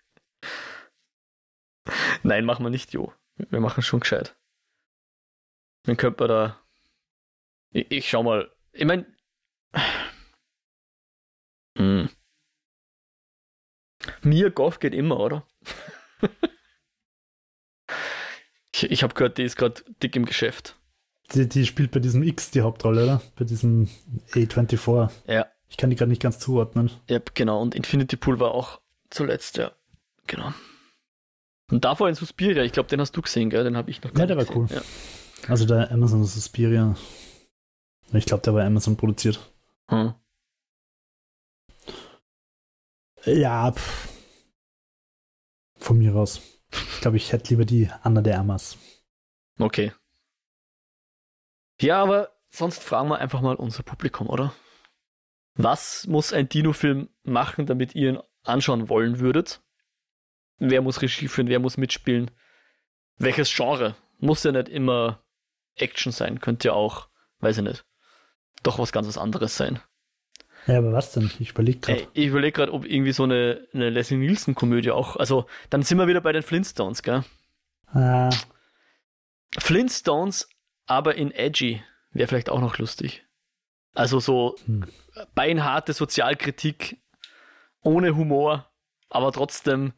Nein, 2.23 2.45
machen 2.45 2.65
wir 2.65 2.71
nicht, 2.71 2.93
Jo. 2.93 3.13
Wir 3.37 3.61
machen 3.61 3.83
schon 3.83 4.01
gescheit. 4.01 4.37
Dann 5.85 5.97
könnte 5.97 6.21
man 6.21 6.29
da. 6.29 6.61
Ich, 7.71 7.91
ich 7.91 8.09
schau 8.09 8.23
mal. 8.23 8.51
Ich 8.73 8.85
meine. 8.85 9.07
Hm. 11.77 12.09
Mia 14.23 14.49
Goff 14.49 14.81
geht 14.81 14.95
immer, 14.95 15.21
oder? 15.21 15.47
ich 18.73 18.91
ich 18.91 19.03
habe 19.03 19.15
gehört, 19.15 19.39
die 19.39 19.45
ist 19.45 19.57
gerade 19.57 19.83
dick 20.03 20.17
im 20.17 20.25
Geschäft. 20.25 20.77
Die, 21.33 21.49
die 21.49 21.67
spielt 21.67 21.91
bei 21.91 22.01
diesem 22.01 22.23
X 22.23 22.51
die 22.51 22.63
Hauptrolle, 22.63 23.05
oder? 23.05 23.23
Bei 23.37 23.45
diesem 23.45 23.89
A24. 24.33 25.11
Ja. 25.27 25.47
Ich 25.69 25.77
kann 25.77 25.91
die 25.91 25.97
gerade 25.97 26.11
nicht 26.11 26.23
ganz 26.23 26.39
zuordnen. 26.39 26.91
Ja, 27.09 27.21
genau. 27.35 27.61
Und 27.61 27.75
Infinity 27.75 28.17
Pool 28.17 28.41
war 28.41 28.53
auch 28.53 28.81
zuletzt, 29.11 29.59
ja. 29.59 29.73
Genau. 30.27 30.53
Und 31.71 31.85
davor 31.85 32.09
in 32.09 32.15
Suspiria, 32.15 32.63
ich 32.65 32.73
glaube, 32.73 32.89
den 32.89 33.01
hast 33.01 33.17
du 33.17 33.23
gesehen, 33.23 33.51
gell? 33.51 33.65
Den 33.65 33.77
habe 33.77 33.91
ich 33.91 34.03
noch 34.03 34.13
gar 34.13 34.21
Ja, 34.21 34.27
der 34.27 34.37
war 34.37 34.57
cool. 34.57 34.67
gesehen. 34.67 34.83
Also 35.49 35.67
der 35.67 35.91
Amazon 35.91 36.25
Suspiria. 36.25 36.97
Ich 38.13 38.25
glaube, 38.25 38.43
der 38.43 38.55
war 38.55 38.65
Amazon 38.65 38.97
produziert. 38.97 39.39
Ja. 39.91 40.03
Hm. 40.03 40.15
Ja, 43.25 43.73
pff. 43.73 44.09
von 45.77 45.99
mir 45.99 46.15
aus. 46.15 46.41
Ich 46.71 47.01
glaube, 47.01 47.17
ich 47.17 47.33
hätte 47.33 47.51
lieber 47.51 47.65
die 47.65 47.91
Anna 48.03 48.21
de 48.23 48.33
Amas. 48.35 48.79
Okay. 49.59 49.93
Ja, 51.81 52.03
aber 52.03 52.31
sonst 52.51 52.83
fragen 52.83 53.09
wir 53.09 53.19
einfach 53.19 53.41
mal 53.41 53.57
unser 53.57 53.83
Publikum, 53.83 54.29
oder? 54.29 54.55
Was 55.55 56.07
muss 56.07 56.33
ein 56.33 56.49
Dino-Film 56.49 57.09
machen, 57.25 57.67
damit 57.67 57.95
ihr 57.95 58.11
ihn 58.11 58.19
anschauen 58.45 58.89
wollen 58.89 59.19
würdet? 59.19 59.61
Wer 60.59 60.83
muss 60.83 61.03
Regie 61.03 61.29
führen? 61.29 61.49
Wer 61.49 61.61
muss 61.61 61.77
mitspielen? 61.77 62.31
Welches 63.19 63.55
Genre? 63.55 63.95
Muss 64.19 64.43
ja 64.45 64.53
nicht 64.53 64.69
immer 64.69 65.23
Action 65.77 66.13
sein, 66.13 66.41
könnte 66.41 66.69
ja 66.69 66.75
auch, 66.75 67.09
weiß 67.41 67.59
ich 67.59 67.65
nicht, 67.65 67.85
doch 68.63 68.79
was 68.79 68.93
ganz 68.93 69.17
anderes 69.17 69.57
sein. 69.57 69.81
Ja, 70.67 70.79
aber 70.79 70.93
was 70.93 71.13
denn? 71.13 71.31
Ich 71.39 71.51
überlege 71.51 71.79
gerade. 71.79 72.09
Ich 72.13 72.27
überlege 72.27 72.53
gerade, 72.53 72.73
ob 72.73 72.85
irgendwie 72.85 73.13
so 73.13 73.23
eine, 73.23 73.67
eine 73.73 73.91
Leslie 73.91 74.19
Nielsen-Komödie 74.19 74.91
auch, 74.91 75.17
also 75.17 75.47
dann 75.71 75.83
sind 75.83 75.99
wir 75.99 76.09
wieder 76.09 76.21
bei 76.21 76.33
den 76.33 76.43
Flintstones, 76.43 77.03
gell? 77.03 77.25
Ah, 77.87 78.31
Flintstones, 79.59 80.49
aber 80.87 81.15
in 81.15 81.31
edgy, 81.31 81.83
wäre 82.11 82.29
vielleicht 82.29 82.51
auch 82.51 82.61
noch 82.61 82.79
lustig. 82.79 83.25
Also 83.95 84.21
so 84.21 84.57
Hm. 84.67 84.87
beinharte 85.35 85.93
Sozialkritik 85.93 86.99
ohne 87.81 88.15
Humor, 88.17 88.71
aber 89.09 89.33
trotzdem 89.33 89.93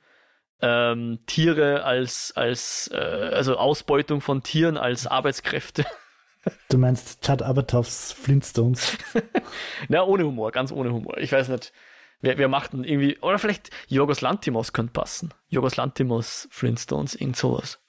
ähm, 0.62 1.20
Tiere 1.26 1.84
als, 1.84 2.32
als 2.36 2.90
äh, 2.92 2.96
also 2.96 3.56
Ausbeutung 3.56 4.20
von 4.20 4.42
Tieren 4.42 4.76
als 4.76 5.06
Arbeitskräfte. 5.06 5.84
du 6.68 6.78
meinst 6.78 7.22
Chad 7.22 7.42
Abertoffs 7.42 8.12
Flintstones? 8.12 8.96
Na, 9.88 10.04
ohne 10.04 10.24
Humor, 10.24 10.52
ganz 10.52 10.72
ohne 10.72 10.92
Humor. 10.92 11.18
Ich 11.18 11.32
weiß 11.32 11.48
nicht, 11.48 11.72
wer, 12.20 12.38
wer 12.38 12.48
macht 12.48 12.72
denn 12.72 12.84
irgendwie, 12.84 13.18
oder 13.20 13.38
vielleicht 13.38 13.70
Jorgos 13.88 14.20
Lantimos 14.20 14.72
könnte 14.72 14.92
passen. 14.92 15.32
Jorgos 15.48 15.76
Lantimos, 15.76 16.48
Flintstones, 16.50 17.14
irgend 17.14 17.36
sowas. 17.36 17.80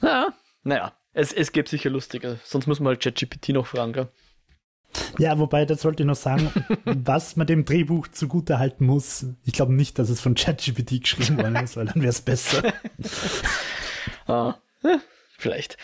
Ja, 0.00 0.32
naja, 0.62 0.96
es, 1.12 1.32
es 1.32 1.52
gibt 1.52 1.68
sicher 1.68 1.90
lustige. 1.90 2.40
Sonst 2.44 2.66
muss 2.66 2.80
man 2.80 2.88
halt 2.88 3.02
ChatGPT 3.02 3.50
noch 3.50 3.66
fragen, 3.66 3.92
gell? 3.92 4.08
Ja, 5.18 5.38
wobei, 5.38 5.64
das 5.64 5.82
sollte 5.82 6.02
ich 6.02 6.06
noch 6.06 6.16
sagen, 6.16 6.50
was 6.84 7.36
man 7.36 7.46
dem 7.46 7.64
Drehbuch 7.64 8.08
zugute 8.08 8.58
halten 8.58 8.86
muss. 8.86 9.26
Ich 9.44 9.52
glaube 9.52 9.72
nicht, 9.72 9.98
dass 9.98 10.08
es 10.08 10.20
von 10.20 10.34
ChatGPT 10.34 11.02
geschrieben 11.02 11.38
worden 11.38 11.56
ist, 11.56 11.76
weil 11.76 11.86
dann 11.86 12.02
wäre 12.02 12.10
es 12.10 12.20
besser. 12.20 12.62
Ah, 14.26 14.56
vielleicht. 15.38 15.76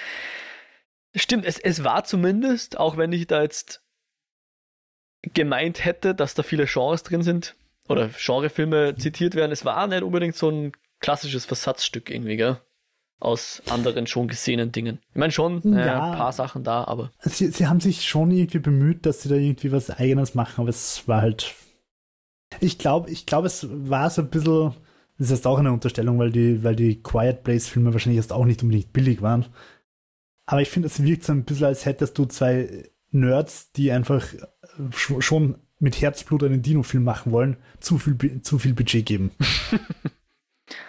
Stimmt, 1.14 1.44
es, 1.44 1.58
es 1.58 1.84
war 1.84 2.04
zumindest, 2.04 2.78
auch 2.78 2.96
wenn 2.96 3.12
ich 3.12 3.26
da 3.26 3.42
jetzt 3.42 3.82
gemeint 5.22 5.84
hätte, 5.84 6.14
dass 6.14 6.34
da 6.34 6.42
viele 6.42 6.66
Genres 6.66 7.02
drin 7.02 7.22
sind 7.22 7.56
oder 7.88 8.08
Genrefilme 8.08 8.94
zitiert 8.96 9.34
werden, 9.34 9.52
es 9.52 9.64
war 9.64 9.86
nicht 9.86 10.02
unbedingt 10.02 10.36
so 10.36 10.50
ein 10.50 10.72
klassisches 11.00 11.44
Versatzstück 11.44 12.10
irgendwie, 12.10 12.36
gell? 12.36 12.60
Aus 13.20 13.62
anderen 13.68 14.06
schon 14.06 14.28
gesehenen 14.28 14.70
Dingen. 14.70 15.00
Ich 15.10 15.16
meine 15.16 15.32
schon, 15.32 15.60
äh, 15.74 15.86
Ja. 15.86 16.12
ein 16.12 16.16
paar 16.18 16.32
Sachen 16.32 16.62
da, 16.62 16.84
aber 16.84 17.10
Sie, 17.20 17.48
sie 17.48 17.66
haben 17.66 17.80
sich 17.80 18.04
schon 18.08 18.30
irgendwie 18.30 18.60
bemüht, 18.60 19.06
dass 19.06 19.22
sie 19.22 19.28
da 19.28 19.34
irgendwie 19.34 19.72
was 19.72 19.90
Eigenes 19.90 20.34
machen, 20.34 20.60
aber 20.60 20.70
es 20.70 21.06
war 21.08 21.22
halt. 21.22 21.54
Ich 22.60 22.78
glaube, 22.78 23.10
ich 23.10 23.26
glaube, 23.26 23.48
es 23.48 23.66
war 23.70 24.08
so 24.10 24.22
ein 24.22 24.30
bisschen. 24.30 24.74
Das 25.18 25.26
ist 25.26 25.30
jetzt 25.38 25.46
auch 25.48 25.58
eine 25.58 25.72
Unterstellung, 25.72 26.18
weil 26.20 26.30
die, 26.30 26.62
weil 26.62 26.76
die 26.76 27.02
Quiet 27.02 27.42
Place-Filme 27.42 27.92
wahrscheinlich 27.92 28.20
jetzt 28.22 28.32
auch 28.32 28.44
nicht 28.44 28.62
unbedingt 28.62 28.92
billig 28.92 29.20
waren. 29.20 29.46
Aber 30.46 30.62
ich 30.62 30.70
finde, 30.70 30.86
es 30.86 31.02
wirkt 31.02 31.24
so 31.24 31.32
ein 31.32 31.44
bisschen, 31.44 31.66
als 31.66 31.84
hättest 31.86 32.16
du 32.18 32.24
zwei 32.24 32.88
Nerds, 33.10 33.72
die 33.72 33.90
einfach 33.90 34.24
schon 35.16 35.56
mit 35.80 36.00
Herzblut 36.00 36.44
einen 36.44 36.62
Dino-Film 36.62 37.02
machen 37.02 37.32
wollen, 37.32 37.56
zu 37.80 37.98
viel, 37.98 38.40
zu 38.42 38.58
viel 38.60 38.74
Budget 38.74 39.04
geben. 39.06 39.32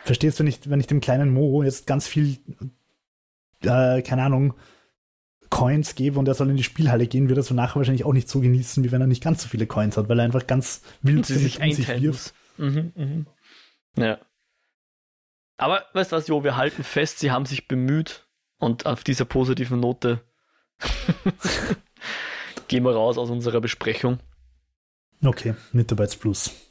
Verstehst 0.04 0.40
du, 0.40 0.44
wenn 0.44 0.50
ich, 0.50 0.70
wenn 0.70 0.80
ich 0.80 0.88
dem 0.88 1.02
kleinen 1.02 1.34
Mo 1.34 1.64
jetzt 1.64 1.88
ganz 1.88 2.08
viel, 2.08 2.38
äh, 3.64 4.02
keine 4.02 4.24
Ahnung, 4.24 4.54
Coins 5.50 5.96
gebe 5.96 6.20
und 6.20 6.28
er 6.28 6.36
soll 6.36 6.50
in 6.50 6.58
die 6.58 6.64
Spielhalle 6.64 7.08
gehen, 7.08 7.28
wird 7.28 7.40
er 7.40 7.44
so 7.44 7.54
nachher 7.56 7.78
wahrscheinlich 7.78 8.06
auch 8.06 8.14
nicht 8.14 8.30
so 8.30 8.40
genießen, 8.40 8.84
wie 8.84 8.92
wenn 8.92 9.02
er 9.02 9.08
nicht 9.08 9.24
ganz 9.24 9.42
so 9.42 9.50
viele 9.50 9.66
Coins 9.66 9.98
hat, 9.98 10.08
weil 10.08 10.20
er 10.20 10.26
einfach 10.26 10.46
ganz 10.46 10.82
wild 11.02 11.26
sich 11.26 11.62
einteilen 11.62 12.04
wirft. 12.04 12.34
Mhm, 12.58 12.92
mhm. 12.96 13.26
Ja. 13.96 14.20
Aber 15.58 15.86
weißt 15.94 16.12
du 16.12 16.16
was, 16.16 16.28
Jo, 16.28 16.44
wir 16.44 16.56
halten 16.56 16.84
fest, 16.84 17.20
sie 17.20 17.32
haben 17.32 17.46
sich 17.46 17.68
bemüht 17.68 18.28
und 18.60 18.86
auf 18.86 19.04
dieser 19.04 19.26
positiven 19.26 19.80
Note 19.80 20.22
gehen 22.68 22.84
wir 22.84 22.94
raus 22.94 23.18
aus 23.18 23.30
unserer 23.30 23.60
Besprechung. 23.60 24.20
Okay, 25.24 25.56
Mitarbeitsplus. 25.74 26.69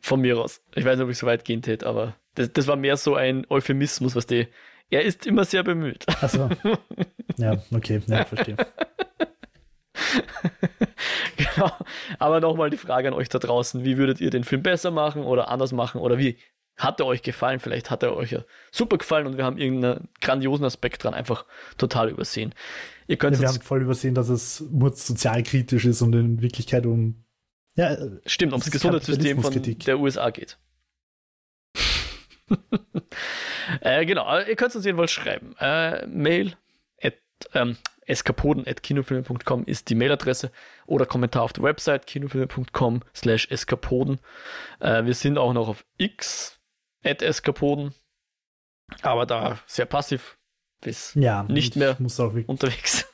Von 0.00 0.20
mir 0.20 0.38
aus. 0.38 0.60
Ich 0.74 0.84
weiß 0.84 0.96
nicht, 0.96 1.04
ob 1.04 1.10
ich 1.10 1.18
so 1.18 1.26
weit 1.26 1.44
gehen 1.44 1.62
tät, 1.62 1.84
aber 1.84 2.16
das, 2.34 2.52
das 2.52 2.66
war 2.66 2.76
mehr 2.76 2.96
so 2.96 3.14
ein 3.14 3.46
Euphemismus, 3.48 4.16
was 4.16 4.26
die. 4.26 4.48
Er 4.90 5.02
ist 5.02 5.26
immer 5.26 5.44
sehr 5.44 5.62
bemüht. 5.62 6.06
Achso. 6.22 6.48
Ja, 7.38 7.56
okay, 7.72 8.02
ja, 8.08 8.26
verstehe. 8.26 8.56
genau. 11.36 11.72
Aber 12.18 12.40
nochmal 12.40 12.68
die 12.68 12.76
Frage 12.76 13.08
an 13.08 13.14
euch 13.14 13.30
da 13.30 13.38
draußen: 13.38 13.84
Wie 13.84 13.96
würdet 13.96 14.20
ihr 14.20 14.28
den 14.28 14.44
Film 14.44 14.62
besser 14.62 14.90
machen 14.90 15.24
oder 15.24 15.48
anders 15.48 15.72
machen? 15.72 15.98
Oder 15.98 16.18
wie 16.18 16.36
hat 16.76 17.00
er 17.00 17.06
euch 17.06 17.22
gefallen? 17.22 17.58
Vielleicht 17.58 17.90
hat 17.90 18.02
er 18.02 18.14
euch 18.14 18.32
ja 18.32 18.44
super 18.70 18.98
gefallen 18.98 19.26
und 19.26 19.38
wir 19.38 19.44
haben 19.44 19.56
irgendeinen 19.56 20.08
grandiosen 20.20 20.66
Aspekt 20.66 21.04
dran 21.04 21.14
einfach 21.14 21.46
total 21.78 22.10
übersehen. 22.10 22.54
Ihr 23.06 23.16
könnt 23.16 23.36
ja, 23.36 23.42
wir 23.42 23.48
haben 23.48 23.60
voll 23.60 23.82
übersehen, 23.82 24.14
dass 24.14 24.28
es 24.28 24.62
nur 24.70 24.92
sozialkritisch 24.92 25.86
ist 25.86 26.02
und 26.02 26.14
in 26.14 26.42
Wirklichkeit 26.42 26.86
um 26.86 27.24
ja, 27.74 27.96
stimmt, 28.26 28.52
ums 28.52 28.70
Gesundheitssystem 28.70 29.42
von 29.42 29.62
der 29.62 29.98
USA 29.98 30.30
geht. 30.30 30.58
äh, 33.80 34.04
genau, 34.04 34.38
ihr 34.40 34.56
könnt 34.56 34.74
uns 34.74 34.84
jedenfalls 34.84 35.12
schreiben. 35.12 35.54
Äh, 35.58 36.06
Mail 36.06 36.56
at, 37.00 37.14
ähm, 37.54 37.76
eskapoden.kinofilme.com 38.06 39.64
ist 39.64 39.88
die 39.88 39.94
Mailadresse 39.94 40.50
oder 40.86 41.06
Kommentar 41.06 41.42
auf 41.42 41.52
der 41.52 41.62
Website 41.64 42.06
kinofilme.com 42.06 43.02
slash 43.14 43.48
eskapoden. 43.50 44.20
Äh, 44.80 45.04
wir 45.04 45.14
sind 45.14 45.38
auch 45.38 45.52
noch 45.52 45.68
auf 45.68 45.84
X 45.96 46.60
at 47.04 47.22
eskapoden, 47.22 47.94
aber 49.02 49.26
da 49.26 49.58
sehr 49.66 49.86
passiv 49.86 50.36
bis 50.80 51.14
ja, 51.14 51.44
nicht 51.44 51.76
mehr 51.76 51.96
unterwegs. 52.46 53.06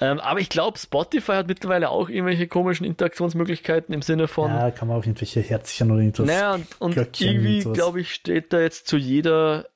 Ähm, 0.00 0.20
aber 0.20 0.40
ich 0.40 0.48
glaube, 0.48 0.78
Spotify 0.78 1.32
hat 1.32 1.48
mittlerweile 1.48 1.90
auch 1.90 2.08
irgendwelche 2.08 2.46
komischen 2.46 2.86
Interaktionsmöglichkeiten 2.86 3.92
im 3.94 4.02
Sinne 4.02 4.28
von. 4.28 4.50
Ja, 4.50 4.70
kann 4.70 4.88
man 4.88 4.98
auch 4.98 5.04
irgendwelche 5.04 5.40
Herzchen 5.40 5.90
oder 5.90 6.00
irgendwas. 6.00 6.26
Naja, 6.26 6.54
und, 6.54 6.96
und 6.96 7.20
irgendwie, 7.20 7.60
glaube 7.60 8.00
ich, 8.00 8.14
steht 8.14 8.52
da 8.52 8.60
jetzt 8.60 8.86
zu 8.86 8.96
jeder 8.96 9.66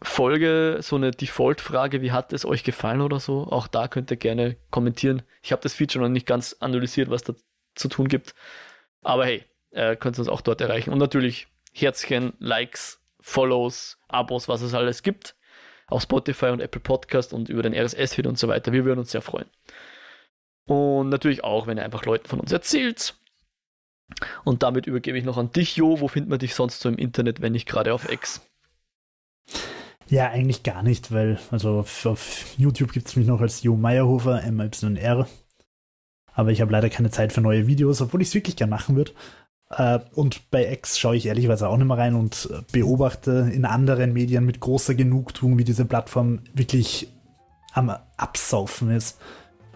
Folge 0.00 0.78
so 0.80 0.96
eine 0.96 1.10
Default-Frage, 1.10 2.00
wie 2.00 2.12
hat 2.12 2.32
es 2.32 2.44
euch 2.44 2.64
gefallen 2.64 3.02
oder 3.02 3.20
so. 3.20 3.46
Auch 3.50 3.66
da 3.66 3.88
könnt 3.88 4.10
ihr 4.10 4.16
gerne 4.16 4.56
kommentieren. 4.70 5.22
Ich 5.42 5.52
habe 5.52 5.62
das 5.62 5.74
Feature 5.74 6.04
noch 6.04 6.10
nicht 6.10 6.26
ganz 6.26 6.56
analysiert, 6.60 7.10
was 7.10 7.24
da 7.24 7.34
zu 7.74 7.88
tun 7.88 8.08
gibt. 8.08 8.34
Aber 9.02 9.26
hey, 9.26 9.44
äh, 9.72 9.96
könnt 9.96 10.16
ihr 10.16 10.20
uns 10.20 10.28
auch 10.28 10.40
dort 10.40 10.60
erreichen. 10.60 10.90
Und 10.90 10.98
natürlich 10.98 11.48
Herzchen, 11.72 12.32
Likes, 12.38 13.00
Follows, 13.20 13.98
Abos, 14.08 14.48
was 14.48 14.62
es 14.62 14.72
alles 14.72 15.02
gibt 15.02 15.34
auf 15.88 16.02
Spotify 16.02 16.46
und 16.46 16.60
Apple 16.60 16.80
Podcast 16.80 17.32
und 17.32 17.48
über 17.48 17.62
den 17.62 17.74
RSS-Feed 17.74 18.26
und 18.26 18.38
so 18.38 18.48
weiter. 18.48 18.72
Wir 18.72 18.84
würden 18.84 19.00
uns 19.00 19.10
sehr 19.10 19.22
freuen. 19.22 19.46
Und 20.66 21.08
natürlich 21.08 21.44
auch, 21.44 21.66
wenn 21.66 21.78
ihr 21.78 21.84
einfach 21.84 22.04
Leuten 22.04 22.28
von 22.28 22.40
uns 22.40 22.52
erzählt. 22.52 23.14
Und 24.44 24.62
damit 24.62 24.86
übergebe 24.86 25.18
ich 25.18 25.24
noch 25.24 25.38
an 25.38 25.50
dich, 25.52 25.76
Jo. 25.76 26.00
Wo 26.00 26.08
findet 26.08 26.30
man 26.30 26.38
dich 26.38 26.54
sonst 26.54 26.80
so 26.80 26.88
im 26.88 26.96
Internet, 26.96 27.40
wenn 27.40 27.52
nicht 27.52 27.68
gerade 27.68 27.92
auf 27.92 28.10
X? 28.10 28.42
Ja, 30.08 30.30
eigentlich 30.30 30.62
gar 30.62 30.82
nicht, 30.82 31.12
weil, 31.12 31.38
also 31.50 31.80
auf, 31.80 32.06
auf 32.06 32.46
YouTube 32.56 32.92
gibt 32.92 33.08
es 33.08 33.16
mich 33.16 33.26
noch 33.26 33.40
als 33.40 33.62
Jo 33.62 33.76
Meyerhofer, 33.76 34.42
MYR. 34.50 35.28
Aber 36.32 36.50
ich 36.50 36.60
habe 36.60 36.72
leider 36.72 36.88
keine 36.88 37.10
Zeit 37.10 37.32
für 37.32 37.40
neue 37.40 37.66
Videos, 37.66 38.00
obwohl 38.00 38.22
ich 38.22 38.28
es 38.28 38.34
wirklich 38.34 38.56
gern 38.56 38.70
machen 38.70 38.96
würde. 38.96 39.12
Äh, 39.70 40.00
und 40.14 40.50
bei 40.50 40.70
X 40.72 40.98
schaue 40.98 41.16
ich 41.16 41.26
ehrlicherweise 41.26 41.68
auch 41.68 41.76
nicht 41.76 41.86
mehr 41.86 41.98
rein 41.98 42.14
und 42.14 42.48
äh, 42.52 42.62
beobachte 42.72 43.50
in 43.52 43.64
anderen 43.64 44.12
Medien 44.12 44.44
mit 44.44 44.60
großer 44.60 44.94
Genugtuung, 44.94 45.58
wie 45.58 45.64
diese 45.64 45.84
Plattform 45.84 46.40
wirklich 46.54 47.08
am 47.72 47.94
Absaufen 48.16 48.90
ist. 48.90 49.20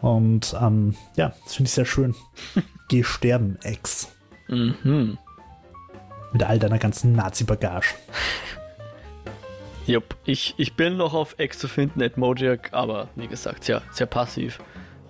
Und 0.01 0.57
ähm, 0.61 0.97
ja, 1.17 1.33
das 1.45 1.55
finde 1.55 1.69
ich 1.69 1.75
sehr 1.75 1.85
schön. 1.85 2.15
Geh 2.89 3.05
sterben, 3.05 3.59
X. 3.63 4.09
Mhm. 4.49 5.19
Mit 6.33 6.43
all 6.43 6.59
deiner 6.59 6.79
ganzen 6.79 7.13
Nazi-Bagage. 7.13 7.95
Jupp, 9.87 10.17
ich, 10.25 10.55
ich 10.59 10.75
bin 10.75 10.97
noch 10.97 11.13
auf 11.13 11.35
X 11.39 11.59
zu 11.59 11.69
finden, 11.69 12.03
at 12.03 12.17
Mojak, 12.17 12.73
aber 12.73 13.09
wie 13.17 13.27
gesagt, 13.27 13.65
sehr, 13.65 13.83
sehr 13.91 14.07
passiv. 14.07 14.61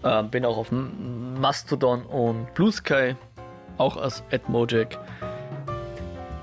Ähm, 0.03 0.31
bin 0.31 0.45
auch 0.45 0.57
auf 0.57 0.73
Mastodon 0.73 2.05
und 2.07 2.53
Blue 2.55 2.73
Sky 2.73 3.15
auch 3.79 3.97
als 3.97 4.23
Admojak. 4.33 4.99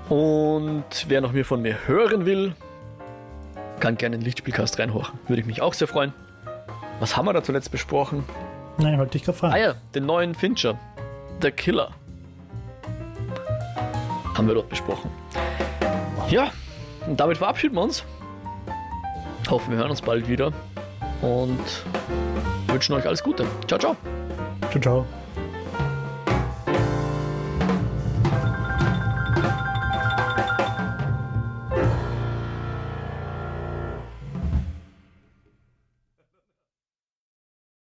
Und 0.08 1.06
wer 1.08 1.20
noch 1.20 1.32
mehr 1.32 1.44
von 1.44 1.62
mir 1.62 1.76
hören 1.86 2.26
will, 2.26 2.54
kann 3.78 3.96
gerne 3.96 4.16
in 4.16 4.20
den 4.20 4.26
Lichtspielcast 4.26 4.78
reinhorchen. 4.78 5.18
Würde 5.28 5.40
ich 5.40 5.46
mich 5.46 5.62
auch 5.62 5.74
sehr 5.74 5.88
freuen. 5.88 6.12
Was 6.98 7.16
haben 7.16 7.26
wir 7.26 7.32
da 7.32 7.42
zuletzt 7.42 7.70
besprochen? 7.70 8.24
Nein, 8.78 8.98
wollte 8.98 9.16
ich 9.16 9.24
gerade 9.24 9.38
fragen. 9.38 9.54
Ah 9.54 9.58
ja, 9.58 9.74
den 9.94 10.06
neuen 10.06 10.34
Fincher. 10.34 10.78
The 11.40 11.50
Killer. 11.50 11.90
Haben 14.34 14.48
wir 14.48 14.54
dort 14.54 14.68
besprochen. 14.68 15.10
Ja, 16.28 16.50
und 17.06 17.18
damit 17.18 17.38
verabschieden 17.38 17.74
wir 17.74 17.82
uns. 17.82 18.04
Hoffen, 19.50 19.72
wir 19.72 19.78
hören 19.78 19.90
uns 19.90 20.02
bald 20.02 20.28
wieder. 20.28 20.52
Und 21.22 21.84
wünschen 22.68 22.94
euch 22.94 23.06
alles 23.06 23.22
Gute. 23.22 23.44
Ciao, 23.66 23.78
ciao. 23.78 23.96
Ciao, 24.70 24.80
ciao. 24.80 25.19